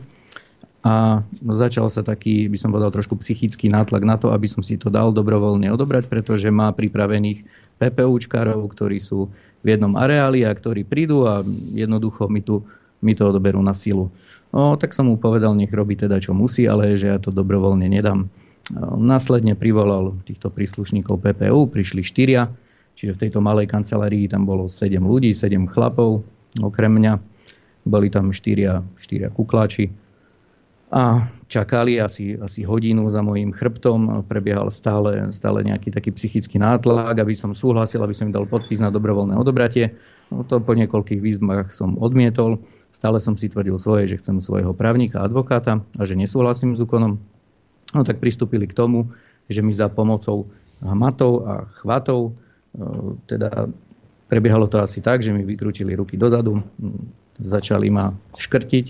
[0.86, 4.78] A začal sa taký, by som povedal, trošku psychický nátlak na to, aby som si
[4.78, 7.44] to dal dobrovoľne odobrať, pretože má pripravených
[7.82, 9.26] PPUčkárov, ktorí sú
[9.62, 11.42] v jednom areáli a ktorí prídu a
[11.74, 12.62] jednoducho mi, tu,
[13.02, 14.06] mi to odoberú na silu.
[14.54, 17.90] No, tak som mu povedal, nech robí teda čo musí, ale že ja to dobrovoľne
[17.90, 18.30] nedám.
[18.76, 22.52] Následne privolal týchto príslušníkov PPU, prišli štyria,
[22.98, 26.20] čiže v tejto malej kancelárii tam bolo 7 ľudí, 7 chlapov,
[26.60, 27.16] okrem mňa.
[27.88, 29.88] Boli tam štyria, štyria kukláči
[30.88, 34.24] a čakali asi, asi hodinu za mojím chrbtom.
[34.24, 38.80] Prebiehal stále, stále nejaký taký psychický nátlak, aby som súhlasil, aby som im dal podpis
[38.80, 39.92] na dobrovoľné odobratie.
[40.32, 42.60] No to po niekoľkých výzvach som odmietol.
[42.92, 47.20] Stále som si tvrdil svoje, že chcem svojho právnika, advokáta a že nesúhlasím s úkonom.
[47.96, 49.08] No tak pristúpili k tomu,
[49.48, 50.48] že mi za pomocou
[50.84, 52.32] hmatov a chvatov, e,
[53.24, 53.68] teda
[54.28, 56.60] prebiehalo to asi tak, že mi vykrútili ruky dozadu,
[57.40, 58.86] začali ma škrtiť,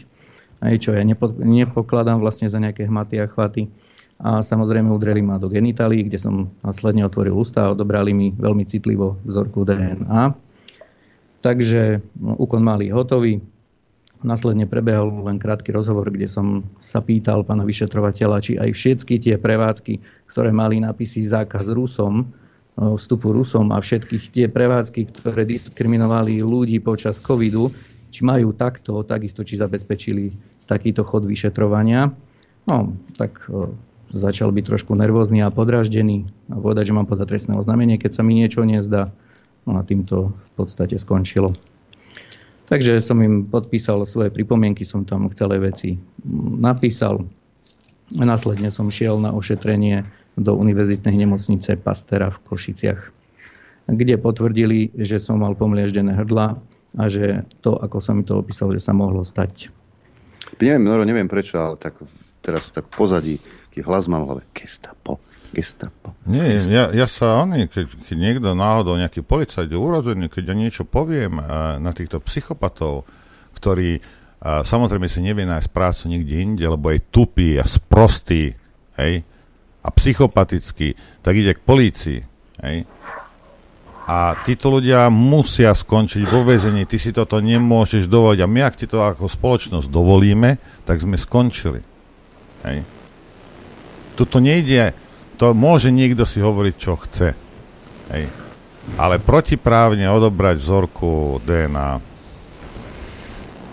[0.59, 3.71] aj čo ja nepo, nepokladám vlastne za nejaké hmaty a chvaty.
[4.19, 8.67] A samozrejme udreli ma do genitálií, kde som následne otvoril ústa a odobrali mi veľmi
[8.67, 10.35] citlivo vzorku DNA.
[11.39, 13.39] Takže no, úkon mali hotový.
[14.19, 19.35] Následne prebehol len krátky rozhovor, kde som sa pýtal pána vyšetrovateľa, či aj všetky tie
[19.39, 22.27] prevádzky, ktoré mali napisy zákaz Rusom,
[22.75, 27.71] vstupu Rusom a všetkých tie prevádzky, ktoré diskriminovali ľudí počas covidu,
[28.11, 30.35] či majú takto, takisto či zabezpečili
[30.67, 32.11] takýto chod vyšetrovania.
[32.67, 33.47] No, tak
[34.11, 38.23] začal byť trošku nervózny a podraždený a povedať, že mám podať trestné oznámenie, keď sa
[38.27, 39.15] mi niečo nezdá.
[39.63, 41.55] No a týmto v podstate skončilo.
[42.69, 45.91] Takže som im podpísal svoje pripomienky, som tam k celej veci
[46.61, 47.25] napísal.
[48.13, 50.05] Následne som šiel na ošetrenie
[50.37, 53.01] do univerzitnej nemocnice Pastera v Košiciach,
[53.89, 56.61] kde potvrdili, že som mal pomlieždené hrdla
[57.01, 59.73] a že to, ako som mi to opísal, že sa mohlo stať.
[60.61, 61.97] Neviem, Noro, neviem prečo, ale tak
[62.45, 63.41] teraz tak pozadí,
[63.73, 64.43] aký hlas mám v hlave.
[64.53, 65.21] Gestapo
[65.53, 66.13] gestapo.
[66.29, 70.55] Nie, ja, ja sa, oni, keď, keď niekto náhodou, nejaký policajt je urodený, keď ja
[70.55, 73.09] niečo poviem uh, na týchto psychopatov,
[73.57, 78.53] ktorí uh, samozrejme si nevie nájsť prácu nikde inde, lebo je tupý a sprostý,
[79.01, 79.25] hej,
[79.81, 82.21] a psychopatický, tak ide k polícii,
[82.61, 82.85] hej.
[84.09, 88.41] A títo ľudia musia skončiť vo väzení, ty si toto nemôžeš dovoliť.
[88.41, 90.57] A my, ak ti to ako spoločnosť dovolíme,
[90.89, 91.85] tak sme skončili.
[92.65, 92.89] Hej.
[94.17, 94.97] Tuto nejde
[95.39, 97.29] to môže niekto si hovoriť, čo chce.
[98.11, 98.25] Hej.
[98.99, 101.91] Ale protiprávne odobrať vzorku DNA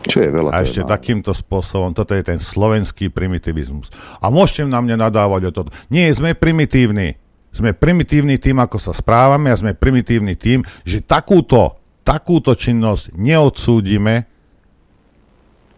[0.06, 0.54] čo je veľa.
[0.54, 3.90] A ešte takýmto spôsobom, toto je ten slovenský primitivizmus.
[4.22, 5.74] A môžete na mne nadávať o toto.
[5.90, 7.18] Nie, sme primitívni.
[7.50, 14.30] Sme primitívni tým, ako sa správame a sme primitívni tým, že takúto takúto činnosť neodsúdime,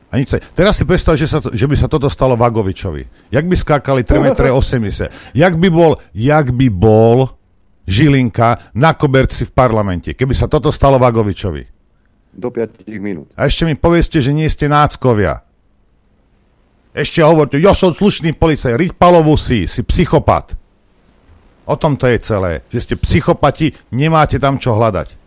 [0.08, 0.38] a nič sa...
[0.40, 3.32] Teraz si predstav, že, sa to, že by sa toto stalo Vagovičovi.
[3.32, 5.36] Jak by skákali 3 metre 80.
[5.36, 7.36] Jak by bol, jak by bol
[7.84, 11.64] Žilinka na koberci v parlamente, keby sa toto stalo Vagovičovi.
[12.32, 13.36] Do 5 minút.
[13.36, 15.44] A ešte mi povieste, že nie ste náckovia.
[16.96, 20.56] Ešte hovoríte, ja som slušný policaj, riť palovú si, si psychopat.
[21.68, 25.27] O tom to je celé, že ste psychopati, nemáte tam čo hľadať.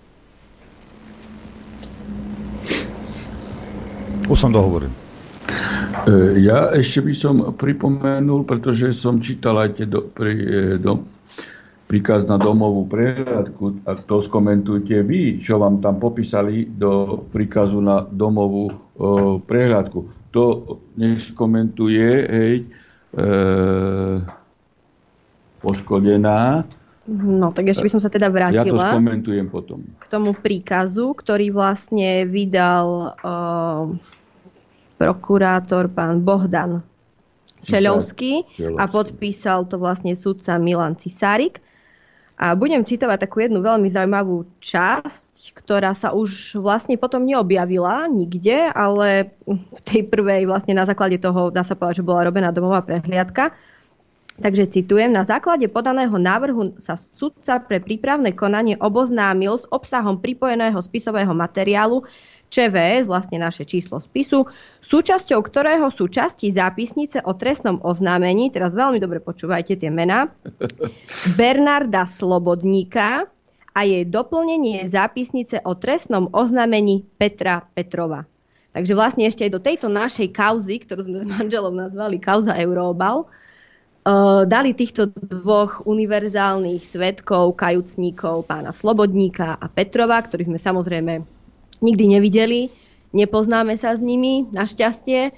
[4.30, 4.94] Už som dohovoril.
[6.06, 11.02] E, ja ešte by som pripomenul, pretože som čítal aj tie do, pri, e, do,
[11.90, 18.06] príkaz na domovú prehľadku, a to skomentujte vy, čo vám tam popísali do príkazu na
[18.06, 18.76] domovú o,
[19.42, 20.30] prehľadku.
[20.30, 22.54] To nech komentuje hej,
[23.18, 23.26] e,
[25.58, 26.62] poškodená.
[27.10, 28.62] No, tak ešte by som sa teda vrátila.
[28.62, 29.82] Ja to skomentujem potom.
[29.98, 33.98] K tomu príkazu, ktorý vlastne vydal uh,
[35.00, 36.84] prokurátor pán Bohdan
[37.64, 38.44] Čelovský
[38.76, 41.64] a podpísal to vlastne sudca Milan Cisárik.
[42.40, 48.72] A budem citovať takú jednu veľmi zaujímavú časť, ktorá sa už vlastne potom neobjavila nikde,
[48.72, 52.80] ale v tej prvej vlastne na základe toho, dá sa povedať, že bola robená domová
[52.80, 53.52] prehliadka.
[54.40, 60.80] Takže citujem, na základe podaného návrhu sa sudca pre prípravné konanie oboznámil s obsahom pripojeného
[60.80, 62.08] spisového materiálu
[62.50, 64.44] ČVS, vlastne naše číslo spisu,
[64.82, 70.28] súčasťou ktorého sú časti zápisnice o trestnom oznámení, teraz veľmi dobre počúvajte tie mená,
[71.38, 73.30] Bernarda Slobodníka
[73.70, 78.26] a jej doplnenie zápisnice o trestnom oznámení Petra Petrova.
[78.70, 83.26] Takže vlastne ešte aj do tejto našej kauzy, ktorú sme s manželom nazvali kauza Euróbal,
[83.26, 91.39] uh, dali týchto dvoch univerzálnych svetkov, kajúcníkov, pána Slobodníka a Petrova, ktorých sme samozrejme
[91.80, 92.70] nikdy nevideli,
[93.12, 95.32] nepoznáme sa s nimi, našťastie.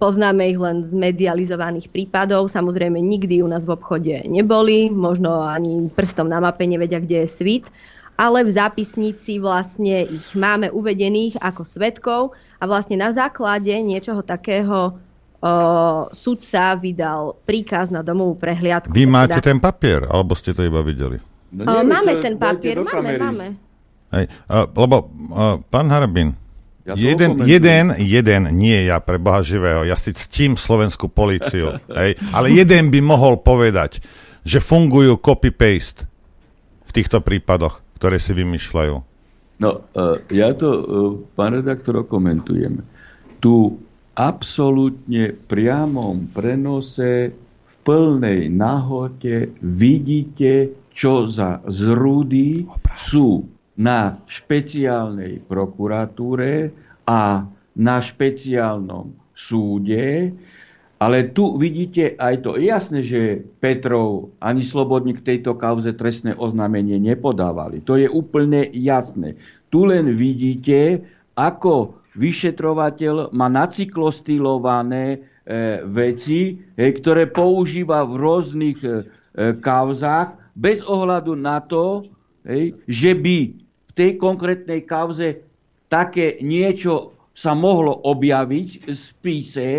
[0.00, 2.48] Poznáme ich len z medializovaných prípadov.
[2.48, 7.28] Samozrejme, nikdy u nás v obchode neboli, možno ani prstom na mape nevedia, kde je
[7.28, 7.66] svit
[8.14, 12.20] ale v zápisnici vlastne ich máme uvedených ako svetkov
[12.62, 14.94] a vlastne na základe niečoho takého o,
[16.14, 18.94] sudca vydal príkaz na domovú prehliadku.
[18.94, 19.50] Vy máte teda...
[19.50, 21.18] ten papier, alebo ste to iba videli?
[21.50, 23.46] No, o, máme ten papier, máme, máme.
[24.14, 26.38] Hej, uh, lebo uh, pán Harabin,
[26.84, 32.14] ja jeden, jeden, jeden, nie ja pre Boha živého, ja si ctím slovenskú políciu, hej,
[32.30, 34.04] ale jeden by mohol povedať,
[34.44, 36.06] že fungujú copy-paste
[36.84, 38.94] v týchto prípadoch, ktoré si vymýšľajú.
[39.64, 40.84] No, uh, ja to, uh,
[41.34, 42.84] pán redaktor, komentujem.
[43.40, 43.54] Tu
[44.14, 53.42] absolútne priamom prenose v plnej nahote vidíte, čo za zrúdy sú
[53.74, 56.70] na špeciálnej prokuratúre
[57.04, 57.44] a
[57.74, 60.30] na špeciálnom súde,
[61.02, 62.54] ale tu vidíte aj to.
[62.54, 67.82] Je jasné, že Petrov ani Slobodník tejto kauze trestné oznámenie nepodávali.
[67.84, 69.34] To je úplne jasné.
[69.74, 71.02] Tu len vidíte,
[71.34, 78.90] ako vyšetrovateľ má nacyklostylované e, veci, e, ktoré používa v rôznych e,
[79.58, 82.06] kauzách bez ohľadu na to,
[82.46, 83.63] e, že by
[83.94, 85.42] tej konkrétnej kauze
[85.88, 89.70] také niečo sa mohlo objaviť v spise,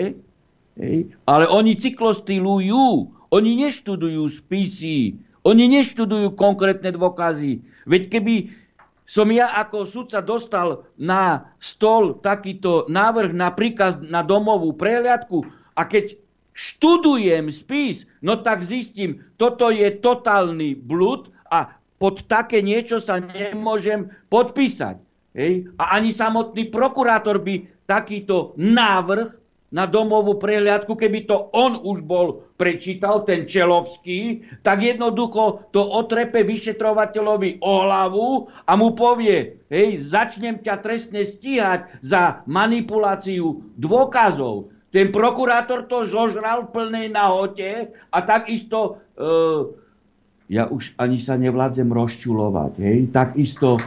[1.23, 2.87] ale oni cyklostylujú,
[3.31, 5.15] oni neštudujú spisy,
[5.47, 7.63] oni neštudujú konkrétne dôkazy.
[7.87, 8.35] Veď keby
[9.05, 15.45] som ja ako sudca dostal na stol takýto návrh na príkaz na domovú prehliadku
[15.77, 16.17] a keď
[16.57, 24.11] študujem spis, no tak zistím, toto je totálny blud a pod také niečo sa nemôžem
[24.27, 24.99] podpísať.
[25.35, 25.71] Hej?
[25.79, 29.45] A ani samotný prokurátor by takýto návrh
[29.75, 36.47] na domovú prehliadku, keby to on už bol prečítal, ten Čelovský, tak jednoducho to otrepe
[36.47, 38.29] vyšetrovateľovi o hlavu
[38.63, 44.71] a mu povie, hej, začnem ťa trestne stíhať za manipuláciu dôkazov.
[44.95, 49.83] Ten prokurátor to zožral v plnej nahote a takisto e,
[50.45, 52.77] ja už ani sa nevládzem rozčulovať.
[52.77, 53.07] Hej.
[53.09, 53.81] Takisto e,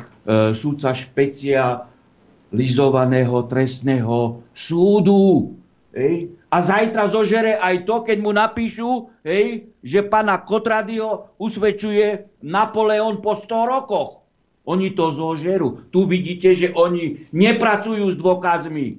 [0.54, 5.54] súdca špecializovaného trestného súdu.
[5.94, 6.28] Hej.
[6.48, 13.36] A zajtra zožere aj to, keď mu napíšu, hej, že pana Kotradyho usvedčuje Napoleon po
[13.36, 14.24] 100 rokoch.
[14.64, 15.84] Oni to zožerú.
[15.92, 18.96] Tu vidíte, že oni nepracujú s dôkazmi.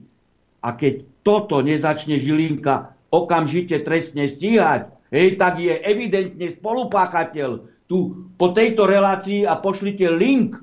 [0.62, 7.50] A keď toto nezačne Žilinka okamžite trestne stíhať, hej, tak je evidentne spolupáchateľ.
[7.90, 7.98] Tu
[8.38, 10.58] po tejto relácii a pošlite link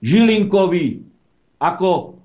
[0.00, 1.04] Žilinkovi
[1.58, 2.18] ako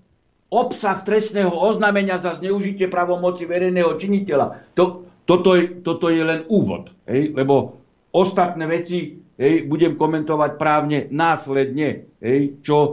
[0.54, 4.78] obsah trestného oznámenia za zneužitie pravomoci verejného činiteľa.
[4.78, 7.82] To, toto, je, toto je len úvod, hej, lebo
[8.14, 12.92] ostatné veci hej, budem komentovať právne následne, hej, čo e,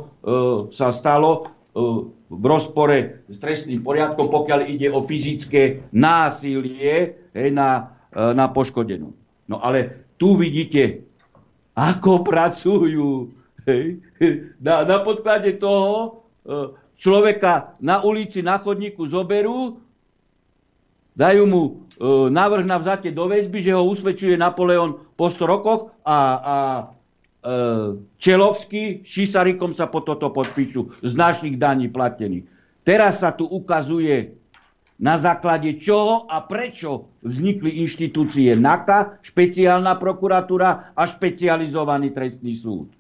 [0.73, 1.41] sa stalo e,
[2.31, 9.15] v rozpore s trestným poriadkom, pokiaľ ide o fyzické násilie hej, na, na poškodenú.
[9.47, 11.07] No ale tu vidíte,
[11.74, 13.35] ako pracujú.
[13.69, 14.01] Hej,
[14.65, 19.81] na, na podklade toho e, človeka na ulici, na chodníku zoberú,
[21.12, 21.73] dajú mu e,
[22.32, 26.82] návrh na vzatie do väzby, že ho usvedčuje Napoleon po 100 rokoch a, a e,
[28.16, 32.49] Čelovský Šisarikom sa po toto podpíšu z našich daní platených.
[32.81, 34.40] Teraz sa tu ukazuje,
[35.01, 42.93] na základe čoho a prečo vznikli inštitúcie NAKA, špeciálna prokuratúra a špecializovaný trestný súd.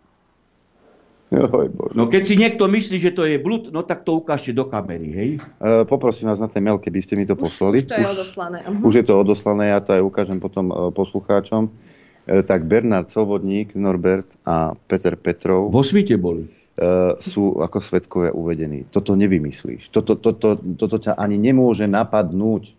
[1.94, 5.08] No keď si niekto myslí, že to je blud, no tak to ukážte do kamery,
[5.14, 5.30] hej?
[5.62, 7.78] Uh, poprosím vás na ten mail, keby ste mi to poslali.
[7.78, 8.58] Už, už to je odoslané.
[8.66, 11.70] Už, už je to odoslané, ja to aj ukážem potom uh, poslucháčom.
[11.70, 15.70] Uh, tak Bernard Solvodník, Norbert a Peter Petrov...
[15.70, 16.50] Vo svite boli.
[16.80, 18.88] Uh, sú ako svetkovia uvedení.
[18.88, 19.92] Toto nevymyslíš.
[19.92, 22.72] Toto, to, to, toto ťa ani nemôže napadnúť.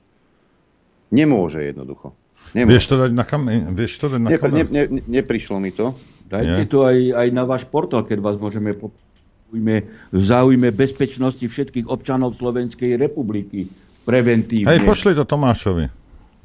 [1.14, 2.18] Nemôže jednoducho.
[2.57, 2.82] Nemôže.
[2.82, 3.69] Vieš to dať na kameru?
[3.78, 4.30] Vieš to dať na?
[4.34, 5.94] Ne, ne, ne, neprišlo mi to.
[6.26, 6.65] Dajte Nie?
[6.65, 8.90] to aj, aj na váš portál, keď vás môžeme po
[9.52, 9.84] v
[10.15, 13.68] záujme bezpečnosti všetkých občanov Slovenskej republiky
[14.07, 14.72] preventívne.
[14.72, 15.91] Hej, pošli to Tomášovi.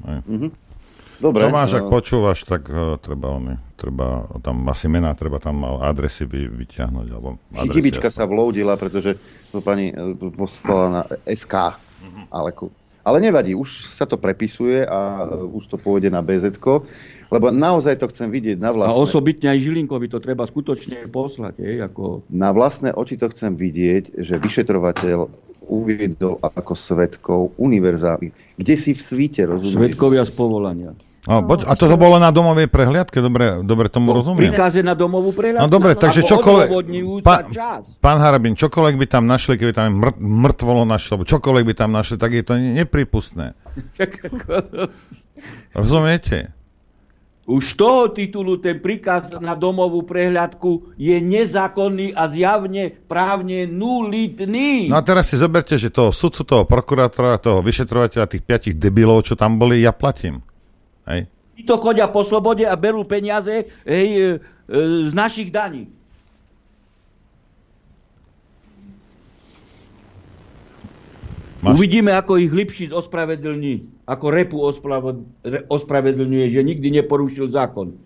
[0.03, 0.66] Mm-hmm.
[1.17, 1.49] Dobre.
[1.49, 1.93] Tomáš, ak uh...
[1.93, 7.07] počúvaš, tak uh, treba, on, treba tam asi mená, treba tam adresy vy, vyťahnuť.
[7.09, 9.17] Alebo adresy, Chybička sa vloudila, pretože
[9.49, 11.73] to pani uh, poslala na SK.
[11.77, 12.25] Mm-hmm.
[12.29, 12.51] Ale,
[13.07, 16.61] ale nevadí, už sa to prepisuje a uh, už to pôjde na BZ.
[17.27, 18.95] Lebo naozaj to chcem vidieť na vlastné...
[18.95, 21.59] A osobitne aj Žilinkovi to treba skutočne poslať.
[21.59, 22.23] Je, ako...
[22.31, 28.57] Na vlastné oči to chcem vidieť, že vyšetrovateľ uviedol ako svetkov univerzálnych.
[28.57, 29.77] Kde si v svíte, rozumieš?
[29.77, 30.91] Svetkovia z povolania.
[31.27, 33.19] A, boď, a toto bolo na domovej prehliadke?
[33.19, 34.55] Dobre, dobre tomu no, rozumiem.
[34.55, 35.67] Prikáze na domovú prehliadku.
[35.67, 36.71] No dobre, takže čokoľvek...
[37.27, 37.51] Pán,
[37.99, 41.91] pán Harabin, čokoľvek by tam našli, keby tam mŕ, mŕtvolo našli, alebo čokoľvek by tam
[41.91, 43.59] našli, tak je to nepripustné.
[45.79, 46.56] Rozumiete?
[47.47, 54.91] Už z toho titulu ten príkaz na domovú prehľadku je nezákonný a zjavne právne nulitný.
[54.91, 59.31] No a teraz si zoberte, že toho sudcu, toho prokurátora, toho vyšetrovateľa, tých piatich debilov,
[59.31, 60.43] čo tam boli, ja platím.
[61.07, 61.31] Hej.
[61.55, 64.23] Tí to chodia po slobode a berú peniaze hej, e,
[64.67, 65.87] e, z našich daní.
[71.63, 71.79] Máš...
[71.79, 74.63] Uvidíme, ako ich Lipšic ospravedlní, ako Repu
[75.67, 77.99] ospravedlňuje, že nikdy neporušil zákon.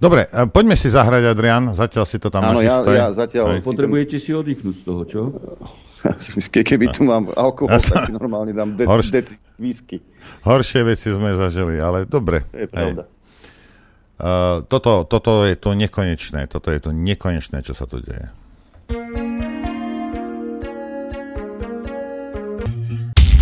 [0.00, 3.60] Dobre, poďme si zahrať, Adrian, zatiaľ si to tam Áno, ja, ja zatiaľ...
[3.60, 5.20] Si Potrebujete si oddychnúť z toho, čo?
[6.68, 9.08] Keby tu mám alkohol, tak si normálne dám de- Horš...
[9.08, 10.04] deci whisky.
[10.44, 12.44] Horšie veci sme zažili, ale dobre.
[12.52, 13.02] To je pravda.
[14.14, 18.28] Uh, toto, toto je to nekonečné, toto je to nekonečné, čo sa tu deje.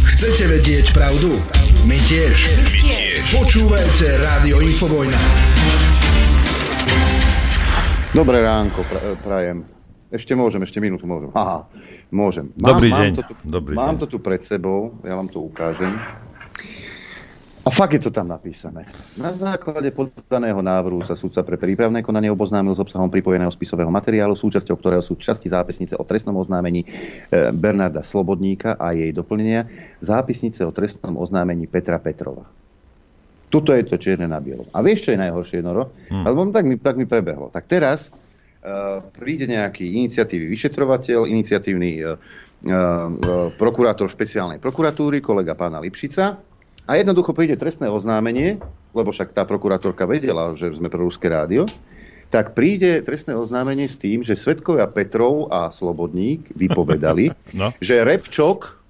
[0.03, 1.39] Chcete vedieť pravdu?
[1.87, 2.37] My tiež.
[2.59, 3.23] My tiež.
[3.31, 5.21] Počúvajte Rádio Infovojna.
[8.13, 8.85] Dobré ránko,
[9.23, 9.65] prajem.
[10.13, 11.33] Ešte môžem, ešte minútu môžem.
[11.33, 11.65] Aha,
[12.13, 12.53] môžem.
[12.61, 13.13] Mám, Dobrý mám deň.
[13.17, 14.01] To tu, Dobrý mám deň.
[14.05, 15.97] to tu pred sebou, ja vám to ukážem.
[17.63, 18.91] A fakt je to tam napísané.
[19.15, 24.35] Na základe podaného návrhu sa súdca pre prípravné konanie oboznámil s obsahom pripojeného spisového materiálu,
[24.35, 26.87] súčasťou ktorého sú časti zápisnice o trestnom oznámení e,
[27.55, 29.71] Bernarda Slobodníka a jej doplnenia,
[30.03, 32.43] zápisnice o trestnom oznámení Petra Petrova.
[33.47, 34.67] Tuto je to čierne na bielom.
[34.75, 35.95] A vieš, čo je najhoršie, Noro?
[36.11, 36.27] Hmm.
[36.27, 37.47] Alebo tak mi, tak mi prebehlo.
[37.55, 45.85] Tak teraz uh, príde nejaký iniciatívny vyšetrovateľ, iniciatívny uh, uh, prokurátor špeciálnej prokuratúry, kolega pána
[45.85, 46.52] Lipšica,
[46.87, 48.59] a jednoducho príde trestné oznámenie,
[48.93, 51.71] lebo však tá prokurátorka vedela, že sme pro Ruské rádio,
[52.33, 57.31] tak príde trestné oznámenie s tým, že Svetkovia Petrov a Slobodník vypovedali,
[57.61, 57.71] no.
[57.79, 58.81] že Repčok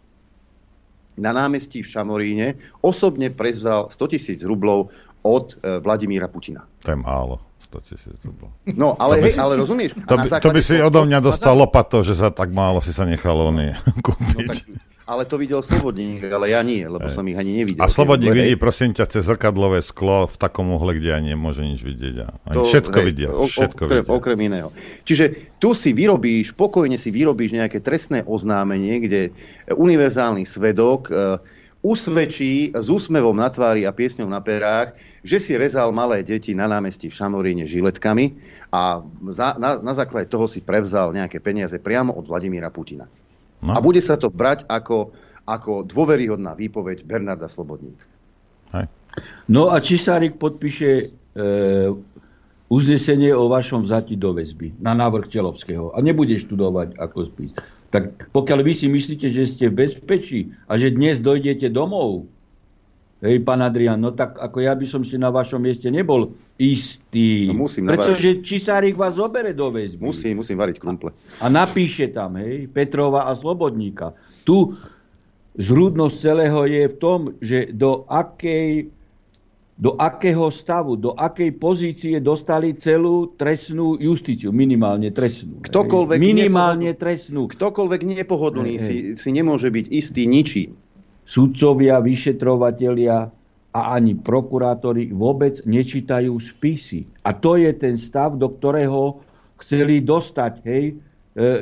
[1.18, 2.48] na námestí v Šamoríne
[2.80, 4.88] osobne prezval 100 tisíc rublov
[5.20, 6.64] od e, Vladimíra Putina.
[6.86, 7.42] To je málo.
[7.68, 8.50] 100 tisíc rublov.
[8.72, 9.96] No, ale, hej, si, ale rozumieš?
[10.08, 13.04] To by, to by si odo mňa dostal lopato, že sa tak málo si sa
[13.04, 14.48] nechal oný kúpiť.
[14.48, 17.82] No, tak, ale to videl Slobodník, ale ja nie, lebo som ich ani nevidel.
[17.82, 21.82] A Slobodník vidí, prosím ťa, cez zrkadlové sklo v takom uhle, kde ani nemôže nič
[21.82, 22.16] vidieť.
[22.22, 23.30] A to, všetko hej, videl.
[23.34, 24.14] Všetko okrem, videl.
[24.14, 24.68] okrem iného.
[25.02, 29.20] Čiže tu si vyrobíš, pokojne si vyrobíš nejaké trestné oznámenie, kde
[29.74, 31.12] univerzálny svedok e,
[31.82, 34.94] usvedčí s úsmevom na tvári a piesňou na perách,
[35.26, 38.38] že si rezal malé deti na námestí v Šamoríne žiletkami
[38.70, 39.02] a
[39.34, 43.10] za, na, na základe toho si prevzal nejaké peniaze priamo od Vladimíra Putina.
[43.62, 43.72] No.
[43.74, 45.14] A bude sa to brať ako,
[45.46, 48.02] ako dôveryhodná výpoveď Bernarda Slobodníka.
[48.74, 48.90] Hej.
[49.46, 51.04] No a Čisárik podpíše e,
[52.72, 57.52] uznesenie o vašom vzati do väzby na návrh Čelovského a nebude študovať ako spíš.
[57.92, 62.24] Tak pokiaľ vy si myslíte, že ste v bezpečí a že dnes dojdete domov,
[63.22, 67.48] hej, pán Adrian, no tak ako ja by som si na vašom mieste nebol istý.
[67.48, 68.44] No musím pretože navariť.
[68.44, 70.02] Čisárik vás zobere do väzby.
[70.02, 71.14] Musím, musím variť krumple.
[71.38, 74.12] A napíše tam, hej, Petrova a Slobodníka.
[74.42, 74.74] Tu
[75.56, 78.90] zrúdnosť celého je v tom, že do akej
[79.82, 85.58] do akého stavu, do akej pozície dostali celú trestnú justíciu, minimálne trestnú.
[85.64, 87.42] Ktokoľvek minimálne nepohodlný, trestnú.
[87.50, 90.78] Ktokoľvek nepohodlný si, si nemôže byť istý ničím.
[91.32, 93.24] Sudcovia, vyšetrovatelia
[93.72, 97.08] a ani prokurátori vôbec nečítajú spisy.
[97.24, 99.24] A to je ten stav, do ktorého
[99.56, 100.94] chceli dostať hej, e,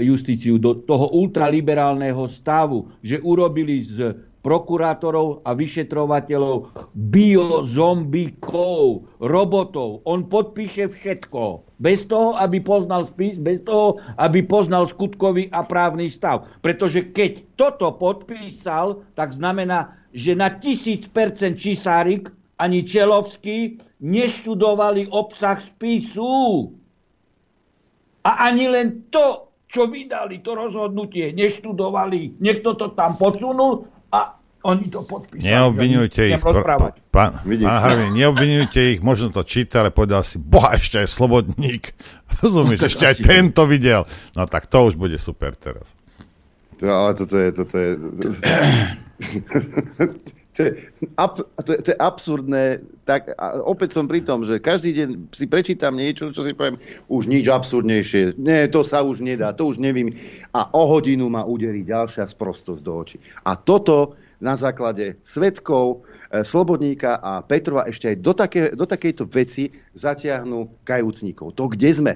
[0.02, 4.10] justíciu, do toho ultraliberálneho stavu, že urobili z
[4.40, 10.00] prokurátorov a vyšetrovateľov, biozombikov, robotov.
[10.08, 11.68] On podpíše všetko.
[11.80, 16.48] Bez toho, aby poznal spis, bez toho, aby poznal skutkový a právny stav.
[16.64, 25.60] Pretože keď toto podpísal, tak znamená, že na tisíc percent Čisárik ani Čelovský neštudovali obsah
[25.60, 26.68] spisu.
[28.20, 32.36] A ani len to, čo vydali, to rozhodnutie, neštudovali.
[32.36, 35.48] Niekto to tam podsunul a oni to podpísali.
[35.48, 36.36] Neobvinujte ich.
[36.36, 37.32] Pán, pán
[37.64, 41.96] Harvey, neobvinujte ich, možno to číta, ale povedal si, boha, ešte aj Slobodník.
[42.44, 44.04] Rozumieš, no, ešte aj tento videl.
[44.36, 45.96] No tak to už bude super teraz.
[46.80, 47.90] To, ale toto je, toto je...
[50.60, 50.72] To je,
[51.16, 52.64] ab, to, je, to je absurdné.
[53.08, 56.76] Tak, a opäť som pri tom, že každý deň si prečítam niečo, čo si poviem,
[57.08, 58.36] už nič absurdnejšie.
[58.36, 60.12] Nie, to sa už nedá, to už nevím.
[60.52, 63.16] A o hodinu ma uderí ďalšia sprostosť do očí.
[63.48, 69.24] A toto na základe svetkov e, Slobodníka a Petrova ešte aj do, také, do takejto
[69.28, 71.56] veci zatiahnu kajúcnikov.
[71.56, 72.12] To kde sme?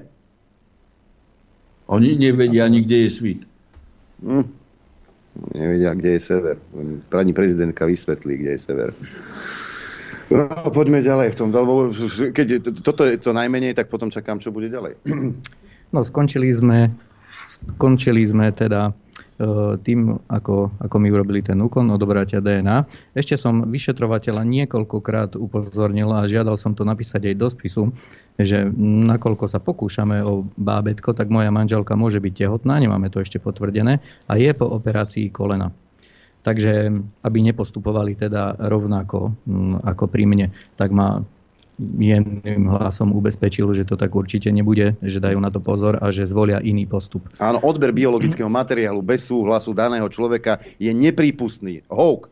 [1.88, 3.40] Oni nevedia ani, kde je svit.
[4.24, 4.63] Hm.
[5.54, 6.56] Nevedia, kde je sever.
[7.10, 8.90] Pani prezidentka vysvetlí, kde je sever.
[10.30, 11.48] No, poďme ďalej v tom.
[12.32, 12.46] Keď
[12.80, 14.96] toto je to najmenej, tak potom čakám, čo bude ďalej.
[15.94, 16.90] No, skončili sme,
[17.46, 18.90] skončili sme teda
[19.82, 22.86] tým, ako, ako mi urobili ten úkon odobratia DNA.
[23.18, 27.82] Ešte som vyšetrovateľa niekoľkokrát upozornil a žiadal som to napísať aj do spisu,
[28.38, 28.62] že
[29.10, 33.98] nakoľko sa pokúšame o bábetko, tak moja manželka môže byť tehotná, nemáme to ešte potvrdené,
[34.30, 35.74] a je po operácii kolena.
[36.44, 36.92] Takže
[37.24, 39.32] aby nepostupovali teda rovnako
[39.80, 40.46] ako pri mne,
[40.76, 41.24] tak ma
[41.78, 46.30] jemným hlasom ubezpečil, že to tak určite nebude, že dajú na to pozor a že
[46.30, 47.26] zvolia iný postup.
[47.42, 51.82] Áno, odber biologického materiálu bez súhlasu daného človeka je neprípustný.
[51.90, 52.30] Houk.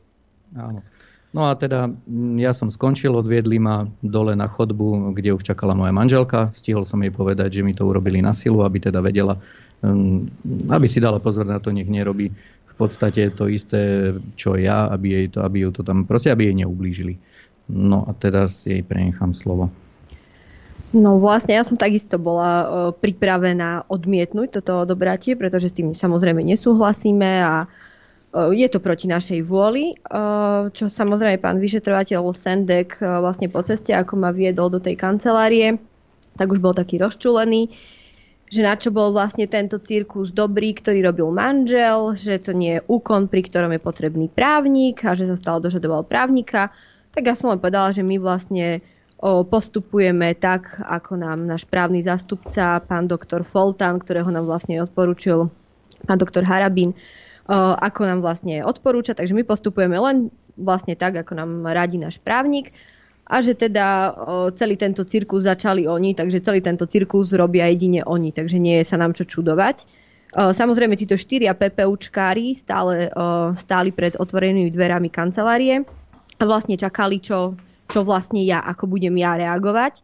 [0.54, 0.86] Áno.
[1.32, 1.88] No a teda
[2.36, 6.52] ja som skončil, odviedli ma dole na chodbu, kde už čakala moja manželka.
[6.52, 9.40] Stihol som jej povedať, že mi to urobili na silu, aby teda vedela,
[10.68, 12.28] aby si dala pozor na to, nech nerobí
[12.72, 16.52] v podstate to isté, čo ja, aby, jej to, aby ju to tam, proste aby
[16.52, 17.16] jej neublížili.
[17.70, 19.70] No a teraz jej prenechám slovo.
[20.92, 26.44] No vlastne ja som takisto bola uh, pripravená odmietnúť toto odobratie, pretože s tým samozrejme
[26.44, 33.48] nesúhlasíme a uh, je to proti našej vôli, uh, čo samozrejme pán vyšetrovateľ Sendek vlastne
[33.48, 35.80] po ceste, ako ma viedol do tej kancelárie,
[36.36, 37.72] tak už bol taký rozčulený,
[38.52, 42.84] že na čo bol vlastne tento cirkus dobrý, ktorý robil manžel, že to nie je
[42.84, 46.68] úkon, pri ktorom je potrebný právnik a že sa stále dožadoval právnika
[47.12, 48.80] tak ja som len povedala, že my vlastne
[49.22, 55.46] postupujeme tak, ako nám náš právny zástupca, pán doktor Foltan, ktorého nám vlastne odporúčil
[56.02, 56.90] pán doktor Harabín,
[57.78, 59.14] ako nám vlastne odporúča.
[59.14, 62.74] Takže my postupujeme len vlastne tak, ako nám radí náš právnik
[63.30, 64.18] a že teda
[64.58, 68.90] celý tento cirkus začali oni, takže celý tento cirkus robia jedine oni, takže nie je
[68.90, 69.86] sa nám čo čudovať.
[70.34, 73.06] Samozrejme, títo štyria PPUčkári stále
[73.54, 75.86] stáli pred otvorenými dverami kancelárie
[76.44, 77.54] vlastne čakali, čo,
[77.88, 80.02] čo vlastne ja, ako budem ja reagovať.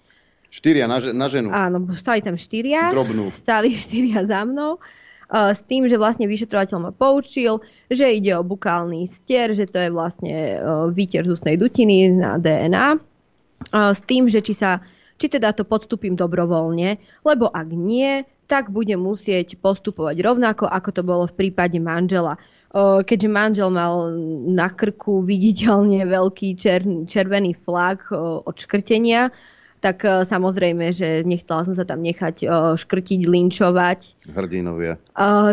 [0.48, 1.52] Štyria na, na ženu.
[1.52, 2.89] Áno, stali tam štyria.
[2.89, 3.28] Drobnú.
[3.32, 4.81] Stali štyria za mnou.
[5.28, 7.60] Uh, s tým, že vlastne vyšetrovateľ ma poučil,
[7.93, 12.40] že ide o bukálny stier, že to je vlastne uh, výter z ústnej dutiny na
[12.40, 12.97] DNA.
[12.97, 14.81] Uh, s tým, že či sa
[15.19, 16.97] či teda to podstúpim dobrovoľne,
[17.27, 22.39] lebo ak nie, tak budem musieť postupovať rovnako, ako to bolo v prípade manžela
[22.77, 24.12] keďže manžel mal
[24.49, 29.32] na krku viditeľne veľký čer, červený flag od škrtenia,
[29.78, 32.51] tak samozrejme, že nechcela som sa tam nechať
[32.82, 34.27] škrtiť, linčovať.
[34.27, 34.99] Hrdinovia.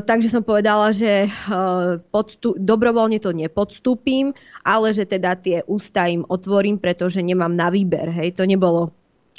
[0.02, 1.30] takže som povedala, že
[2.10, 4.34] podstú, dobrovoľne to nepodstúpim,
[4.66, 8.10] ale že teda tie ústa im otvorím, pretože nemám na výber.
[8.10, 8.42] Hej.
[8.42, 8.90] To nebolo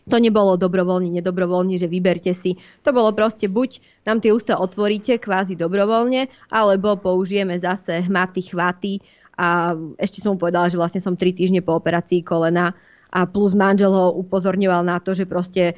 [0.07, 2.55] to nebolo dobrovoľne, nedobrovoľne, že vyberte si.
[2.87, 8.93] To bolo proste buď nám tie ústa otvoríte kvázi dobrovoľne, alebo použijeme zase hmaty, chvaty
[9.35, 12.70] a ešte som mu povedala, že vlastne som tri týždne po operácii kolena
[13.11, 15.74] a plus manžel ho upozorňoval na to, že proste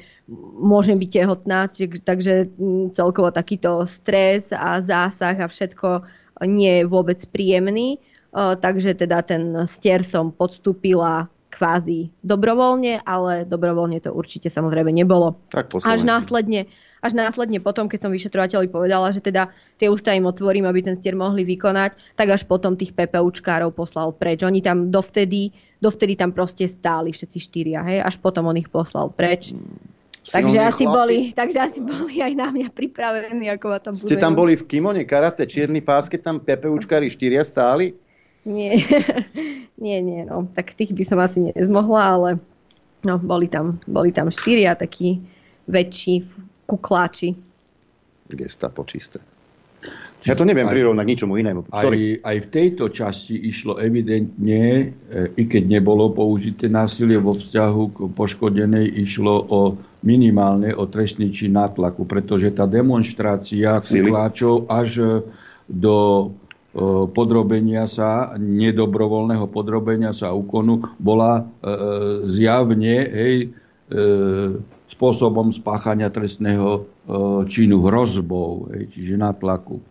[0.61, 1.59] môžem byť tehotná,
[2.05, 6.05] takže mm, celkovo takýto stres a zásah a všetko
[6.45, 7.97] nie je vôbec príjemný.
[8.35, 11.25] Takže teda ten stier som podstúpila
[11.59, 15.35] kvázi dobrovoľne, ale dobrovoľne to určite samozrejme nebolo.
[15.51, 16.71] Tak až následne,
[17.03, 20.95] až následne potom, keď som vyšetrovateľovi povedala, že teda tie ústa im otvorím, aby ten
[20.95, 24.39] stier mohli vykonať, tak až potom tých PPUčkárov poslal preč.
[24.47, 25.51] Oni tam dovtedy,
[25.83, 29.51] dovtedy tam proste stáli všetci štyria, hej, až potom on ich poslal preč.
[29.51, 29.99] Hmm.
[30.29, 34.37] Takže asi, boli, takže asi boli aj na mňa pripravení, ako ma tam Ste tam
[34.37, 37.97] boli v kimone karate, čierny pás, keď tam PPUčkári štyria stáli?
[38.47, 38.79] Nie,
[39.83, 40.47] nie, nie, no.
[40.55, 42.29] Tak tých by som asi nezmohla, ale
[43.03, 45.19] no, boli tam, boli tam štyria takí
[45.67, 46.23] väčší
[46.69, 47.35] kukláči.
[48.29, 49.19] Gestapo čisté.
[50.27, 51.71] Ja to neviem prirovnať ničomu inému.
[51.71, 52.19] Sorry.
[52.19, 57.83] Aj, aj v tejto časti išlo evidentne, e, i keď nebolo použité násilie vo vzťahu
[57.95, 59.59] k poškodenej, išlo o
[60.03, 65.23] minimálne o trestný čin nátlaku, pretože tá demonstrácia kukláčov až
[65.71, 65.95] do
[67.09, 71.43] podrobenia sa, nedobrovoľného podrobenia sa úkonu bola e,
[72.29, 73.97] zjavne hej, e,
[74.93, 76.81] spôsobom spáchania trestného e,
[77.49, 79.81] činu hrozbou, hej, čiže nátlaku.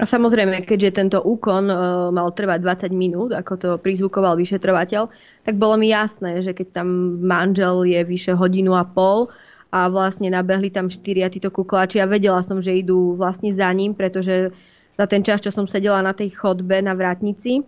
[0.00, 1.76] A samozrejme, keďže tento úkon e,
[2.16, 5.12] mal trvať 20 minút, ako to prizvukoval vyšetrovateľ,
[5.44, 9.28] tak bolo mi jasné, že keď tam manžel je vyše hodinu a pol
[9.68, 13.92] a vlastne nabehli tam štyria títo kukláči a vedela som, že idú vlastne za ním,
[13.92, 14.56] pretože
[15.00, 17.64] za ten čas, čo som sedela na tej chodbe na vrátnici,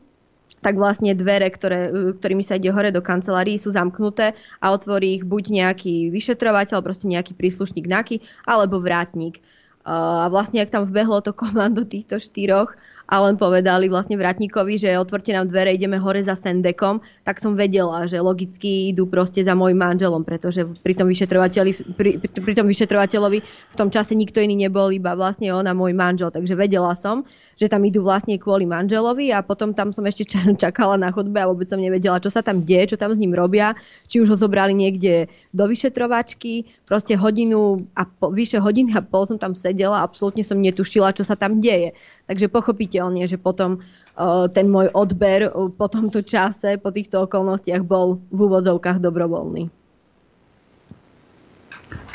[0.60, 1.88] tak vlastne dvere, ktoré,
[2.20, 7.08] ktorými sa ide hore do kancelárií, sú zamknuté a otvorí ich buď nejaký vyšetrovateľ, proste
[7.08, 9.40] nejaký príslušník NAKY, alebo vrátnik.
[9.88, 12.76] A vlastne, ak tam vbehlo to komando týchto štyroch,
[13.12, 17.52] a len povedali vlastne vratníkovi, že otvorte nám dvere, ideme hore za Sendekom, tak som
[17.52, 22.64] vedela, že logicky idú proste za môjim manželom, pretože pri tom, vyšetrovateľi, pri, pri tom
[22.72, 26.96] vyšetrovateľovi v tom čase nikto iný nebol, iba vlastne on a môj manžel, takže vedela
[26.96, 27.28] som,
[27.62, 30.26] že tam idú vlastne kvôli manželovi a potom tam som ešte
[30.62, 33.38] čakala na chodbe a vôbec som nevedela, čo sa tam deje, čo tam s ním
[33.38, 33.78] robia,
[34.10, 39.30] či už ho zobrali niekde do vyšetrovačky, proste hodinu a po, vyše hodiny a pol
[39.30, 41.94] som tam sedela a absolútne som netušila, čo sa tam deje.
[42.26, 47.86] Takže pochopiteľne, že potom uh, ten môj odber uh, po tomto čase, po týchto okolnostiach
[47.86, 49.81] bol v úvodzovkách dobrovoľný.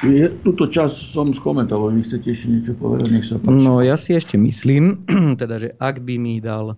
[0.06, 3.66] Je, túto čas som skomentoval, nech chcete ešte niečo povedať, nech sa páči.
[3.66, 5.02] No ja si ešte myslím,
[5.42, 6.78] teda, že ak by mi dal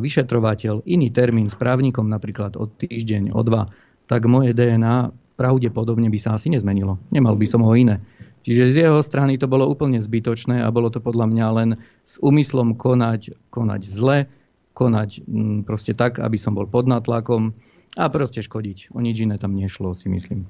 [0.00, 3.68] vyšetrovateľ iný termín s právnikom, napríklad od týždeň, o dva,
[4.08, 6.96] tak moje DNA pravdepodobne by sa asi nezmenilo.
[7.12, 8.00] Nemal by som ho iné.
[8.46, 11.70] Čiže z jeho strany to bolo úplne zbytočné a bolo to podľa mňa len
[12.06, 14.30] s úmyslom konať, konať zle,
[14.72, 17.52] konať mm, proste tak, aby som bol pod natlakom
[17.98, 18.94] a proste škodiť.
[18.94, 20.46] O nič iné tam nešlo, si myslím.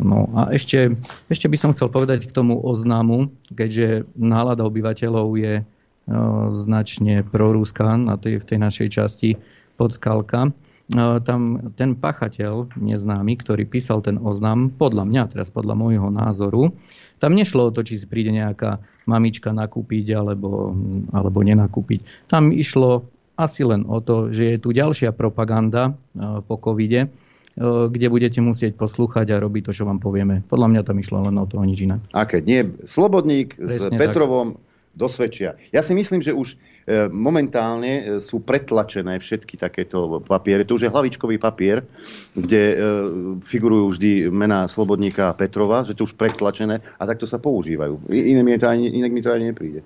[0.00, 0.96] No a ešte,
[1.28, 5.64] ešte by som chcel povedať k tomu oznamu, keďže nálada obyvateľov je e,
[6.56, 9.30] značne prorúská na tej, v tej našej časti
[9.76, 10.48] podskalka.
[10.48, 10.50] E,
[11.20, 16.72] tam ten pachateľ neznámy, ktorý písal ten oznam, podľa mňa, teraz podľa môjho názoru,
[17.20, 20.72] tam nešlo o to, či si príde nejaká mamička nakúpiť alebo,
[21.12, 22.24] alebo nenakúpiť.
[22.24, 23.04] Tam išlo
[23.36, 27.12] asi len o to, že je tu ďalšia propaganda e, po covide,
[27.60, 30.40] kde budete musieť poslúchať a robiť to, čo vám povieme.
[30.48, 32.00] Podľa mňa tam išlo len o to, o nič iné.
[32.16, 34.60] A keď nie, Slobodník Presne s Petrovom tak.
[34.96, 35.60] dosvedčia.
[35.68, 40.64] Ja si myslím, že už e, momentálne e, sú pretlačené všetky takéto papiere.
[40.64, 41.84] To už je hlavičkový papier,
[42.32, 42.62] kde
[43.44, 48.08] figurujú vždy mená Slobodníka a Petrova, že to už pretlačené a takto sa používajú.
[48.08, 49.84] Iné mi to ani, inak mi to ani nepríde.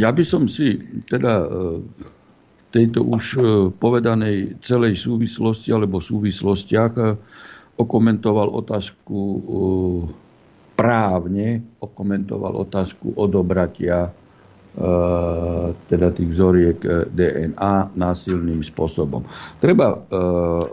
[0.00, 0.80] Ja by som si
[1.12, 1.44] teda
[2.76, 3.40] tejto už e,
[3.72, 7.04] povedanej celej súvislosti alebo súvislostiach e,
[7.80, 9.40] okomentoval otázku e,
[10.76, 14.12] právne, okomentoval otázku odobratia
[15.88, 19.24] teda tých vzoriek DNA násilným spôsobom.
[19.56, 20.04] Treba...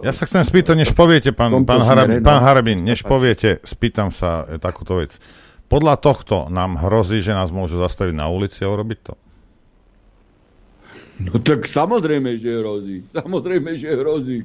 [0.04, 4.44] Ja sa chcem spýtať, než poviete, pán, pán, Harabin, pán Harabin, než poviete, spýtam sa
[4.60, 5.24] takúto vec.
[5.72, 9.23] Podľa tohto nám hrozí, že nás môžu zastaviť na ulici a urobiť to?
[11.22, 13.06] No tak samozrejme, že hrozí.
[13.14, 14.40] Samozrejme, že hrozí.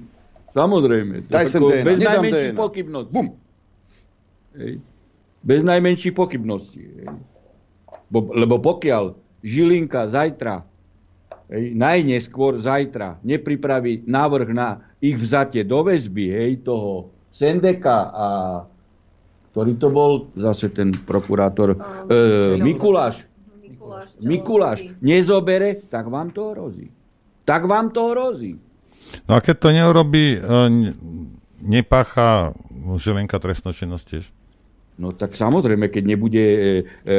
[0.52, 1.28] Samozrejme.
[1.28, 3.12] Daj sem DNA, bez najmenších pochybností.
[3.12, 3.28] Bum.
[4.56, 4.74] Hej.
[5.44, 6.82] Bez najmenších pochybností.
[6.84, 7.08] Hej.
[8.08, 9.12] Bo, lebo pokiaľ
[9.44, 10.64] Žilinka zajtra,
[11.52, 18.26] hej, najneskôr zajtra, nepripraví návrh na ich vzatie do väzby, hej, toho Sendeka a
[19.52, 21.76] ktorý to bol, zase ten prokurátor,
[22.08, 23.24] e, Mikuláš,
[24.22, 26.90] Mikuláš nezobere, tak vám to hrozí.
[27.44, 28.58] Tak vám to hrozí.
[29.24, 30.38] No a keď to neurobí, e,
[30.68, 30.94] ne-
[31.64, 32.52] nepácha
[33.00, 34.24] Žilinka trestnú činnosť tiež?
[34.98, 36.58] No tak samozrejme, keď nebude e,
[37.06, 37.16] e,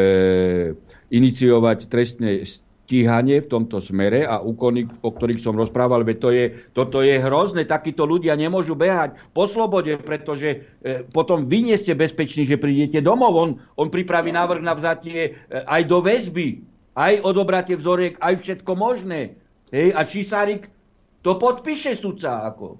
[1.09, 2.43] iniciovať trestné
[2.89, 7.21] stíhanie v tomto smere a úkony, o ktorých som rozprával, veď to je, toto je
[7.21, 10.49] hrozné, takíto ľudia nemôžu behať po slobode, pretože
[10.81, 13.31] e, potom vy nie ste bezpeční, že prídete domov.
[13.37, 18.71] On, on pripraví návrh na vzatie e, aj do väzby, aj odobratie vzoriek, aj všetko
[18.73, 19.37] možné.
[19.69, 20.69] Hej, a Čisárik
[21.21, 22.79] to podpíše sudca ako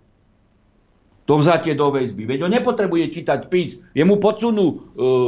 [1.30, 2.26] to vzatie do väzby.
[2.26, 3.77] Veď on nepotrebuje čítať pís.
[3.94, 4.76] Jemu podsunú e,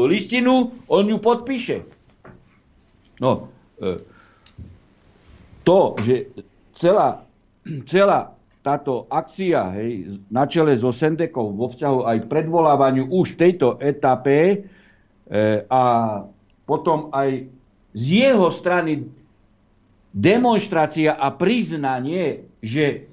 [0.10, 1.86] listinu, on ju podpíše.
[3.22, 4.02] No, e,
[5.62, 6.34] to, že
[6.74, 7.22] celá,
[7.91, 8.34] celá
[8.66, 13.78] táto akcia hej, na čele so Sendekou vo vzťahu aj k predvolávaniu už v tejto
[13.78, 14.58] etape e,
[15.70, 15.84] a
[16.66, 17.45] potom aj
[17.91, 19.07] z jeho strany
[20.11, 23.07] demonstrácia a priznanie, že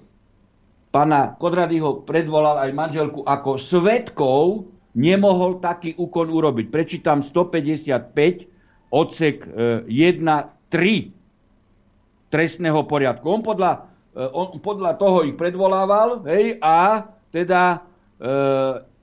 [0.90, 4.66] pána Kodradyho predvolal aj manželku ako svetkov,
[4.98, 6.66] nemohol taký úkon urobiť.
[6.74, 11.18] Prečítam 155 odsek 1, 3
[12.28, 13.24] trestného poriadku.
[13.24, 17.84] On podľa, e, on podľa toho ich predvolával hej, a teda
[18.20, 18.28] e,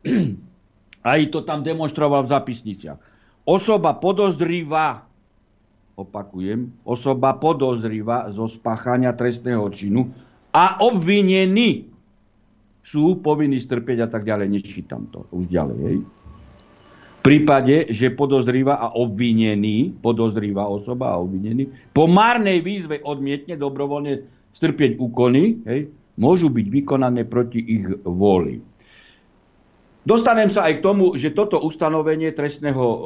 [1.13, 2.97] aj to tam demonstroval v zapisniciach.
[3.45, 5.04] Osoba podozrivá,
[5.95, 10.11] opakujem, osoba podozrivá zo spáchania trestného činu
[10.51, 11.87] a obvinení
[12.85, 14.47] sú povinní strpieť a tak ďalej.
[14.61, 15.79] Nečítam to už ďalej.
[15.81, 15.97] Hej.
[17.15, 24.21] V prípade, že podozrivá a obvinený, podozrivá osoba a obvinený, po márnej výzve odmietne dobrovoľne
[24.53, 25.89] strpieť úkony, hej,
[26.21, 28.61] môžu byť vykonané proti ich vôli.
[30.05, 32.97] Dostanem sa aj k tomu, že toto ustanovenie trestného e,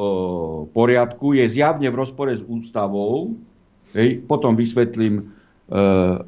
[0.75, 3.39] poriadku je zjavne v rozpore s ústavou.
[3.95, 5.23] Hej, potom vysvetlím e,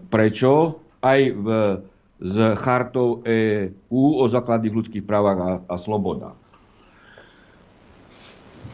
[0.07, 1.47] prečo aj v,
[2.23, 6.39] s chartou EU o základných ľudských právach a, a slobodách.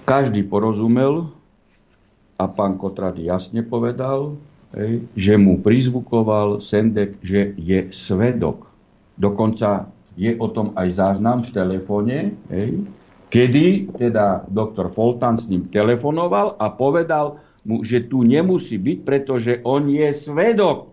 [0.05, 1.33] Každý porozumel
[2.37, 4.37] a pán Kotrady jasne povedal,
[4.77, 8.69] hej, že mu prizvukoval Sendek, že je svedok.
[9.17, 12.17] Dokonca je o tom aj záznam v telefóne,
[13.29, 19.53] kedy teda doktor Foltan s ním telefonoval a povedal mu, že tu nemusí byť, pretože
[19.61, 20.91] on je svedok.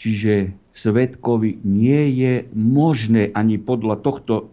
[0.00, 4.48] Čiže svedkovi nie je možné ani podľa tohto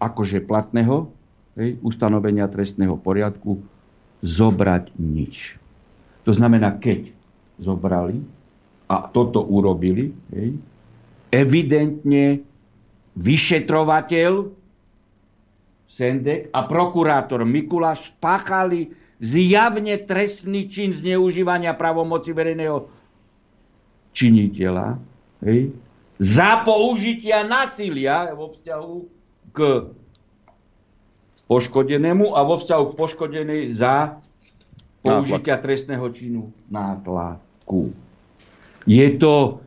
[0.00, 1.12] akože platného
[1.60, 3.60] hej, ustanovenia trestného poriadku
[4.24, 5.60] zobrať nič.
[6.24, 7.10] To znamená, keď
[7.60, 8.22] zobrali
[8.88, 10.56] a toto urobili, hej,
[11.32, 12.44] evidentne
[13.16, 14.60] vyšetrovateľ
[15.92, 22.88] Sendek a prokurátor Mikuláš spáchali zjavne trestný čin zneužívania pravomoci verejného
[24.16, 24.96] činiteľa
[25.44, 25.72] hej,
[26.16, 28.96] za použitia násilia vo vzťahu
[29.52, 29.58] k
[31.44, 34.16] poškodenému a vo vzťahu k poškodenej za
[35.04, 37.92] použitia trestného činu nátlaku.
[38.88, 39.60] Je to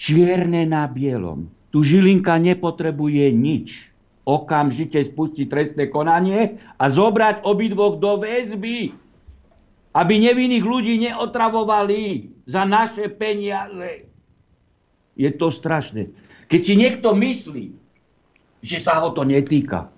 [0.00, 1.52] čierne na bielom.
[1.68, 3.92] Tu Žilinka nepotrebuje nič.
[4.24, 8.96] Okamžite spustiť trestné konanie a zobrať obidvoch do väzby,
[9.92, 14.08] aby nevinných ľudí neotravovali za naše peniaze.
[15.20, 16.08] Je to strašné.
[16.48, 17.66] Keď si niekto myslí,
[18.64, 19.92] že sa ho to netýka,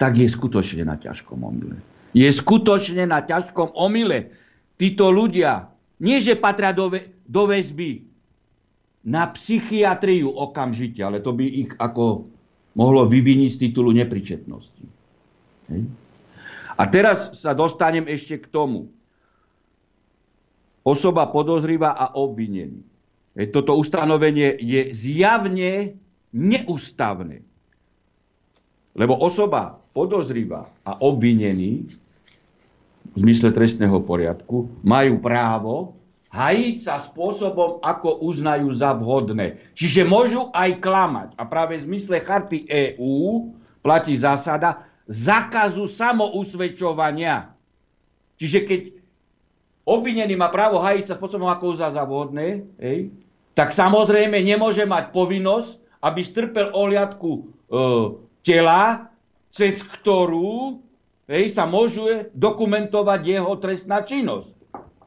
[0.00, 1.78] tak je skutočne na ťažkom omyle.
[2.16, 4.34] Je skutočne na ťažkom omyle.
[4.78, 5.70] Títo ľudia,
[6.02, 8.13] nie že patria do, vä- do väzby,
[9.04, 12.24] na psychiatriu okamžite, ale to by ich ako
[12.74, 14.84] mohlo vyviniť z titulu nepričetnosti.
[15.70, 15.82] Hej.
[16.74, 18.90] A teraz sa dostanem ešte k tomu.
[20.84, 22.82] Osoba podozrivá a obvinený.
[23.38, 25.96] Hej, toto ustanovenie je zjavne
[26.34, 27.46] neústavné.
[28.94, 31.86] Lebo osoba podozrivá a obvinený
[33.14, 35.94] v zmysle trestného poriadku majú právo
[36.34, 39.62] hajiť sa spôsobom, ako uznajú za vhodné.
[39.78, 41.28] Čiže môžu aj klamať.
[41.38, 47.54] A práve v zmysle charty EÚ platí zásada zakazu samousvedčovania.
[48.34, 48.80] Čiže keď
[49.86, 53.14] obvinený má právo hájiť sa spôsobom, ako uzá za vhodné, hej,
[53.54, 57.42] tak samozrejme nemôže mať povinnosť, aby strpel ohliadku e,
[58.42, 59.06] tela,
[59.54, 60.82] cez ktorú
[61.30, 64.54] hej, sa môže dokumentovať jeho trestná činnosť.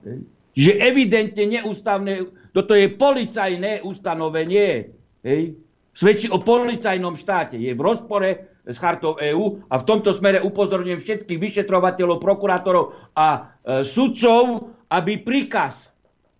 [0.07, 0.36] Hej.
[0.57, 4.89] Že evidentne neústavné, toto je policajné ustanovenie,
[5.21, 5.53] hej,
[5.93, 10.99] svedčí o policajnom štáte, je v rozpore s chartou EÚ a v tomto smere upozorňujem
[10.99, 13.27] všetkých vyšetrovateľov, prokurátorov a
[13.63, 15.87] e, sudcov, aby príkaz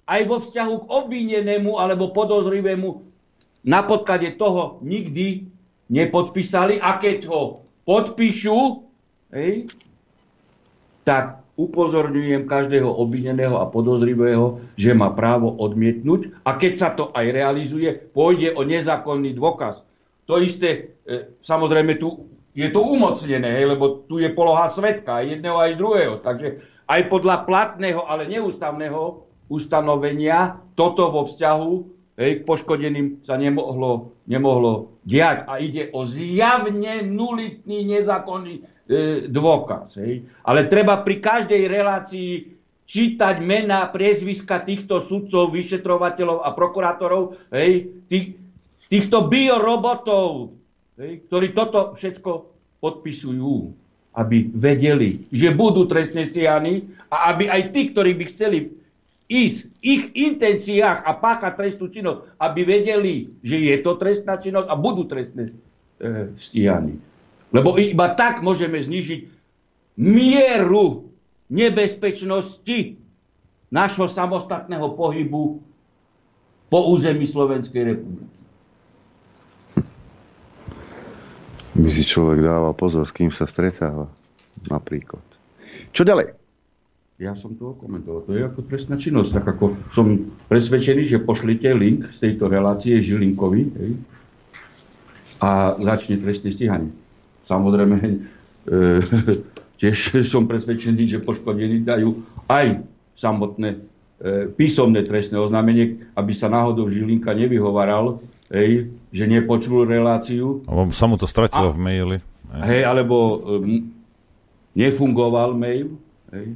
[0.10, 2.89] aj vo vzťahu k obvinenému alebo podozrivému
[3.64, 5.48] na podklade toho nikdy
[5.88, 6.80] nepodpísali.
[6.80, 8.84] A keď ho podpíšu,
[9.31, 9.72] hej,
[11.07, 17.25] tak upozorňujem každého obvineného a podozrivého, že má právo odmietnúť a keď sa to aj
[17.34, 19.81] realizuje, pôjde o nezákonný dôkaz.
[20.29, 25.57] To isté, e, samozrejme tu je to umocnené, lebo tu je poloha svetka, aj jedného,
[25.57, 26.13] aj druhého.
[26.21, 26.47] Takže
[26.89, 31.71] aj podľa platného, ale neústavného ustanovenia toto vo vzťahu
[32.17, 35.45] hej, k poškodeným sa nemohlo, nemohlo diať.
[35.45, 38.76] A ide o zjavne nulitný nezákonný
[39.27, 39.99] dôkaz.
[39.99, 40.23] Hej.
[40.47, 42.31] Ale treba pri každej relácii
[42.88, 48.39] čítať mená, priezviska týchto sudcov, vyšetrovateľov a prokurátorov, hej, tých,
[48.88, 50.55] týchto biorobotov,
[50.97, 52.31] ktorí toto všetko
[52.80, 53.76] podpisujú,
[54.15, 58.57] aby vedeli, že budú trestne stíhaní a aby aj tí, ktorí by chceli
[59.27, 64.72] ísť v ich intenciách a páchať trestnú činnosť, aby vedeli, že je to trestná činnosť
[64.72, 65.51] a budú trestne
[65.99, 66.95] e, stíhaní.
[67.56, 69.22] Lebo iba tak môžeme znižiť
[69.98, 71.07] mieru
[71.48, 72.99] nebezpečnosti
[73.72, 75.64] nášho samostatného pohybu
[76.68, 78.38] po území Slovenskej republiky.
[81.78, 84.10] by si človek dával pozor, s kým sa stretáva.
[84.65, 85.22] Napríklad.
[85.94, 86.34] Čo ďalej?
[87.18, 88.26] Ja som to komentoval.
[88.30, 89.41] To je ako trestná činnosť.
[89.41, 93.91] Tak ako som presvedčený, že pošlite link z tejto relácie Žilinkovi hej,
[95.41, 96.94] a začne trestné stíhanie.
[97.48, 98.11] Samozrejme, e,
[99.80, 102.22] tiež som presvedčený, že poškodení dajú
[102.52, 102.84] aj
[103.15, 103.80] samotné e,
[104.53, 108.19] písomné trestné oznámenie, aby sa náhodou Žilinka nevyhovaral
[108.52, 110.64] hej, že nepočul reláciu.
[110.68, 112.18] Alebo sa mu to stratilo a, v maili.
[112.52, 113.91] Hej, hej alebo um,
[114.76, 115.95] nefungoval mail.
[116.32, 116.56] Hej,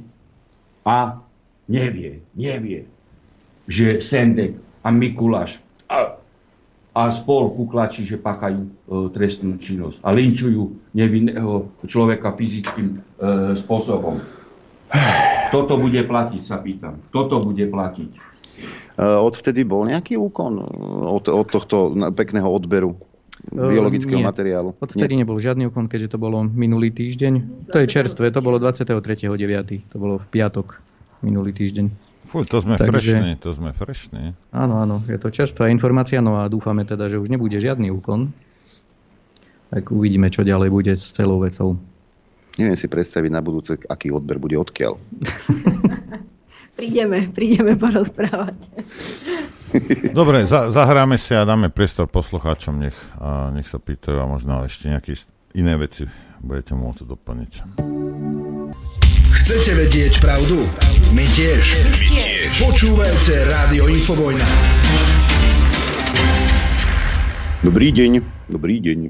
[0.82, 1.22] a
[1.70, 2.84] nevie, nevie,
[3.70, 6.18] že Sendek a Mikuláš a,
[6.92, 8.70] a spol kuklači, že páchajú e,
[9.16, 12.98] trestnú činnosť a linčujú nevinného človeka fyzickým e,
[13.56, 14.20] spôsobom.
[15.52, 17.00] Toto bude platiť, sa pýtam.
[17.12, 18.32] Toto bude platiť.
[18.92, 20.64] Eh, odvtedy bol nejaký úkon eh,
[21.08, 22.94] od, od tohto pekného odberu
[23.50, 24.28] biologického Nie.
[24.28, 24.76] materiálu?
[24.78, 25.24] Odvtedy Nie.
[25.24, 27.66] nebol žiadny úkon, keďže to bolo minulý týždeň.
[27.74, 29.90] To je čerstvé, to bolo 23.9.
[29.90, 30.78] To bolo v piatok
[31.26, 32.11] minulý týždeň.
[32.22, 34.32] Fú, to sme Takže, frešní, to sme frešní.
[34.54, 38.30] Áno, áno, je to čerstvá informácia, no a dúfame teda, že už nebude žiadny úkon.
[39.72, 41.80] Tak uvidíme, čo ďalej bude s celou vecou.
[42.60, 45.00] Neviem si predstaviť na budúce, aký odber bude odkiaľ.
[46.78, 48.58] prídeme, prídeme porozprávať.
[50.18, 54.68] Dobre, za, zahráme si a dáme priestor poslucháčom, nech, a nech sa pýtajú a možno
[54.68, 55.16] ešte nejaké
[55.56, 56.04] iné veci
[56.44, 57.52] budete môcť doplniť.
[59.32, 60.68] Chcete vedieť pravdu?
[61.16, 61.64] My tiež.
[61.88, 62.52] My tiež.
[62.60, 64.44] Počúvajte Rádio Infovojna.
[67.64, 68.12] Dobrý deň,
[68.52, 69.00] dobrý deň,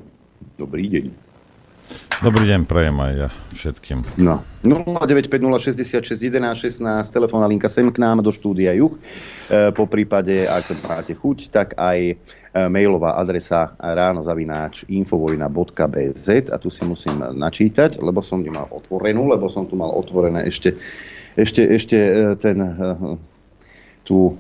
[0.61, 1.32] dobrý deň.
[2.23, 4.23] Dobrý deň, prajem aj ja všetkým.
[4.23, 6.79] No, 0950661116,
[7.11, 8.95] telefónna linka sem k nám do štúdia Juch.
[9.51, 12.17] E, po prípade, ak máte chuť, tak aj e,
[12.71, 19.27] mailová adresa ráno zavináč infovojna.bz a tu si musím načítať, lebo som ju mal otvorenú,
[19.27, 20.79] lebo som tu mal otvorené ešte,
[21.35, 22.71] ešte, ešte e, ten e,
[24.07, 24.39] tú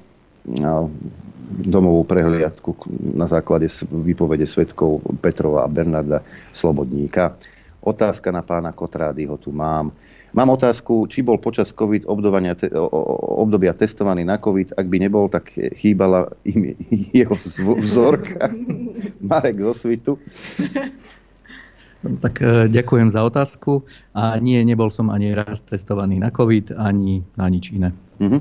[1.52, 2.74] domovú prehliadku
[3.14, 6.24] na základe výpovede svetkov Petrova a Bernarda
[6.56, 7.36] Slobodníka.
[7.82, 9.92] Otázka na pána Kotrádyho tu mám.
[10.32, 12.08] Mám otázku, či bol počas COVID
[13.36, 14.72] obdobia testovaný na COVID.
[14.80, 16.72] Ak by nebol, tak chýbala im
[17.16, 17.36] jeho
[17.76, 18.48] vzorka.
[19.28, 20.16] Marek zo Svitu.
[22.02, 23.84] Tak e, ďakujem za otázku.
[24.16, 27.92] A nie, nebol som ani raz testovaný na COVID, ani na nič iné.
[28.18, 28.40] Mm-hmm.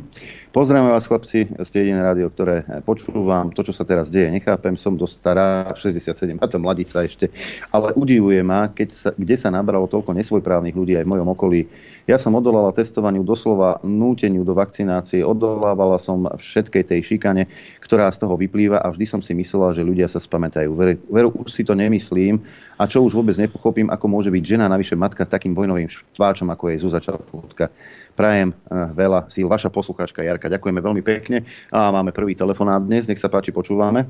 [0.52, 3.56] Pozdravím vás, chlapci, ste jediné rádio, ktoré počúvam.
[3.56, 7.32] To, čo sa teraz deje, nechápem, som dosť stará, 67, a to mladica ešte,
[7.72, 11.72] ale udivuje ma, keď sa, kde sa nabralo toľko nesvojprávnych ľudí aj v mojom okolí.
[12.04, 17.48] Ja som odolala testovaniu doslova núteniu do vakcinácie, odolávala som všetkej tej šikane,
[17.80, 20.76] ktorá z toho vyplýva a vždy som si myslela, že ľudia sa spamätajú.
[20.76, 22.44] Veru, veru už si to nemyslím
[22.76, 26.76] a čo už vôbec nepochopím, ako môže byť žena, navyše matka, takým vojnovým štváčom, ako
[26.76, 27.72] je Zuzá Čaputka.
[28.16, 29.48] Prajem veľa síl.
[29.48, 31.48] Vaša poslucháčka Jarka, ďakujeme veľmi pekne.
[31.72, 34.06] A máme prvý telefonát dnes, nech sa páči, počúvame.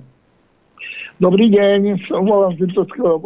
[1.21, 3.21] Dobrý deň, som volám z Liptovského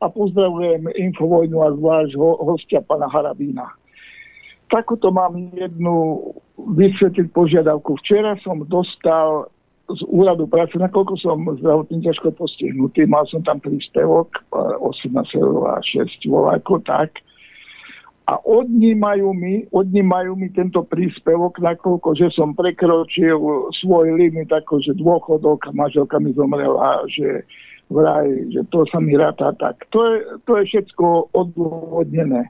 [0.00, 3.68] a pozdravujem Infovojnu a zvlášť hostia pana Harabína.
[4.68, 6.20] Takúto mám jednu
[6.56, 7.96] vysvetliť požiadavku.
[8.04, 9.48] Včera som dostal
[9.90, 15.26] z úradu práce, nakoľko som zdravotne ťažko postihnutý, mal som tam príspevok 18,6
[16.30, 17.18] voláko tak.
[18.30, 23.42] A odnímajú mi, odnímajú mi tento príspevok, nakoľko, že som prekročil
[23.82, 27.42] svoj limit, akože dôchodok manželka mi zomrela, že
[27.90, 29.82] vraj, že to sa mi ráta tak.
[29.90, 30.14] To je,
[30.46, 32.46] to je všetko odôvodnené.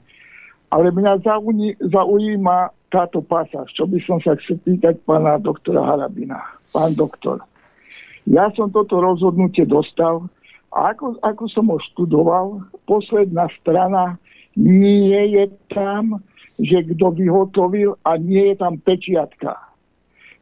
[0.69, 1.25] Ale mňa
[1.89, 2.57] zaujíma
[2.93, 7.41] táto pasáž, čo by som sa chcel pýtať pána doktora Harabina pán doktor.
[8.29, 10.29] Ja som toto rozhodnutie dostal
[10.71, 14.21] a ako, ako som ho študoval, posledná strana
[14.57, 16.19] nie je tam,
[16.59, 19.57] že kto vyhotovil a nie je tam pečiatka.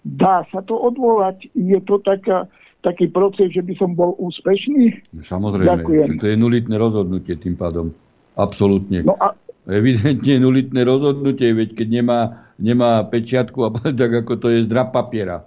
[0.03, 1.51] Dá sa to odvolať?
[1.53, 2.47] Je to taká,
[2.81, 5.13] taký proces, že by som bol úspešný?
[5.27, 6.07] Samozrejme, Ďakujem.
[6.17, 7.93] to je nulitné rozhodnutie tým pádom.
[8.39, 9.03] Absolútne.
[9.03, 9.35] No a...
[9.69, 12.19] Evidentne nulitné rozhodnutie, veď keď nemá,
[12.57, 13.69] nemá pečiatku, a
[14.01, 15.45] tak ako to je zdrab papiera.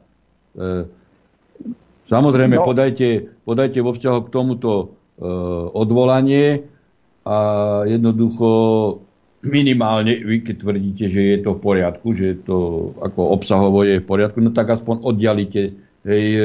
[0.55, 0.87] E,
[2.07, 2.63] samozrejme, no.
[2.63, 4.87] podajte, podajte vo vzťahu k tomuto e,
[5.75, 6.72] odvolanie
[7.23, 7.37] a
[7.87, 8.49] jednoducho
[9.43, 14.07] minimálne, vy keď tvrdíte, že je to v poriadku, že to ako obsahovo je v
[14.07, 15.75] poriadku, no tak aspoň oddialite
[16.07, 16.43] hej, e,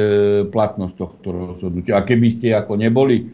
[0.50, 2.02] platnosť tohto rozhodnutia.
[2.02, 3.26] A keby ste ako neboli e,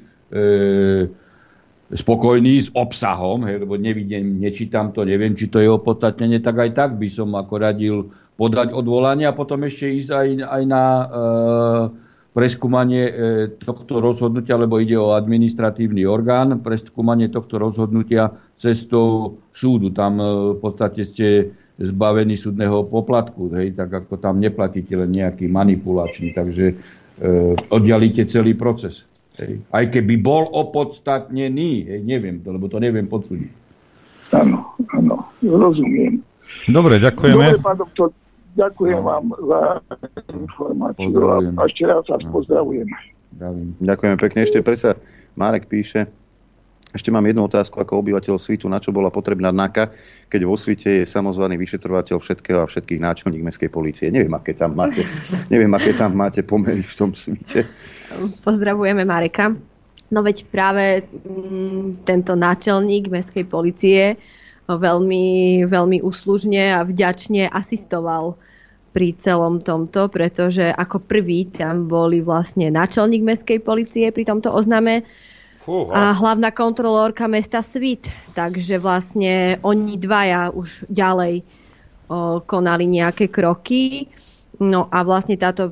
[1.95, 6.72] spokojní s obsahom, hej, lebo nevidím, nečítam to, neviem, či to je opodstatnenie, tak aj
[6.76, 7.95] tak by som ako radil
[8.36, 11.06] podať odvolanie a potom ešte ísť aj, aj na e,
[12.34, 13.14] preskúmanie e,
[13.61, 19.93] tohto rozhodnutia, lebo ide o administratívny orgán, preskúmanie tohto rozhodnutia cestou súdu.
[19.93, 25.45] Tam e, v podstate ste zbavení súdneho poplatku, hej, tak ako tam neplatíte len nejaký
[25.45, 26.76] manipulačný, takže e,
[27.69, 29.05] oddialíte celý proces.
[29.38, 29.61] Hej.
[29.69, 33.61] Aj keby bol opodstatnený, hej, neviem to, lebo to neviem podsúdiť.
[34.34, 36.18] Áno, áno, rozumiem.
[36.65, 37.57] Dobre, ďakujeme.
[37.57, 38.10] Dobre, pán doktor,
[38.53, 39.07] Ďakujem no.
[39.07, 39.61] vám za
[40.30, 42.31] informáciu a ešte raz vás no.
[42.31, 42.88] pozdravujem.
[43.81, 44.39] Ďakujem pekne.
[44.45, 44.93] Ešte presa
[45.34, 46.05] Marek píše,
[46.93, 49.89] ešte mám jednu otázku ako obyvateľ Svitu, na čo bola potrebná NAKA,
[50.30, 54.13] keď vo Svite je samozvaný vyšetrovateľ všetkého a všetkých náčelník mestskej policie.
[54.13, 55.01] Neviem, aké tam máte,
[55.53, 57.65] neviem, aké tam máte pomery v tom Svite.
[58.45, 59.57] Pozdravujeme Mareka.
[60.13, 64.13] No veď práve mm, tento náčelník mestskej policie
[64.68, 68.40] veľmi, veľmi úslužne a vďačne asistoval
[68.94, 75.02] pri celom tomto, pretože ako prvý tam boli vlastne náčelník mestskej policie pri tomto ozname
[75.95, 78.06] a hlavná kontrolórka mesta Svit.
[78.38, 81.44] Takže vlastne oni dvaja už ďalej o,
[82.44, 84.11] konali nejaké kroky.
[84.61, 85.72] No a vlastne táto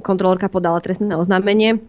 [0.00, 1.82] kontrolórka podala trestné oznámenie,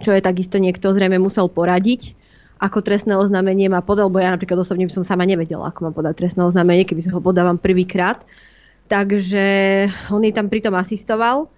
[0.00, 2.23] čo je takisto niekto zrejme musel poradiť
[2.58, 5.94] ako trestné oznámenie má podal, bo ja napríklad osobne by som sama nevedela, ako mám
[5.94, 8.22] podať trestné oznámenie, keby som ho podávam prvýkrát.
[8.86, 9.44] Takže
[10.12, 11.48] on jej tam pritom asistoval.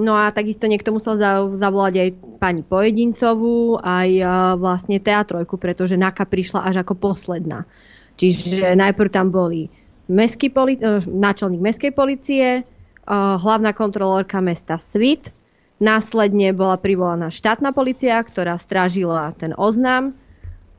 [0.00, 1.20] No a takisto niekto musel
[1.60, 2.08] zavolať aj
[2.40, 4.10] pani Pojedincovú, aj
[4.56, 7.68] vlastne teatrojku, pretože NAKA prišla až ako posledná.
[8.16, 9.68] Čiže najprv tam boli
[10.08, 12.64] mestský poli- e, náčelník mestskej policie,
[13.10, 15.34] hlavná kontrolórka mesta Svit,
[15.82, 20.14] následne bola privolaná štátna policia, ktorá strážila ten oznám,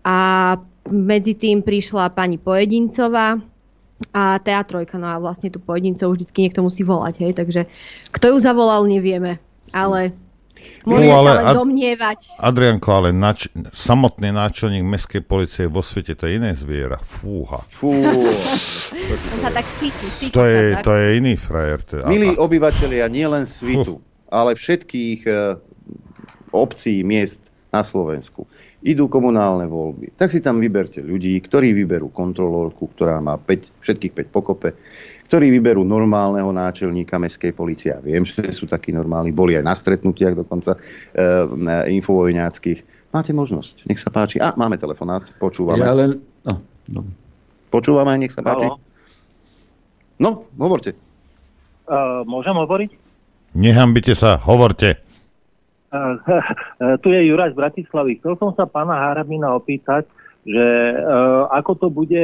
[0.02, 0.18] a
[0.90, 3.38] medzi tým prišla pani Pojedincová
[4.10, 7.62] a teatrojka, no a vlastne tú Pojedincovú vždycky niekto musí volať, hej, takže
[8.10, 9.38] kto ju zavolal, nevieme,
[9.70, 10.18] ale
[10.86, 12.20] Môžeme no, ale, sa domnievať.
[12.42, 16.98] Adrianko, ale nač- samotný náčelník mestskej policie vo svete to je iné zviera.
[17.02, 17.66] Fúha.
[17.70, 17.94] Fú.
[19.42, 20.86] sa tak cíti, to, je, tak.
[20.86, 21.80] to je iný frajer.
[21.86, 22.42] To je, Milí a...
[22.42, 25.34] obyvateľia, nielen svitu, ale všetkých e,
[26.54, 28.50] obcí, miest na Slovensku
[28.82, 30.18] idú komunálne voľby.
[30.18, 34.74] Tak si tam vyberte ľudí, ktorí vyberú kontrolórku, ktorá má 5, všetkých 5 pokope,
[35.30, 37.94] ktorí vyberú normálneho náčelníka mestskej policie.
[37.94, 40.80] Ja viem, že sú takí normálni, boli aj na stretnutiach dokonca e,
[42.02, 43.14] infovojňáckých.
[43.14, 44.42] Máte možnosť, nech sa páči.
[44.42, 45.86] A, máme telefonát, počúvame.
[45.86, 46.20] Ja len...
[46.42, 46.60] No,
[46.90, 47.06] no.
[47.70, 48.66] Počúvame, nech sa páči.
[48.66, 48.82] Halo.
[50.22, 50.98] No, hovorte.
[51.86, 52.90] Uh, môžem hovoriť?
[53.58, 55.11] Nehambite sa, hovorte.
[57.04, 58.20] tu je Juraj z Bratislavy.
[58.20, 60.08] Chcel som sa pána Harabina opýtať,
[60.48, 62.24] že uh, ako to bude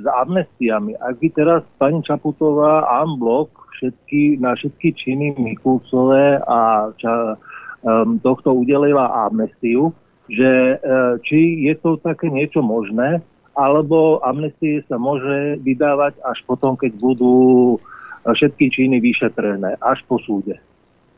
[0.00, 0.98] s amnestiami.
[0.98, 7.38] Ak by teraz pani Čaputová unblock všetky, na všetky činy Mikulcové a ča,
[7.86, 9.94] um, tohto udelila amnestiu,
[10.26, 13.22] že uh, či je to také niečo možné
[13.54, 17.78] alebo amnestie sa môže vydávať až potom, keď budú
[18.26, 20.58] všetky činy vyšetrené, až po súde.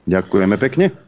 [0.05, 1.06] Ďakujeme pekne.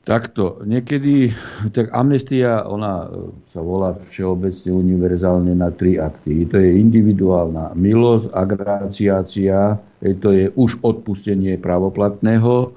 [0.00, 1.28] Takto, niekedy,
[1.76, 3.04] tak amnestia, ona
[3.52, 6.48] sa volá všeobecne univerzálne na tri akty.
[6.48, 12.68] To je individuálna milosť, agraciácia, to je už odpustenie pravoplatného e,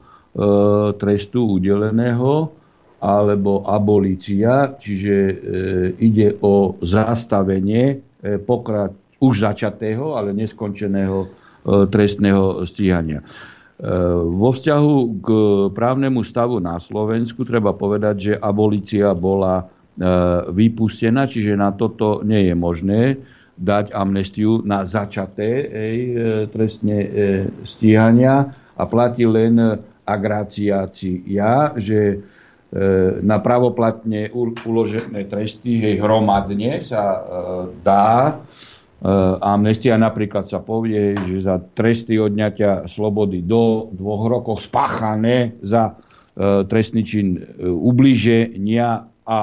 [0.99, 2.51] trestu udeleného,
[3.03, 5.35] alebo abolícia, čiže e,
[6.03, 8.91] ide o zastavenie e, pokrat,
[9.23, 11.27] už začatého, ale neskončeného e,
[11.87, 13.23] trestného stíhania.
[13.83, 13.87] E,
[14.31, 15.27] vo vzťahu k
[15.75, 19.63] právnemu stavu na Slovensku treba povedať, že abolícia bola e,
[20.55, 23.01] vypustená, čiže na toto nie je možné
[23.59, 26.15] dať amnestiu na začaté ej, e,
[26.47, 27.09] trestné e,
[27.67, 29.59] stíhania a platí len
[30.07, 32.23] agráciácia, že
[32.73, 34.33] E, na pravoplatne
[34.65, 37.21] uložené tresty, hej, hromadne sa e,
[37.85, 38.33] dá.
[38.33, 38.35] E,
[39.43, 45.99] amnestia napríklad sa povie, že za tresty odňatia slobody do dvoch rokov spáchané za
[46.71, 49.37] trestný čin ubliženia a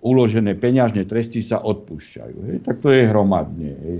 [0.00, 2.36] uložené peňažné tresty sa odpúšťajú.
[2.48, 2.56] Hej.
[2.64, 3.70] Tak to je hromadne.
[3.74, 3.98] Hej.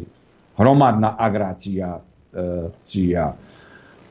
[0.56, 2.00] Hromadná agrácia.
[2.32, 3.10] E,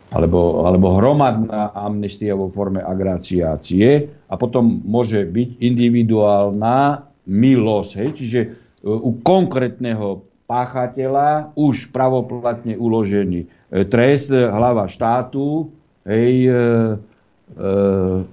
[0.09, 7.91] alebo, alebo hromadná amnestia vo forme agráciácie a potom môže byť individuálna milosť.
[8.01, 8.09] Hej?
[8.17, 8.39] Čiže
[8.85, 13.47] u konkrétneho páchateľa už pravoplatne uložený e,
[13.85, 15.69] trest e, hlava štátu
[16.09, 16.53] hej, e,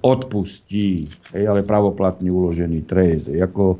[0.01, 3.29] odpustí, hej, ale pravoplatne uložený trest.
[3.29, 3.77] Ako e,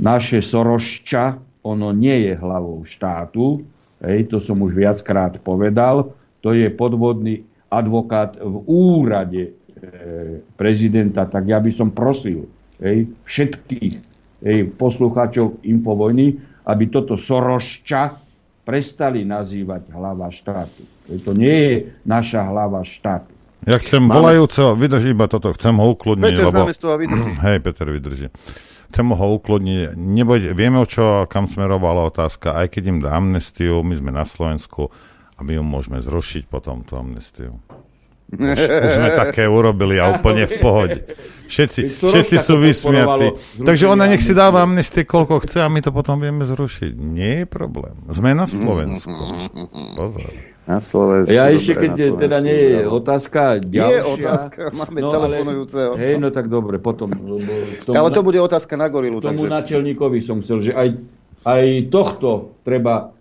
[0.00, 3.60] naše Sorošča, ono nie je hlavou štátu,
[4.04, 6.12] hej, to som už viackrát povedal,
[6.44, 7.40] to je podvodný
[7.72, 9.50] advokát v úrade e,
[10.60, 12.44] prezidenta, tak ja by som prosil
[12.84, 13.94] hej, všetkých
[14.44, 18.20] hej, poslucháčov Infovojny, aby toto Sorošča
[18.64, 20.82] prestali nazývať hlava štátu.
[21.24, 21.74] To nie je
[22.08, 23.32] naša hlava štátu.
[23.64, 24.20] Ja chcem Máme...
[24.20, 26.36] volajúceho, vydrží iba toto, chcem ho ukludniť.
[26.36, 26.68] Peter lebo...
[26.68, 27.30] z toho vydrží.
[27.48, 28.26] Hej, Peter vydrží.
[28.92, 29.96] Chcem ho ukludniť.
[29.96, 32.60] Nebojte, vieme, o čo, kam smerovala otázka.
[32.60, 34.92] Aj keď im dá amnestiu, my sme na Slovensku
[35.34, 37.58] a my ju môžeme zrušiť potom, tú amnestiu.
[38.32, 40.98] Už, už sme také urobili a úplne v pohode.
[41.44, 43.60] Všetci, všetci sú vysmiatí.
[43.62, 46.92] Takže ona nech si dáva amnestie, koľko chce a my to potom vieme zrušiť.
[46.96, 47.94] Nie je problém.
[48.10, 49.12] Sme na Slovensku.
[49.94, 50.28] Pozor.
[50.64, 51.30] Na Slovensku.
[51.30, 53.92] Ja ešte, keď Slovensku, teda nie je otázka ďalšia.
[53.92, 55.90] Je otázka, máme no, telefonujúceho.
[55.92, 57.12] Ale, hej, no tak dobre, potom.
[57.12, 59.20] Tomu, ale to bude otázka na gorilu.
[59.22, 59.54] Tomu takže...
[59.62, 60.88] načelníkovi som chcel, že aj,
[61.44, 63.13] aj tohto treba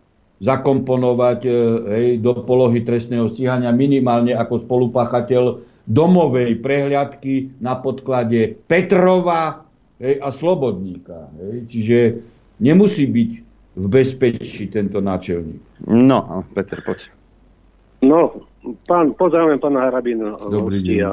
[0.44, 1.52] zakomponovať e,
[1.96, 5.44] hej, do polohy trestného stíhania minimálne ako spolupáchateľ
[5.88, 9.64] domovej prehliadky na podklade Petrova
[10.04, 11.32] hej, a Slobodníka.
[11.40, 11.56] Hej.
[11.72, 11.98] Čiže
[12.60, 13.32] nemusí byť
[13.74, 15.88] v bezpečí tento náčelník.
[15.88, 17.10] No, Peter, poď.
[18.04, 18.44] No,
[18.86, 21.00] pán, pozdravujem pána Harabina Dobrý deň.
[21.08, 21.12] a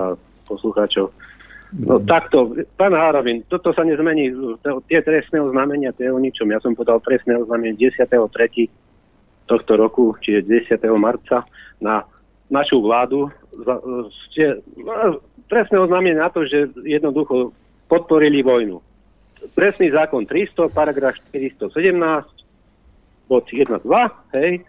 [0.51, 1.15] poslucháčov.
[1.71, 4.35] No takto, pán Harabin, toto sa nezmení,
[4.91, 6.51] tie trestné oznámenia, to je o ničom.
[6.51, 8.11] Ja som podal trestné oznámenie 10.3
[9.51, 10.79] tohto roku, čiže 10.
[10.95, 11.43] marca,
[11.83, 12.07] na
[12.47, 13.31] našu vládu
[14.31, 15.19] ste no,
[15.51, 17.51] trestné oznámenie na to, že jednoducho
[17.91, 18.79] podporili vojnu.
[19.59, 21.75] Presný zákon 300, paragraf 417,
[23.27, 24.63] bod 1, 2, hej,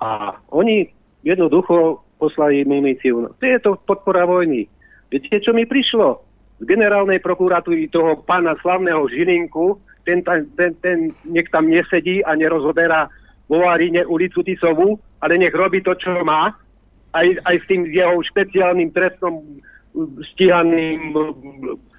[0.00, 0.88] a oni
[1.24, 3.32] jednoducho poslali muníciu.
[3.32, 4.68] To je to podpora vojny.
[5.12, 6.20] Viete, čo mi prišlo?
[6.56, 9.76] Z generálnej prokuratúry toho pána slavného Žilinku,
[10.08, 13.12] ten, ten, ten nech tam nesedí a nerozoberá
[13.46, 16.54] vo Varíne ulicu Tisovú, ale nech robí to, čo má,
[17.14, 19.40] aj, aj s tým jeho špeciálnym trestnom
[20.34, 21.16] stíhaným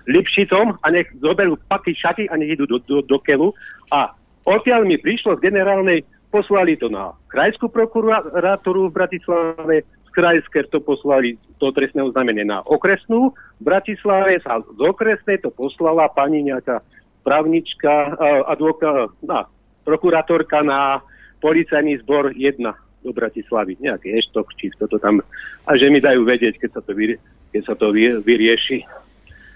[0.08, 3.52] Lipšicom a nech zoberú paky šaty a nech idú do, do, do kelu.
[3.92, 4.14] A
[4.48, 10.80] odtiaľ mi prišlo z generálnej, poslali to na krajskú prokurátoru v Bratislave, z krajské to
[10.80, 13.36] poslali to trestné oznámenie na okresnú.
[13.60, 16.80] V Bratislave sa z okresnej to poslala pani nejaká
[17.28, 18.16] právnička,
[18.48, 19.44] advoká, na,
[19.84, 21.04] prokurátorka na
[21.40, 22.60] policajný zbor 1
[23.06, 25.22] do Bratislavy, nejaký eštok, či kto to tam,
[25.64, 27.18] a že mi dajú vedieť, keď sa to, vyrie,
[27.54, 27.94] keď sa to
[28.26, 28.84] vyrieši.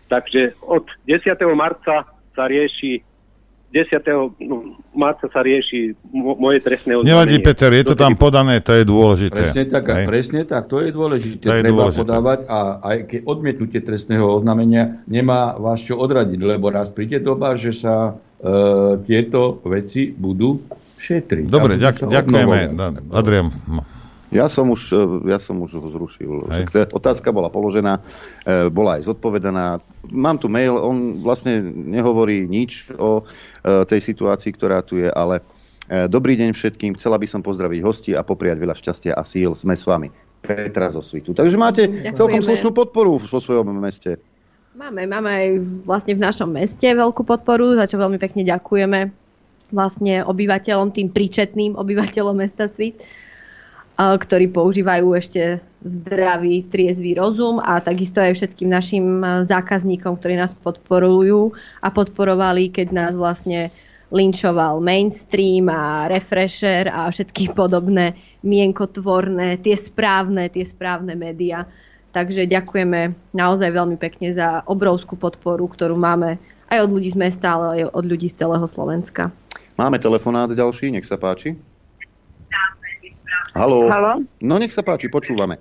[0.08, 1.26] Takže od 10.
[1.56, 3.03] marca sa rieši
[3.72, 4.03] 10.
[4.44, 7.16] No, marca sa rieši moje trestné oznámenie.
[7.16, 9.56] Nevadí, Peter, je to tam podané, to je dôležité.
[9.56, 11.44] Presne tak, a presne tak, to je dôležité.
[11.48, 12.02] To je Treba dôležité.
[12.03, 17.56] podávať a aj keď odmietnutie trestného oznámenia nemá vás čo odradiť, lebo raz príde doba,
[17.56, 20.60] že sa e, tieto veci budú
[21.02, 21.45] šetriť.
[21.49, 22.78] Dobre, ďak, ďakujeme.
[23.10, 23.49] Adrian.
[24.32, 26.48] Ja som už, e, ja som už ho zrušil.
[26.95, 27.99] Otázka bola položená,
[28.48, 29.84] e, bola aj zodpovedaná.
[30.07, 35.44] Mám tu mail, on vlastne nehovorí nič o e, tej situácii, ktorá tu je, ale
[35.91, 36.95] dobrý deň všetkým.
[36.95, 39.52] Chcela by som pozdraviť hosti a popriať veľa šťastia a síl.
[39.52, 40.07] Sme s vami.
[40.40, 41.36] Petra zo Svitu.
[41.36, 42.15] Takže máte Ďakujeme.
[42.15, 44.15] celkom slušnú podporu vo svojom meste.
[44.72, 45.48] Máme, máme aj
[45.84, 49.20] vlastne v našom meste veľkú podporu, za čo veľmi pekne ďakujeme
[49.72, 53.02] vlastne obyvateľom, tým príčetným obyvateľom mesta Svit
[54.02, 59.06] ktorí používajú ešte zdravý, triezvý rozum a takisto aj všetkým našim
[59.45, 63.69] zákazníkom, ktorí nás podporujú a podporovali, keď nás vlastne
[64.11, 71.64] linčoval mainstream a refresher a všetky podobné mienkotvorné, tie správne, tie správne médiá.
[72.11, 76.35] Takže ďakujeme naozaj veľmi pekne za obrovskú podporu, ktorú máme
[76.68, 79.31] aj od ľudí z mesta, ale aj od ľudí z celého Slovenska.
[79.80, 81.56] Máme telefonát ďalší, nech sa páči.
[83.52, 83.91] Haló.
[83.91, 84.23] Haló.
[84.39, 85.60] No nech sa páči, počúvame.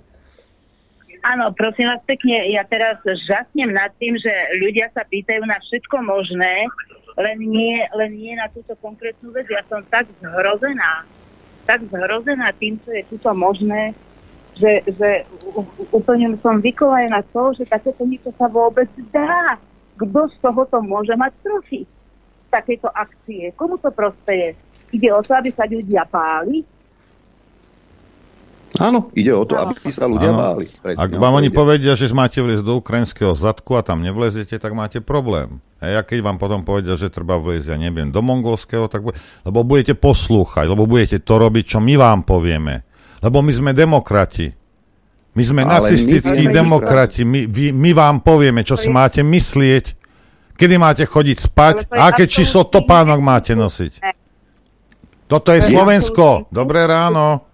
[1.21, 6.01] Áno, prosím vás pekne, ja teraz žasnem nad tým, že ľudia sa pýtajú na všetko
[6.01, 6.65] možné,
[7.13, 9.45] len nie, len nie na túto konkrétnu vec.
[9.45, 11.05] Ja som tak zhrozená,
[11.69, 13.93] tak zhrozená tým, čo je túto možné,
[14.57, 15.09] že, že
[15.93, 19.61] úplne som vykolajená to, že takéto niečo sa vôbec dá.
[20.01, 21.85] Kto z tohoto môže mať profit?
[22.51, 23.55] Takéto akcie.
[23.55, 24.59] Komu to prospeje?
[24.91, 26.67] Ide o to, aby sa ľudia páli,
[28.79, 30.39] Áno, ide o to, aby sa ľudia Áno.
[30.39, 30.65] báli.
[30.79, 31.57] Presne, Ak vám oni ide.
[31.59, 35.59] povedia, že máte vliezť do ukrajinského zadku a tam nevlezete, tak máte problém.
[35.83, 39.13] A ja keď vám potom povedia, že treba vliezť, ja neviem, do mongolského, tak bu-
[39.43, 42.87] lebo budete poslúchať, lebo budete to robiť, čo my vám povieme.
[43.19, 44.55] Lebo my sme demokrati.
[45.35, 47.21] My sme Ale nacistickí my demokrati.
[47.27, 50.00] My, vy, my vám povieme, čo si máte myslieť,
[50.61, 53.97] kedy máte chodiť spať a aké číslo topánok máte nosiť.
[55.25, 56.45] Toto je Slovensko.
[56.53, 57.51] Dobré ráno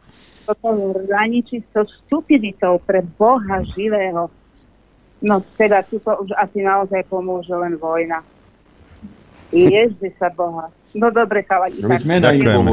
[0.47, 4.31] toto hraničí so stupiditou pre Boha živého.
[5.19, 8.23] No teda tuto už asi naozaj pomôže len vojna.
[9.51, 10.71] Ježde sa Boha.
[10.95, 11.84] No dobre, chalani.
[11.84, 12.71] Ďakujeme.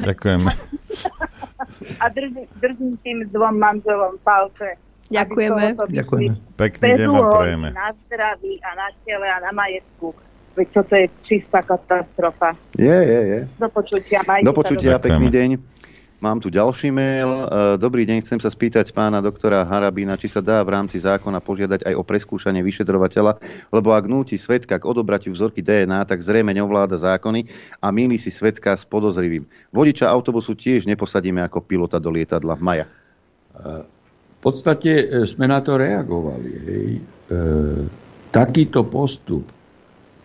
[0.00, 0.50] Ďakujeme.
[2.02, 4.80] A držím, držím tým dvom manželom palce.
[5.12, 5.64] Ďakujeme.
[5.76, 6.32] Ďakujeme.
[6.56, 7.68] Pekný deň vám prejeme.
[7.76, 10.16] Na zdraví a na tele a na majetku.
[10.54, 12.54] Veď toto je čistá katastrofa.
[12.78, 13.40] Je, je, je.
[13.58, 14.22] Do počutia.
[14.22, 15.50] Do počutia, pekný deň.
[16.22, 17.28] Mám tu ďalší mail.
[17.28, 17.44] E,
[17.76, 21.84] dobrý deň, chcem sa spýtať pána doktora Harabína, či sa dá v rámci zákona požiadať
[21.84, 26.96] aj o preskúšanie vyšetrovateľa, lebo ak núti svetka k odobratiu vzorky DNA, tak zrejme neovláda
[26.96, 27.44] zákony
[27.76, 29.44] a míli si svetka s podozrivým.
[29.68, 32.56] Vodiča autobusu tiež neposadíme ako pilota do lietadla.
[32.56, 32.88] Maja.
[34.44, 36.50] Podstate e, sme na to reagovali.
[36.68, 36.88] Hej.
[37.00, 37.02] E,
[38.28, 39.48] takýto postup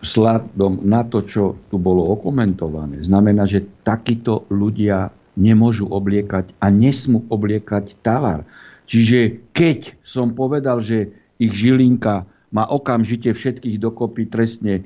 [0.04, 5.08] vzhľadom na to, čo tu bolo okomentované, znamená, že takíto ľudia
[5.40, 8.44] nemôžu obliekať a nesmú obliekať tovar.
[8.84, 11.08] Čiže keď som povedal, že
[11.40, 14.82] ich Žilinka má okamžite všetkých dokopy trestne e,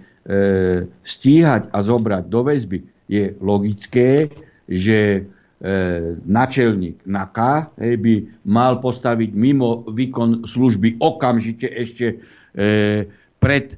[1.03, 2.79] stíhať a zobrať do väzby,
[3.09, 4.31] je logické,
[4.69, 5.27] že
[6.29, 8.15] načelník NAKA hej, by
[8.45, 12.15] mal postaviť mimo výkon služby okamžite ešte e,
[13.41, 13.77] pred e,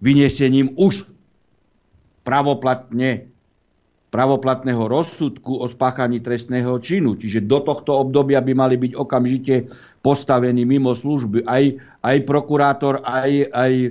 [0.00, 1.04] vyniesením už
[2.24, 3.28] pravoplatne
[4.14, 7.18] pravoplatného rozsudku o spáchaní trestného činu.
[7.18, 9.54] Čiže do tohto obdobia by mali byť okamžite
[10.06, 11.64] postavení mimo služby aj,
[11.98, 13.90] aj prokurátor, aj, aj e,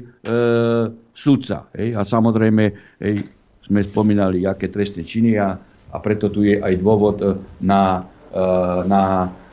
[1.11, 1.67] sudca.
[1.75, 1.99] Hej.
[1.99, 2.63] A samozrejme
[3.03, 3.27] hej,
[3.67, 5.59] sme spomínali, aké trestné činy a,
[5.93, 8.41] a preto tu je aj dôvod e, na, e,
[8.89, 9.03] na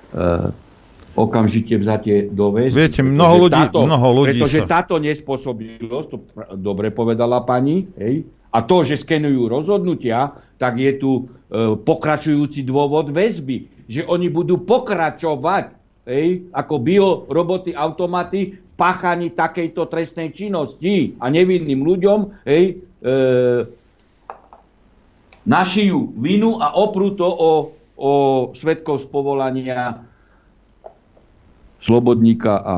[0.09, 0.25] e,
[1.13, 2.81] okamžite vzatie do väzby.
[2.81, 4.81] Viete, mnoho ľudí, táto, mnoho ľudí Pretože sa...
[4.81, 6.19] táto nespôsobilosť, to
[6.57, 11.23] dobre povedala pani, hej, a to, že skenujú rozhodnutia, tak je tu e,
[11.77, 13.87] pokračujúci dôvod väzby.
[13.91, 15.65] Že oni budú pokračovať
[16.09, 22.19] hej, ako bioroboty, automaty v páchaní takejto trestnej činnosti a nevinným ľuďom
[22.49, 23.13] hej, e,
[25.51, 27.51] našijú vinu a oprú to o,
[27.99, 28.13] o
[28.55, 30.07] svetkov z povolania
[31.83, 32.77] Slobodníka a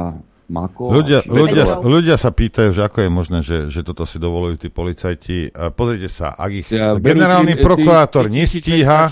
[0.52, 0.92] Mako.
[0.92, 4.68] Ľudia, ľudia, ľudia sa pýtajú, že ako je možné, že, že toto si dovolujú tí
[4.68, 5.48] policajti.
[5.72, 9.08] Pozrite sa, ak ich ja, generálny tí, prokurátor tí, nestíha,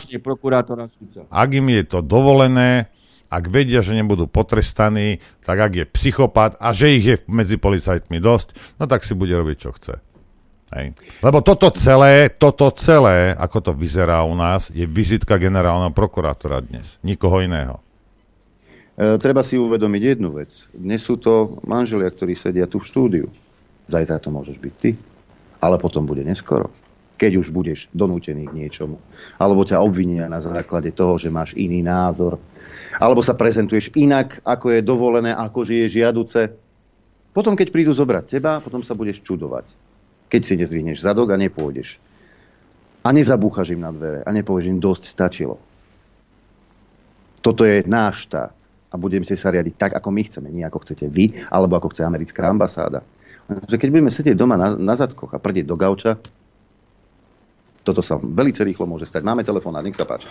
[1.32, 2.92] ak im je to dovolené,
[3.32, 8.20] ak vedia, že nebudú potrestaní, tak ak je psychopat a že ich je medzi policajtmi
[8.20, 10.09] dosť, no tak si bude robiť, čo chce.
[10.70, 10.94] Hej.
[11.18, 17.02] Lebo toto celé, toto celé, ako to vyzerá u nás, je vizitka generálneho prokurátora dnes.
[17.02, 17.82] Nikoho iného.
[18.94, 20.70] E, treba si uvedomiť jednu vec.
[20.70, 23.26] Dnes sú to manželia, ktorí sedia tu v štúdiu.
[23.90, 24.94] Zajtra to môžeš byť ty,
[25.58, 26.70] ale potom bude neskoro.
[27.20, 28.96] keď už budeš donútený k niečomu.
[29.36, 32.40] Alebo ťa obvinia na základe toho, že máš iný názor.
[32.96, 36.48] Alebo sa prezentuješ inak, ako je dovolené, ako že je žiaduce.
[37.36, 39.89] Potom, keď prídu zobrať teba, potom sa budeš čudovať.
[40.30, 41.98] Keď si nezvihneš zadok a nepôjdeš.
[43.02, 45.58] A nezabúchaš im na dvere a nepovieš im dosť stačilo.
[47.40, 48.54] Toto je náš štát
[48.92, 51.96] a budeme si sa riadiť tak, ako my chceme, nie ako chcete vy, alebo ako
[51.96, 53.00] chce americká ambasáda.
[53.48, 56.20] Že keď budeme sedieť doma na, na zadkoch a prdeť do gauča,
[57.80, 59.24] toto sa veľmi rýchlo môže stať.
[59.24, 60.28] Máme telefón, nech sa páči.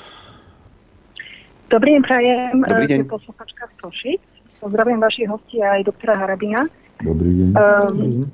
[1.70, 2.56] Dobrý deň, prajem.
[2.66, 3.00] Dobrý deň.
[3.10, 4.24] Posluchačka z Košic.
[4.62, 6.66] Pozdravujem vašich hostí aj doktora Harabina.
[7.02, 7.50] Dobrý deň.
[7.56, 8.30] Um,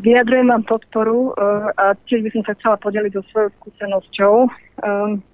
[0.00, 4.34] vyjadrujem vám podporu uh, a tiež by som sa chcela podeliť so svojou skúsenosťou.
[4.84, 5.24] Um,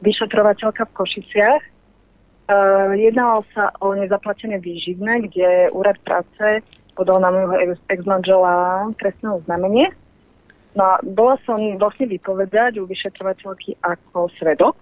[0.00, 1.62] vyšetrovateľka v Košiciach.
[2.48, 6.64] Uh, jednalo sa o nezaplatené výživné, kde úrad práce
[6.96, 9.92] podal na môjho ex-manžela trestné oznámenie.
[10.74, 14.74] No a bola som vlastne vypovedať u vyšetrovateľky ako svedok,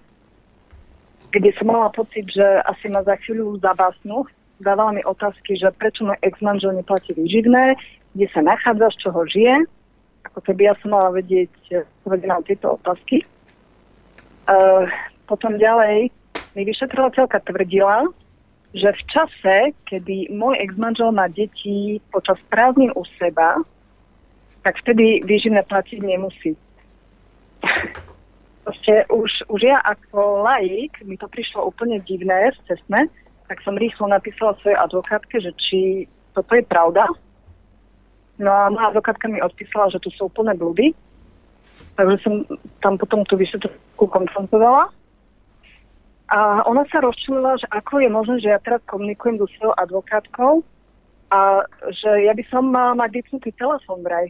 [1.33, 4.25] kde som mala pocit, že asi ma za chvíľu zabásnu.
[4.57, 7.77] Dávala mi otázky, že prečo môj ex-manžel neplatí výživné,
[8.17, 9.55] kde sa nachádza, z čoho žije.
[10.33, 11.53] Ako keby ja som mala vedieť
[12.01, 13.23] odpovedať na tieto otázky.
[14.49, 14.89] Uh,
[15.29, 16.09] potom ďalej
[16.57, 18.09] mi vyšetrovateľka tvrdila,
[18.73, 23.61] že v čase, kedy môj ex-manžel má deti počas prázdnin u seba,
[24.65, 26.57] tak vtedy výživné platiť nemusí.
[28.67, 33.07] Proste už, už ja ako laik, mi to prišlo úplne divné, cestné,
[33.47, 35.79] tak som rýchlo napísala svojej advokátke, že či
[36.35, 37.07] toto je pravda.
[38.37, 40.93] No a moja advokátka mi odpísala, že tu sú úplné blúdy.
[41.97, 42.45] Takže som
[42.85, 44.93] tam potom tú vyšetrovku konfrontovala.
[46.27, 50.53] A ona sa rozčulila, že ako je možné, že ja teraz komunikujem so svojou advokátkou
[51.31, 51.63] a
[51.95, 54.29] že ja by som mala mať vypnutý telefón vraj.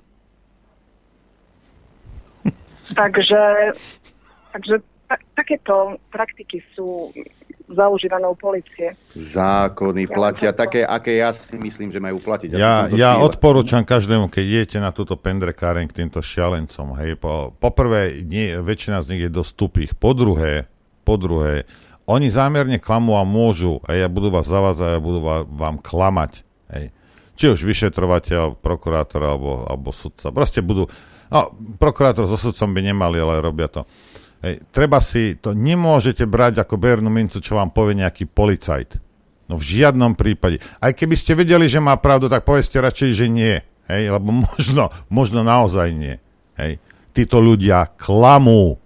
[3.01, 3.73] takže,
[4.53, 4.75] takže
[5.09, 7.11] tak, takéto praktiky sú
[7.67, 8.95] zaužívanou policie.
[9.15, 12.55] Zákony platia ja také, aké ja si myslím, že majú platiť.
[12.55, 16.95] Ja, ja odporúčam každému, keď idete na túto pendrekáren k týmto šialencom.
[17.03, 19.93] Hej, po, poprvé, nie, väčšina z nich je dosť tupých.
[19.99, 20.71] Po druhé,
[21.03, 21.67] po druhé,
[22.07, 26.47] oni zámerne klamú a môžu, a ja budú vás zavázať a budú vám, vám klamať.
[26.71, 26.95] Hej.
[27.37, 30.31] Či už vyšetrovateľ, prokurátor alebo, alebo sudca.
[30.31, 30.87] Proste budú...
[31.27, 31.51] No,
[31.83, 33.83] prokurátor so sudcom by nemali, ale robia to.
[34.47, 34.63] Hej.
[34.71, 35.35] Treba si...
[35.43, 39.03] To nemôžete brať ako bernú mincu, čo vám povie nejaký policajt.
[39.51, 40.63] No v žiadnom prípade.
[40.79, 43.59] Aj keby ste vedeli, že má pravdu, tak povedzte radšej, že nie.
[43.91, 46.15] Hej, lebo možno, možno naozaj nie.
[46.55, 46.79] Hej.
[47.11, 48.79] Títo ľudia klamú.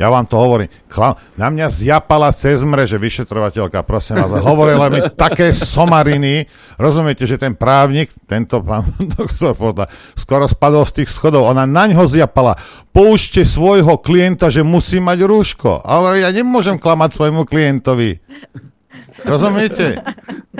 [0.00, 0.72] Ja vám to hovorím.
[0.88, 6.48] Klam, na mňa zjapala cez mreže vyšetrovateľka, prosím vás, hovorila mi také somariny.
[6.80, 8.88] Rozumiete, že ten právnik, tento pán
[9.20, 11.44] doktor Fodla, skoro spadol z tých schodov.
[11.52, 12.56] Ona na ňo zjapala.
[12.96, 15.84] Poučte svojho klienta, že musí mať rúško.
[15.84, 18.24] Ale ja nemôžem klamať svojmu klientovi.
[19.20, 20.00] Rozumiete?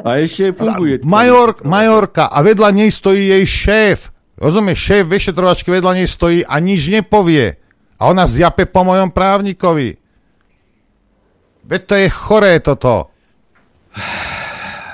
[0.05, 1.01] A ešte funguje.
[1.01, 4.12] Major, majorka a vedľa nej stojí jej šéf.
[4.37, 7.57] Rozumieš, šéf vyšetrovačky vedľa nej stojí a nič nepovie.
[8.01, 10.01] A ona zjape po mojom právnikovi.
[11.68, 13.12] Veď to je choré toto.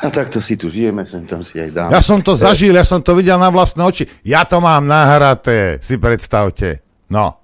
[0.02, 1.88] A takto si tu žijeme, sem tam si aj dám.
[1.94, 4.04] Ja som to zažil, ja som to videl na vlastné oči.
[4.26, 6.84] Ja to mám nahraté, si predstavte.
[7.08, 7.38] No.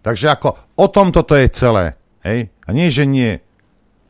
[0.00, 1.98] Takže ako o tom toto je celé.
[2.24, 2.48] Hej?
[2.64, 3.36] A nie, že nie.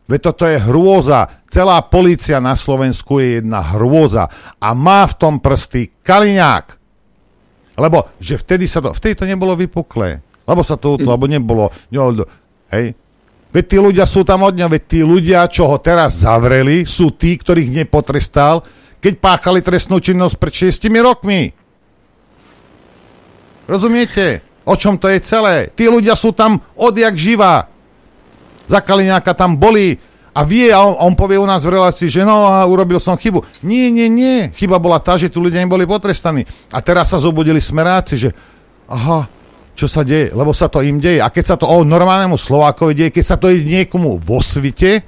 [0.06, 1.43] Veď toto je hrôza.
[1.51, 4.31] Celá policia na Slovensku je jedna hrôza.
[4.59, 6.66] A má v tom prsty Kaliňák.
[7.78, 10.22] Lebo, že vtedy sa to, vtedy to nebolo vypuklé.
[10.51, 11.70] Lebo sa to, lebo nebolo,
[12.74, 12.98] hej.
[13.51, 17.35] Veď tí ľudia sú tam od veď tí ľudia, čo ho teraz zavreli, sú tí,
[17.35, 18.62] ktorých nepotrestal,
[19.02, 21.51] keď páchali trestnú činnosť pred 6 rokmi.
[23.66, 24.43] Rozumiete?
[24.66, 25.70] O čom to je celé?
[25.74, 27.66] Tí ľudia sú tam odjak živá.
[28.70, 29.98] Za Kaliňáka tam boli
[30.31, 33.18] a vie, a on, on povie u nás v relácii, že no, a urobil som
[33.18, 33.43] chybu.
[33.66, 34.55] Nie, nie, nie.
[34.55, 36.47] Chyba bola tá, že tu ľudia neboli potrestaní.
[36.70, 38.31] A teraz sa zobudili smeráci, že
[38.86, 39.27] aha,
[39.81, 41.24] čo sa deje, lebo sa to im deje.
[41.24, 45.01] A keď sa to o normálnemu Slovákovi deje, keď sa to deje niekomu vo svite,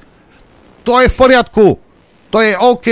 [0.80, 1.76] to je v poriadku.
[2.32, 2.88] To je OK.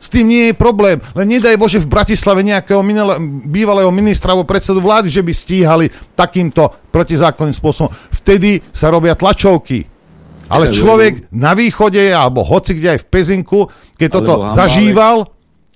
[0.00, 0.96] S tým nie je problém.
[1.12, 5.86] Len nedaj Bože v Bratislave nejakého minule, bývalého ministra alebo predsedu vlády, že by stíhali
[6.16, 7.92] takýmto protizákonným spôsobom.
[8.08, 9.84] Vtedy sa robia tlačovky.
[10.50, 13.60] Ale človek na východe alebo hoci kde aj v Pezinku,
[13.94, 15.28] keď toto zažíval,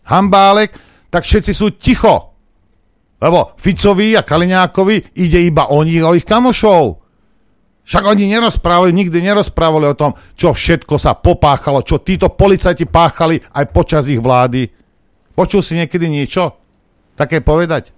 [0.09, 0.75] hambálek,
[1.13, 2.34] tak všetci sú ticho.
[3.21, 7.05] Lebo Ficovi a Kaliňákovi ide iba o nich, o ich kamošov.
[7.85, 13.37] Však oni nerozprávali, nikdy nerozprávali o tom, čo všetko sa popáchalo, čo títo policajti páchali
[13.37, 14.65] aj počas ich vlády.
[15.37, 16.57] Počul si niekedy niečo
[17.13, 17.93] také povedať?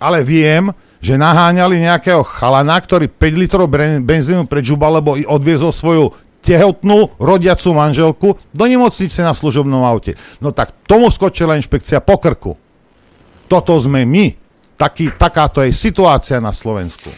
[0.00, 0.72] Ale viem,
[1.04, 3.66] že naháňali nejakého chalana, ktorý 5 litrov
[4.02, 10.18] benzínu prežubal, lebo odviezol svoju tehotnú rodiacu manželku do nemocnice na služobnom aute.
[10.42, 12.58] No tak tomu skočila inšpekcia po krku.
[13.52, 14.32] Toto sme my.
[14.80, 17.12] Taký, takáto je situácia na Slovensku.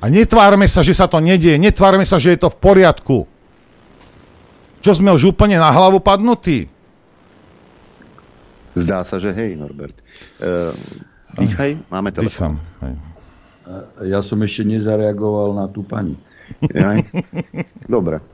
[0.00, 1.60] A netvárme sa, že sa to nedieje.
[1.60, 3.28] Netvárme sa, že je to v poriadku.
[4.80, 6.72] Čo sme už úplne na hlavu padnutí?
[8.72, 10.00] Zdá sa, že hej, Norbert.
[10.40, 10.72] Uh,
[11.36, 12.56] dýchaj, máme telefon.
[14.08, 16.16] Ja som ešte nezareagoval na tú pani.
[16.64, 17.04] Jaj.
[17.84, 18.24] Dobre.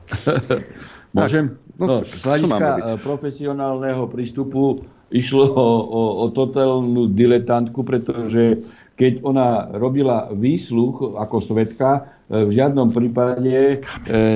[1.15, 1.59] Môžem?
[1.75, 9.73] No, no z hľadiska profesionálneho prístupu išlo o, o, o totálnu diletantku, pretože keď ona
[9.73, 11.89] robila výsluch ako svetka,
[12.29, 13.77] e, v žiadnom prípade e,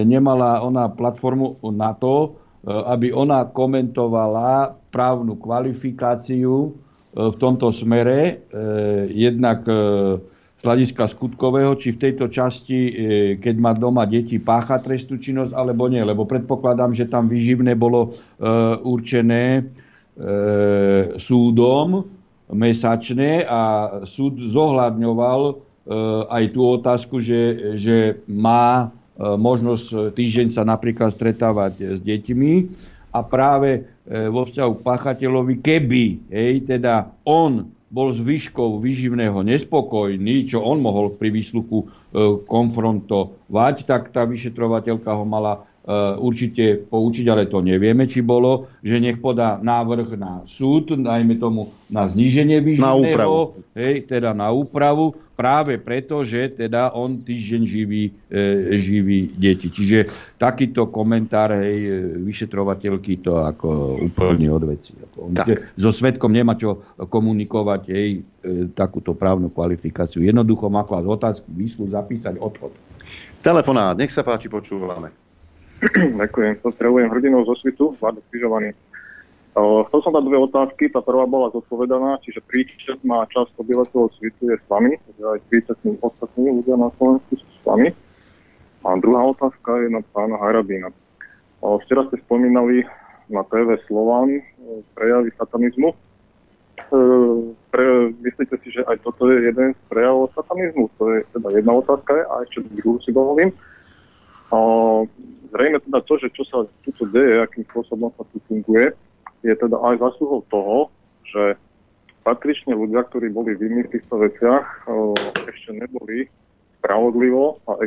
[0.05, 2.33] nemala ona platformu na to,
[2.65, 6.73] e, aby ona komentovala právnu kvalifikáciu
[7.17, 8.45] v tomto smere,
[9.09, 9.65] jednak
[10.53, 12.79] z hľadiska skutkového, či v tejto časti,
[13.41, 15.97] keď má doma deti, pácha trestú činnosť, alebo nie.
[16.05, 18.21] Lebo predpokladám, že tam vyživné bolo
[18.85, 19.65] určené
[21.21, 22.09] súdom
[22.49, 23.61] mesačne a
[24.09, 25.53] súd zohľadňoval e,
[26.25, 27.41] aj tú otázku, že,
[27.77, 32.53] že má e, možnosť týždeň sa napríklad stretávať s deťmi.
[33.13, 40.51] A práve vo vzťahu k páchateľovi, keby hej, teda on bol s výškou vyživného nespokojný,
[40.51, 41.85] čo on mohol pri výsluchu e,
[42.43, 45.63] konfrontovať, tak tá vyšetrovateľka ho mala
[46.19, 51.71] určite poučiť, ale to nevieme, či bolo, že nech podá návrh na súd, najmä tomu
[51.87, 58.41] na zníženie výživného, hej, teda na úpravu, práve preto, že teda on týždeň živí, e,
[58.75, 59.71] živí deti.
[59.71, 64.91] Čiže takýto komentár hej, vyšetrovateľky to ako úplne odveci.
[64.97, 65.31] Ako,
[65.77, 68.09] so svetkom nemá čo komunikovať hej,
[68.43, 70.25] e, takúto právnu kvalifikáciu.
[70.25, 72.75] Jednoducho má klas otázky, výslu zapísať odchod.
[73.39, 75.26] Telefonát, nech sa páči, počúvame.
[76.21, 76.57] Ďakujem.
[76.65, 78.73] Pozdravujem hrdinov zo svitu, Vlado Križovaný.
[79.57, 80.89] Chcel som dať dve otázky.
[80.93, 85.39] Tá prvá bola zodpovedaná, čiže príčet má časť obyvateľov svitu je s vami, že aj
[85.49, 87.89] príčetní ostatní ľudia na Slovensku sú s vami.
[88.85, 90.93] A druhá otázka je na pána Harabína.
[91.61, 92.85] Včera ste spomínali
[93.33, 94.29] na TV Slovan
[94.93, 95.89] prejavy satanizmu.
[95.89, 95.97] E,
[97.73, 100.85] pre, myslíte si, že aj toto je jeden z prejavov satanizmu?
[101.01, 103.49] To je teda jedna otázka a ešte druhú si dovolím.
[105.47, 108.95] Zrejme teda to, že čo sa tu deje, akým spôsobom sa tu funguje,
[109.43, 110.77] je teda aj zasluhou toho,
[111.27, 111.59] že
[112.23, 114.87] patrične ľudia, ktorí boli vinní v týchto veciach,
[115.47, 116.27] ešte neboli
[116.79, 117.79] spravodlivo a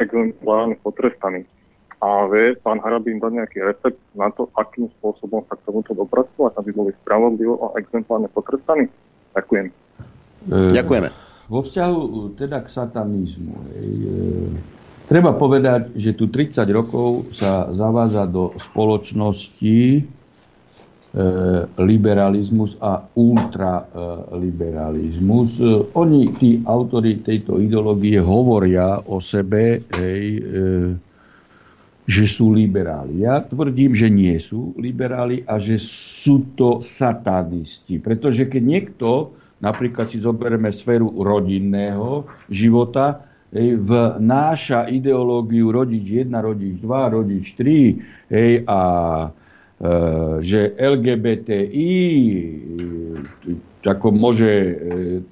[0.00, 1.44] exemplárne potrestaní.
[2.02, 6.58] A vie pán Harabín dať nejaký recept na to, akým spôsobom sa k tomuto dopracovať,
[6.58, 8.90] aby boli spravodlivo a exemplárne potrestaní?
[9.38, 9.70] Ďakujem.
[10.50, 11.08] Ďakujeme.
[11.46, 12.00] Vo vzťahu
[12.34, 13.54] teda k satanizmu.
[13.70, 13.80] E,
[15.12, 20.02] Treba povedať, že tu 30 rokov sa zavádza do spoločnosti e,
[21.76, 25.60] liberalizmus a ultraliberalizmus.
[25.60, 30.96] E, oni, tí autory tejto ideológie, hovoria o sebe, hej, e,
[32.08, 33.28] že sú liberáli.
[33.28, 38.00] Ja tvrdím, že nie sú liberáli a že sú to satanisti.
[38.00, 47.16] Pretože keď niekto, napríklad si zoberieme sféru rodinného života, vnáša ideológiu rodič 1, rodič 2,
[47.16, 48.80] rodič 3 hej, a
[49.20, 49.28] e,
[50.40, 51.92] že LGBTI
[53.82, 54.74] ako môže e,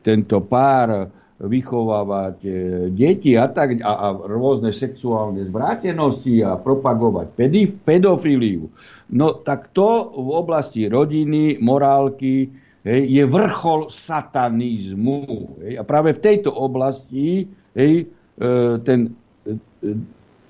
[0.04, 1.08] tento pár
[1.40, 2.50] vychovávať e,
[2.92, 8.68] deti a, tak, a, a rôzne sexuálne zvrátenosti a propagovať pedif, pedofíliu.
[9.16, 12.52] No tak to v oblasti rodiny, morálky
[12.84, 15.56] hej, je vrchol satanizmu.
[15.64, 15.80] Hej.
[15.80, 18.48] A práve v tejto oblasti hej, e,
[18.84, 19.14] ten,
[19.46, 19.54] e,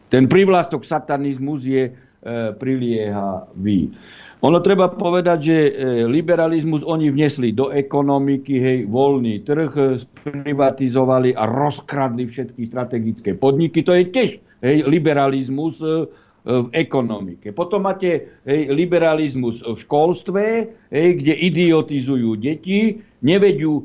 [0.09, 1.93] ten privlastok satanizmus je e,
[2.57, 3.93] priliehavý.
[4.41, 5.57] Ono treba povedať, že
[6.09, 13.85] liberalizmus oni vnesli do ekonomiky, hej, voľný trh, privatizovali a rozkradli všetky strategické podniky.
[13.85, 14.31] To je tiež
[14.65, 15.85] hej, liberalizmus
[16.45, 17.53] v ekonomike.
[17.53, 20.45] Potom máte hej, liberalizmus v školstve,
[20.89, 23.85] hej, kde idiotizujú deti, nevedú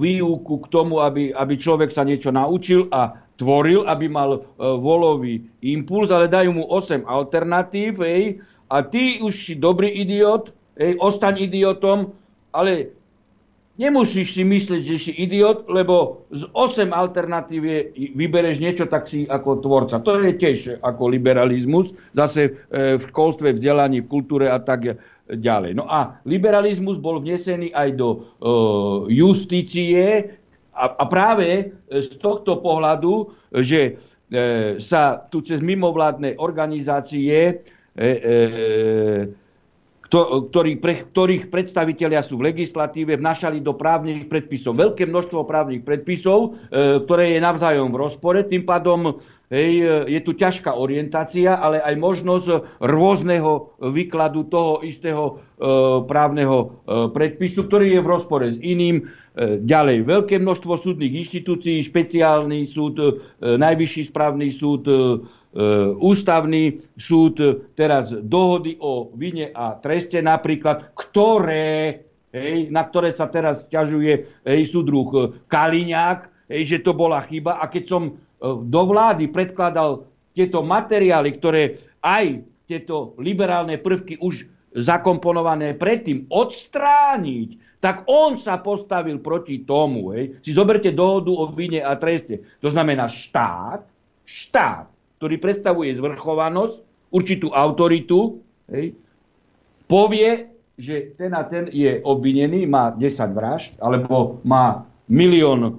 [0.00, 5.44] výuku k tomu, aby, aby človek sa niečo naučil a tvoril, aby mal e, volový
[5.60, 8.40] impuls, ale dajú mu 8 alternatív, hej,
[8.70, 12.16] a ty už si dobrý idiot, hej, ostaň idiotom,
[12.52, 12.99] ale
[13.80, 17.64] nemusíš si myslieť, že si idiot, lebo z 8 alternatív
[17.96, 20.04] vybereš niečo, tak si ako tvorca.
[20.04, 25.00] To je tiež ako liberalizmus, zase e, v školstve, vzdelaní, v kultúre a tak
[25.32, 25.72] ďalej.
[25.80, 28.18] No a liberalizmus bol vnesený aj do e,
[29.16, 30.36] justície,
[30.70, 33.28] a, a práve z tohto pohľadu,
[33.60, 33.98] že
[34.78, 37.66] sa tu cez mimovládne organizácie
[40.10, 46.58] ktorých, pre, ktorých predstavitelia sú v legislatíve, vnašali do právnych predpisov veľké množstvo právnych predpisov,
[46.68, 48.42] e, ktoré je navzájom v rozpore.
[48.42, 49.22] Tým pádom
[49.54, 52.46] hej, je tu ťažká orientácia, ale aj možnosť
[52.82, 55.62] rôzneho výkladu toho istého e,
[56.06, 56.66] právneho e,
[57.14, 59.06] predpisu, ktorý je v rozpore s iným.
[59.30, 63.10] E, ďalej, veľké množstvo súdnych inštitúcií, špeciálny súd, e,
[63.42, 64.94] najvyšší správny súd, e,
[65.39, 65.39] E,
[65.98, 67.42] ústavný súd
[67.74, 74.60] teraz dohody o vine a treste napríklad, ktoré, hej, na ktoré sa teraz ťažuje hej,
[74.70, 77.58] súdruh Kaliňák, hej, že to bola chyba.
[77.58, 78.12] A keď som e,
[78.62, 88.06] do vlády predkladal tieto materiály, ktoré aj tieto liberálne prvky už zakomponované predtým odstrániť, tak
[88.06, 90.14] on sa postavil proti tomu.
[90.14, 90.38] Hej.
[90.46, 92.38] Si zoberte dohodu o vine a treste.
[92.62, 93.82] To znamená štát,
[94.22, 96.80] štát ktorý predstavuje zvrchovanosť,
[97.12, 98.40] určitú autoritu,
[98.72, 98.96] hej,
[99.84, 100.48] povie,
[100.80, 105.72] že ten a ten je obvinený, má 10 vražd, alebo má milión e,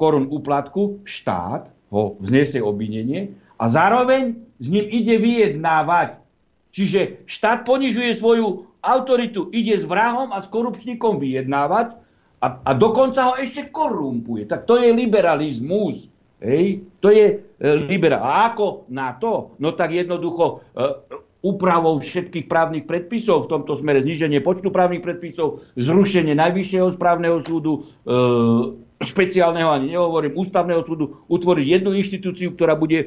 [0.00, 6.16] korún úplatku, štát ho vznesie obvinenie a zároveň s ním ide vyjednávať.
[6.72, 12.00] Čiže štát ponižuje svoju autoritu, ide s vrahom a s korupčníkom vyjednávať
[12.40, 14.48] a, a dokonca ho ešte korumpuje.
[14.48, 16.08] Tak to je liberalizmus.
[16.40, 16.84] Hej?
[17.04, 18.22] To je liberál.
[18.24, 19.56] A ako na to?
[19.58, 20.44] No tak jednoducho
[20.76, 20.84] e,
[21.46, 27.86] úpravou všetkých právnych predpisov v tomto smere, zniženie počtu právnych predpisov, zrušenie Najvyššieho správneho súdu,
[28.02, 28.12] e,
[28.96, 33.06] špeciálneho, ani nehovorím, ústavného súdu, utvoriť jednu inštitúciu, ktorá bude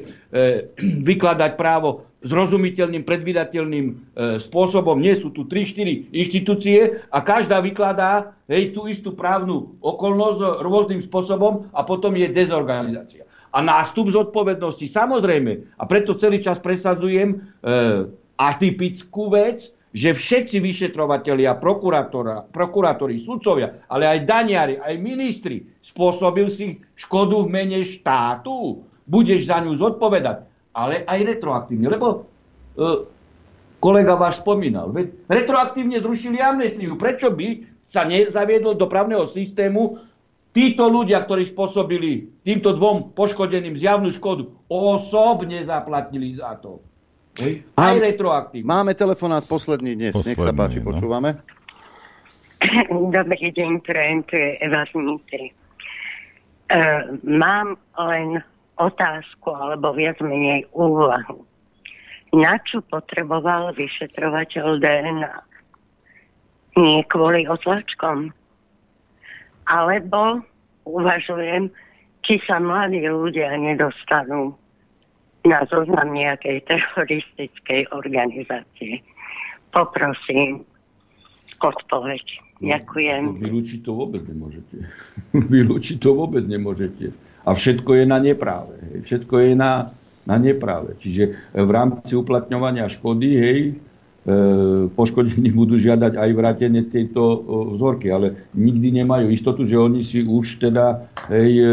[1.10, 3.94] vykladať právo zrozumiteľným, predvydateľným e,
[4.40, 5.00] spôsobom.
[5.00, 11.72] Nie sú tu 3-4 inštitúcie a každá vykladá hej, tú istú právnu okolnosť rôznym spôsobom
[11.72, 13.24] a potom je dezorganizácia.
[13.50, 17.36] A nástup zodpovednosti, samozrejme, a preto celý čas presadzujem e,
[18.38, 27.42] atypickú vec, že všetci vyšetrovatelia, prokurátori, sudcovia, ale aj daniari, aj ministri spôsobil si škodu
[27.42, 28.86] v mene štátu.
[29.10, 31.90] Budeš za ňu zodpovedať, ale aj retroaktívne.
[31.90, 32.06] Lebo
[32.78, 33.02] e,
[33.82, 34.94] kolega váš spomínal,
[35.26, 36.94] retroaktívne zrušili amnestiu.
[36.94, 39.98] Prečo by sa nezaviedol do právneho systému
[40.50, 46.82] títo ľudia, ktorí spôsobili týmto dvom poškodeným zjavnú škodu, osobne zaplatili za to.
[47.38, 47.62] Hej.
[47.78, 48.66] Aj retroaktívne.
[48.66, 50.12] Máme telefonát posledný dnes.
[50.12, 50.86] Posledný, Nech sa páči, no.
[50.90, 51.30] počúvame.
[53.16, 55.48] Dobrý deň, prajem, tu je Eva z Nitry.
[56.70, 58.42] Uh, mám len
[58.78, 61.42] otázku, alebo viac menej úvahu.
[62.30, 65.34] Na čo potreboval vyšetrovateľ DNA?
[66.78, 68.30] Nie kvôli otlačkom.
[69.70, 70.42] Alebo
[70.82, 71.70] uvažujem,
[72.26, 74.58] či sa mladí ľudia nedostanú
[75.46, 79.00] na zoznam nejakej teroristickej organizácie.
[79.70, 80.66] Poprosím
[81.60, 82.24] odpoveď.
[82.60, 83.22] No, Ďakujem.
[83.24, 84.76] No, vylúčiť to vôbec nemôžete.
[85.54, 87.16] vylúčiť to vôbec nemôžete.
[87.48, 88.76] A všetko je na nepráve.
[88.84, 88.96] Hej.
[89.08, 89.96] Všetko je na,
[90.28, 90.92] na nepráve.
[91.00, 93.58] Čiže v rámci uplatňovania škody, hej,
[94.94, 97.22] poškodení budú žiadať aj vrátenie tejto
[97.76, 101.70] vzorky, ale nikdy nemajú istotu, že oni si už teda hej, e,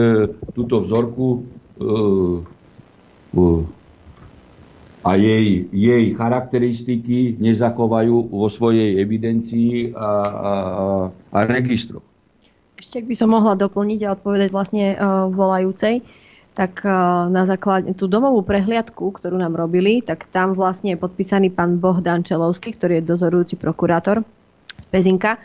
[0.53, 1.45] túto vzorku
[1.77, 1.85] e,
[5.07, 10.53] a jej, jej charakteristiky nezachovajú vo svojej evidencii a, a,
[11.31, 12.03] a registroch.
[12.77, 16.03] Ešte ak by som mohla doplniť a odpovedať vlastne uh, volajúcej,
[16.57, 21.53] tak uh, na základe tú domovú prehliadku, ktorú nám robili, tak tam vlastne je podpísaný
[21.53, 24.25] pán Bohdan Čelovský, ktorý je dozorujúci prokurátor
[24.73, 25.37] z Pezinka.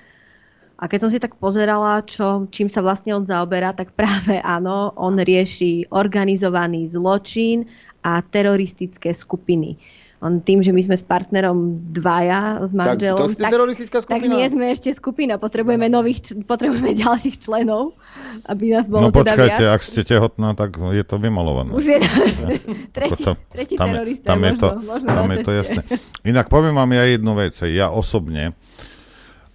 [0.80, 4.96] A keď som si tak pozerala, čo, čím sa vlastne on zaoberá, tak práve áno,
[4.96, 7.68] on rieši organizovaný zločin
[8.00, 9.76] a teroristické skupiny.
[10.22, 14.22] On tým, že my sme s partnerom dvaja, s manželom, tak, to tak, teroristická skupina?
[14.22, 15.34] tak nie sme ešte skupina.
[15.34, 17.98] Potrebujeme, nových, potrebujeme ďalších členov,
[18.46, 19.74] aby nás bolo No teda počkajte, viac.
[19.74, 21.74] ak ste tehotná, tak je to vymalované.
[21.74, 21.98] Už je
[22.96, 25.82] tretí, tam, tretí tam, terorista, tam, možno, je to, možno tam je to jasné.
[26.22, 27.58] Inak poviem vám ja jednu vec.
[27.66, 28.54] Ja osobne,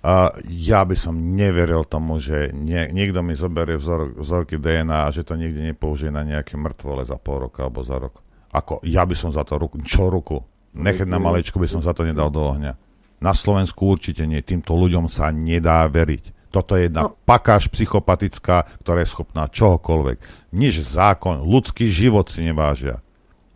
[0.03, 5.13] a ja by som neveril tomu, že nie, niekto mi zoberie vzor, vzorky DNA a
[5.15, 8.19] že to niekde nepoužije na nejaké mŕtvole za pol roka alebo za rok.
[8.51, 10.39] Ako, ja by som za to ruku, čo ruku?
[10.77, 12.77] Nechať na malečku by som za to nedal do ohňa.
[13.17, 14.45] Na Slovensku určite nie.
[14.45, 16.53] Týmto ľuďom sa nedá veriť.
[16.53, 17.17] Toto je jedna no.
[17.27, 20.17] pakáž psychopatická, ktorá je schopná čohokoľvek.
[20.55, 23.03] Nič zákon, ľudský život si nevážia.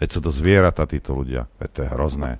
[0.01, 1.47] Veď sú to zvieratá títo ľudia.
[1.61, 2.31] Veď to je hrozné.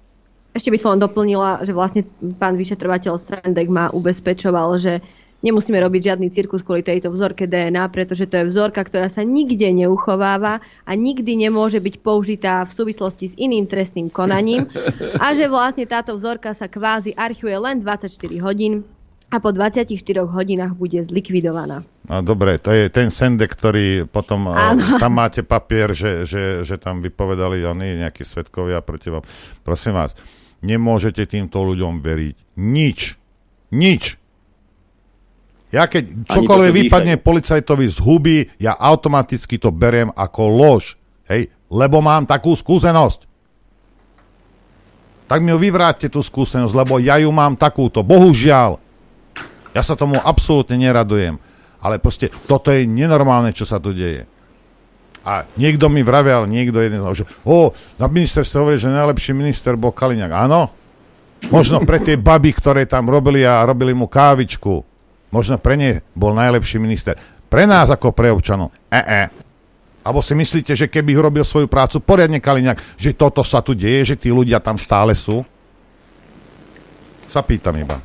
[0.51, 2.03] Ešte by som doplnila, že vlastne
[2.35, 4.99] pán vyšetrovateľ Sendek ma ubezpečoval, že
[5.41, 9.67] nemusíme robiť žiadny cirkus kvôli tejto vzorke DNA, pretože to je vzorka, ktorá sa nikde
[9.73, 14.69] neuchováva a nikdy nemôže byť použitá v súvislosti s iným trestným konaním
[15.17, 18.85] a že vlastne táto vzorka sa kvázi archuje len 24 hodín
[19.31, 19.87] a po 24
[20.27, 21.87] hodinách bude zlikvidovaná.
[22.03, 24.99] No dobre, to je ten sendek, ktorý potom, Áno.
[25.03, 29.23] tam máte papier, že, že, že tam vypovedali oni nejakí svetkovia proti vám.
[29.63, 30.19] Prosím vás,
[30.59, 32.59] nemôžete týmto ľuďom veriť.
[32.59, 32.99] Nič.
[33.71, 34.20] Nič.
[35.71, 40.99] Ja keď čokoľvek vypadne policajtovi z huby, ja automaticky to beriem ako lož.
[41.31, 43.23] Hej, lebo mám takú skúsenosť.
[45.31, 48.03] Tak mi vyvráťte tú skúsenosť, lebo ja ju mám takúto.
[48.03, 48.83] Bohužiaľ.
[49.71, 51.39] Ja sa tomu absolútne neradujem.
[51.79, 54.27] Ale proste toto je nenormálne, čo sa tu deje.
[55.23, 59.95] A niekto mi vravel, niekto jeden, že o, na ministerstve hovorí, že najlepší minister bol
[59.95, 60.33] Kaliňák.
[60.35, 60.67] Áno,
[61.47, 64.90] možno pre tie baby, ktoré tam robili a robili mu kávičku,
[65.31, 67.15] možno pre ne bol najlepší minister.
[67.51, 69.23] Pre nás ako pre občanov, e, e.
[70.01, 74.13] Alebo si myslíte, že keby robil svoju prácu poriadne Kaliňák, že toto sa tu deje,
[74.13, 75.45] že tí ľudia tam stále sú?
[77.29, 78.01] Sa pýtam iba.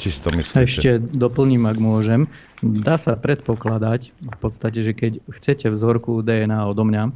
[0.00, 0.64] Či si to myslíte?
[0.64, 2.28] Ešte doplním, ak môžem.
[2.64, 7.12] Dá sa predpokladať v podstate, že keď chcete vzorku DNA odo mňa,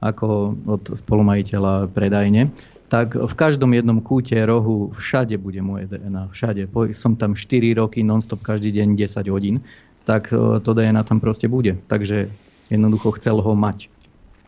[0.00, 2.48] ako od spolumajiteľa predajne,
[2.88, 6.32] tak v každom jednom kúte rohu všade bude moje DNA.
[6.32, 6.72] Všade.
[6.96, 9.60] Som tam 4 roky, non-stop každý deň 10 hodín.
[10.08, 11.76] Tak e, to DNA tam proste bude.
[11.88, 12.32] Takže
[12.72, 13.92] jednoducho chcel ho mať.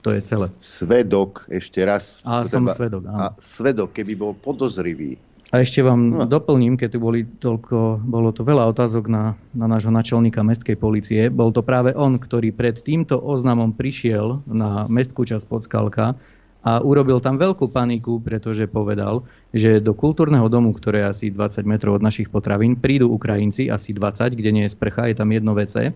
[0.00, 0.48] To je celé.
[0.64, 2.24] Svedok, ešte raz.
[2.24, 3.20] A som svedok, áno.
[3.20, 5.20] A svedok, keby bol podozrivý,
[5.50, 6.22] a ešte vám no.
[6.30, 11.26] doplním, keď tu boli toľko, bolo to veľa otázok na, na nášho načelníka mestskej policie.
[11.26, 16.14] Bol to práve on, ktorý pred týmto oznamom prišiel na mestskú časť Podskalka
[16.60, 21.64] a urobil tam veľkú paniku, pretože povedal, že do kultúrneho domu, ktoré je asi 20
[21.64, 25.56] metrov od našich potravín, prídu Ukrajinci, asi 20, kde nie je sprcha, je tam jedno
[25.56, 25.88] WC.
[25.88, 25.92] E,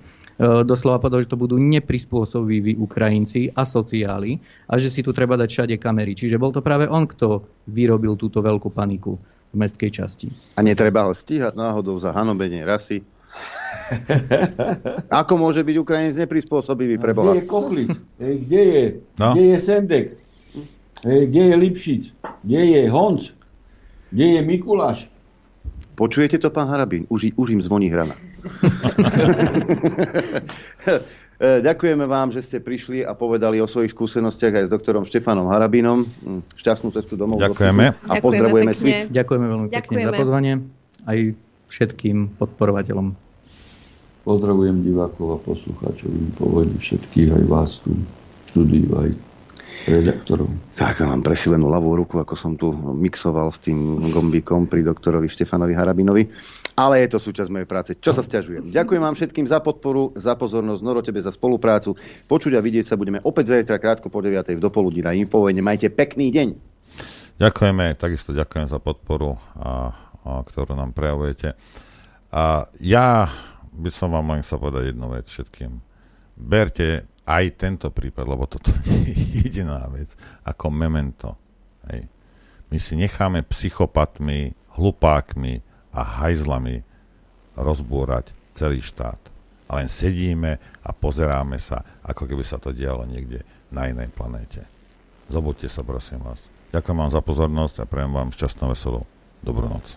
[0.64, 5.48] doslova povedal, že to budú neprispôsobiví Ukrajinci a sociáli a že si tu treba dať
[5.52, 6.16] všade kamery.
[6.16, 9.20] Čiže bol to práve on, kto vyrobil túto veľkú paniku
[9.52, 10.28] v mestskej časti.
[10.56, 13.04] A netreba ho stíhať náhodou za hanobenie rasy?
[15.22, 17.36] Ako môže byť Ukrajinec neprispôsobivý pre Boha?
[17.36, 17.90] Kde je Kochlic?
[18.18, 18.84] Kde je,
[19.20, 19.30] no.
[19.36, 20.06] kde je Sendek?
[21.04, 22.02] Kde je Lipšic?
[22.42, 23.28] Kde je Honc?
[24.08, 25.04] Kde je Mikuláš?
[25.94, 27.06] Počujete to, pán Harabín?
[27.12, 28.16] Už, už im zvoní hrana.
[31.44, 36.06] Ďakujeme vám, že ste prišli a povedali o svojich skúsenostiach aj s doktorom Štefanom Harabinom.
[36.06, 37.42] Hm, šťastnú cestu domov.
[37.42, 37.84] Ďakujeme.
[38.06, 39.10] A pozdravujeme svit.
[39.10, 40.08] Ďakujeme veľmi pekne Ďakujeme.
[40.08, 40.52] za pozvanie
[41.04, 41.18] aj
[41.68, 43.18] všetkým podporovateľom.
[44.24, 47.92] Pozdravujem divákov a poslucháčov Infovojny všetkých, aj vás tu
[48.48, 49.12] štúdiu, aj
[49.86, 50.48] redaktorov.
[50.78, 55.74] Tak, mám presilenú ľavú ruku, ako som tu mixoval s tým gombíkom pri doktorovi Štefanovi
[55.76, 56.24] Harabinovi.
[56.74, 57.90] Ale je to súčasť mojej práce.
[57.94, 58.74] Čo sa stiažujem?
[58.74, 61.94] Ďakujem vám všetkým za podporu, za pozornosť, Noro tebe za spoluprácu.
[62.26, 64.58] Počuť a vidieť sa budeme opäť zajtra krátko po 9.
[64.58, 65.62] v dopoludní na Infovojne.
[65.62, 66.48] Majte pekný deň.
[67.38, 69.90] Ďakujeme, takisto ďakujem za podporu, a,
[70.22, 71.54] a, ktorú nám prejavujete.
[72.34, 73.30] A ja
[73.74, 75.78] by som vám len chcel povedať jednu vec všetkým.
[76.34, 78.72] Berte aj tento prípad, lebo toto
[79.08, 80.12] je jediná vec,
[80.44, 81.36] ako memento.
[81.88, 82.08] Hej.
[82.72, 86.82] My si necháme psychopatmi, hlupákmi, a hajzlami
[87.54, 89.18] rozbúrať celý štát.
[89.70, 94.66] A len sedíme a pozeráme sa, ako keby sa to dialo niekde na inej planéte.
[95.30, 96.50] Zobudte sa, prosím vás.
[96.74, 99.06] Ďakujem vám za pozornosť a prejem vám šťastnú veselú
[99.40, 99.96] dobrú noc.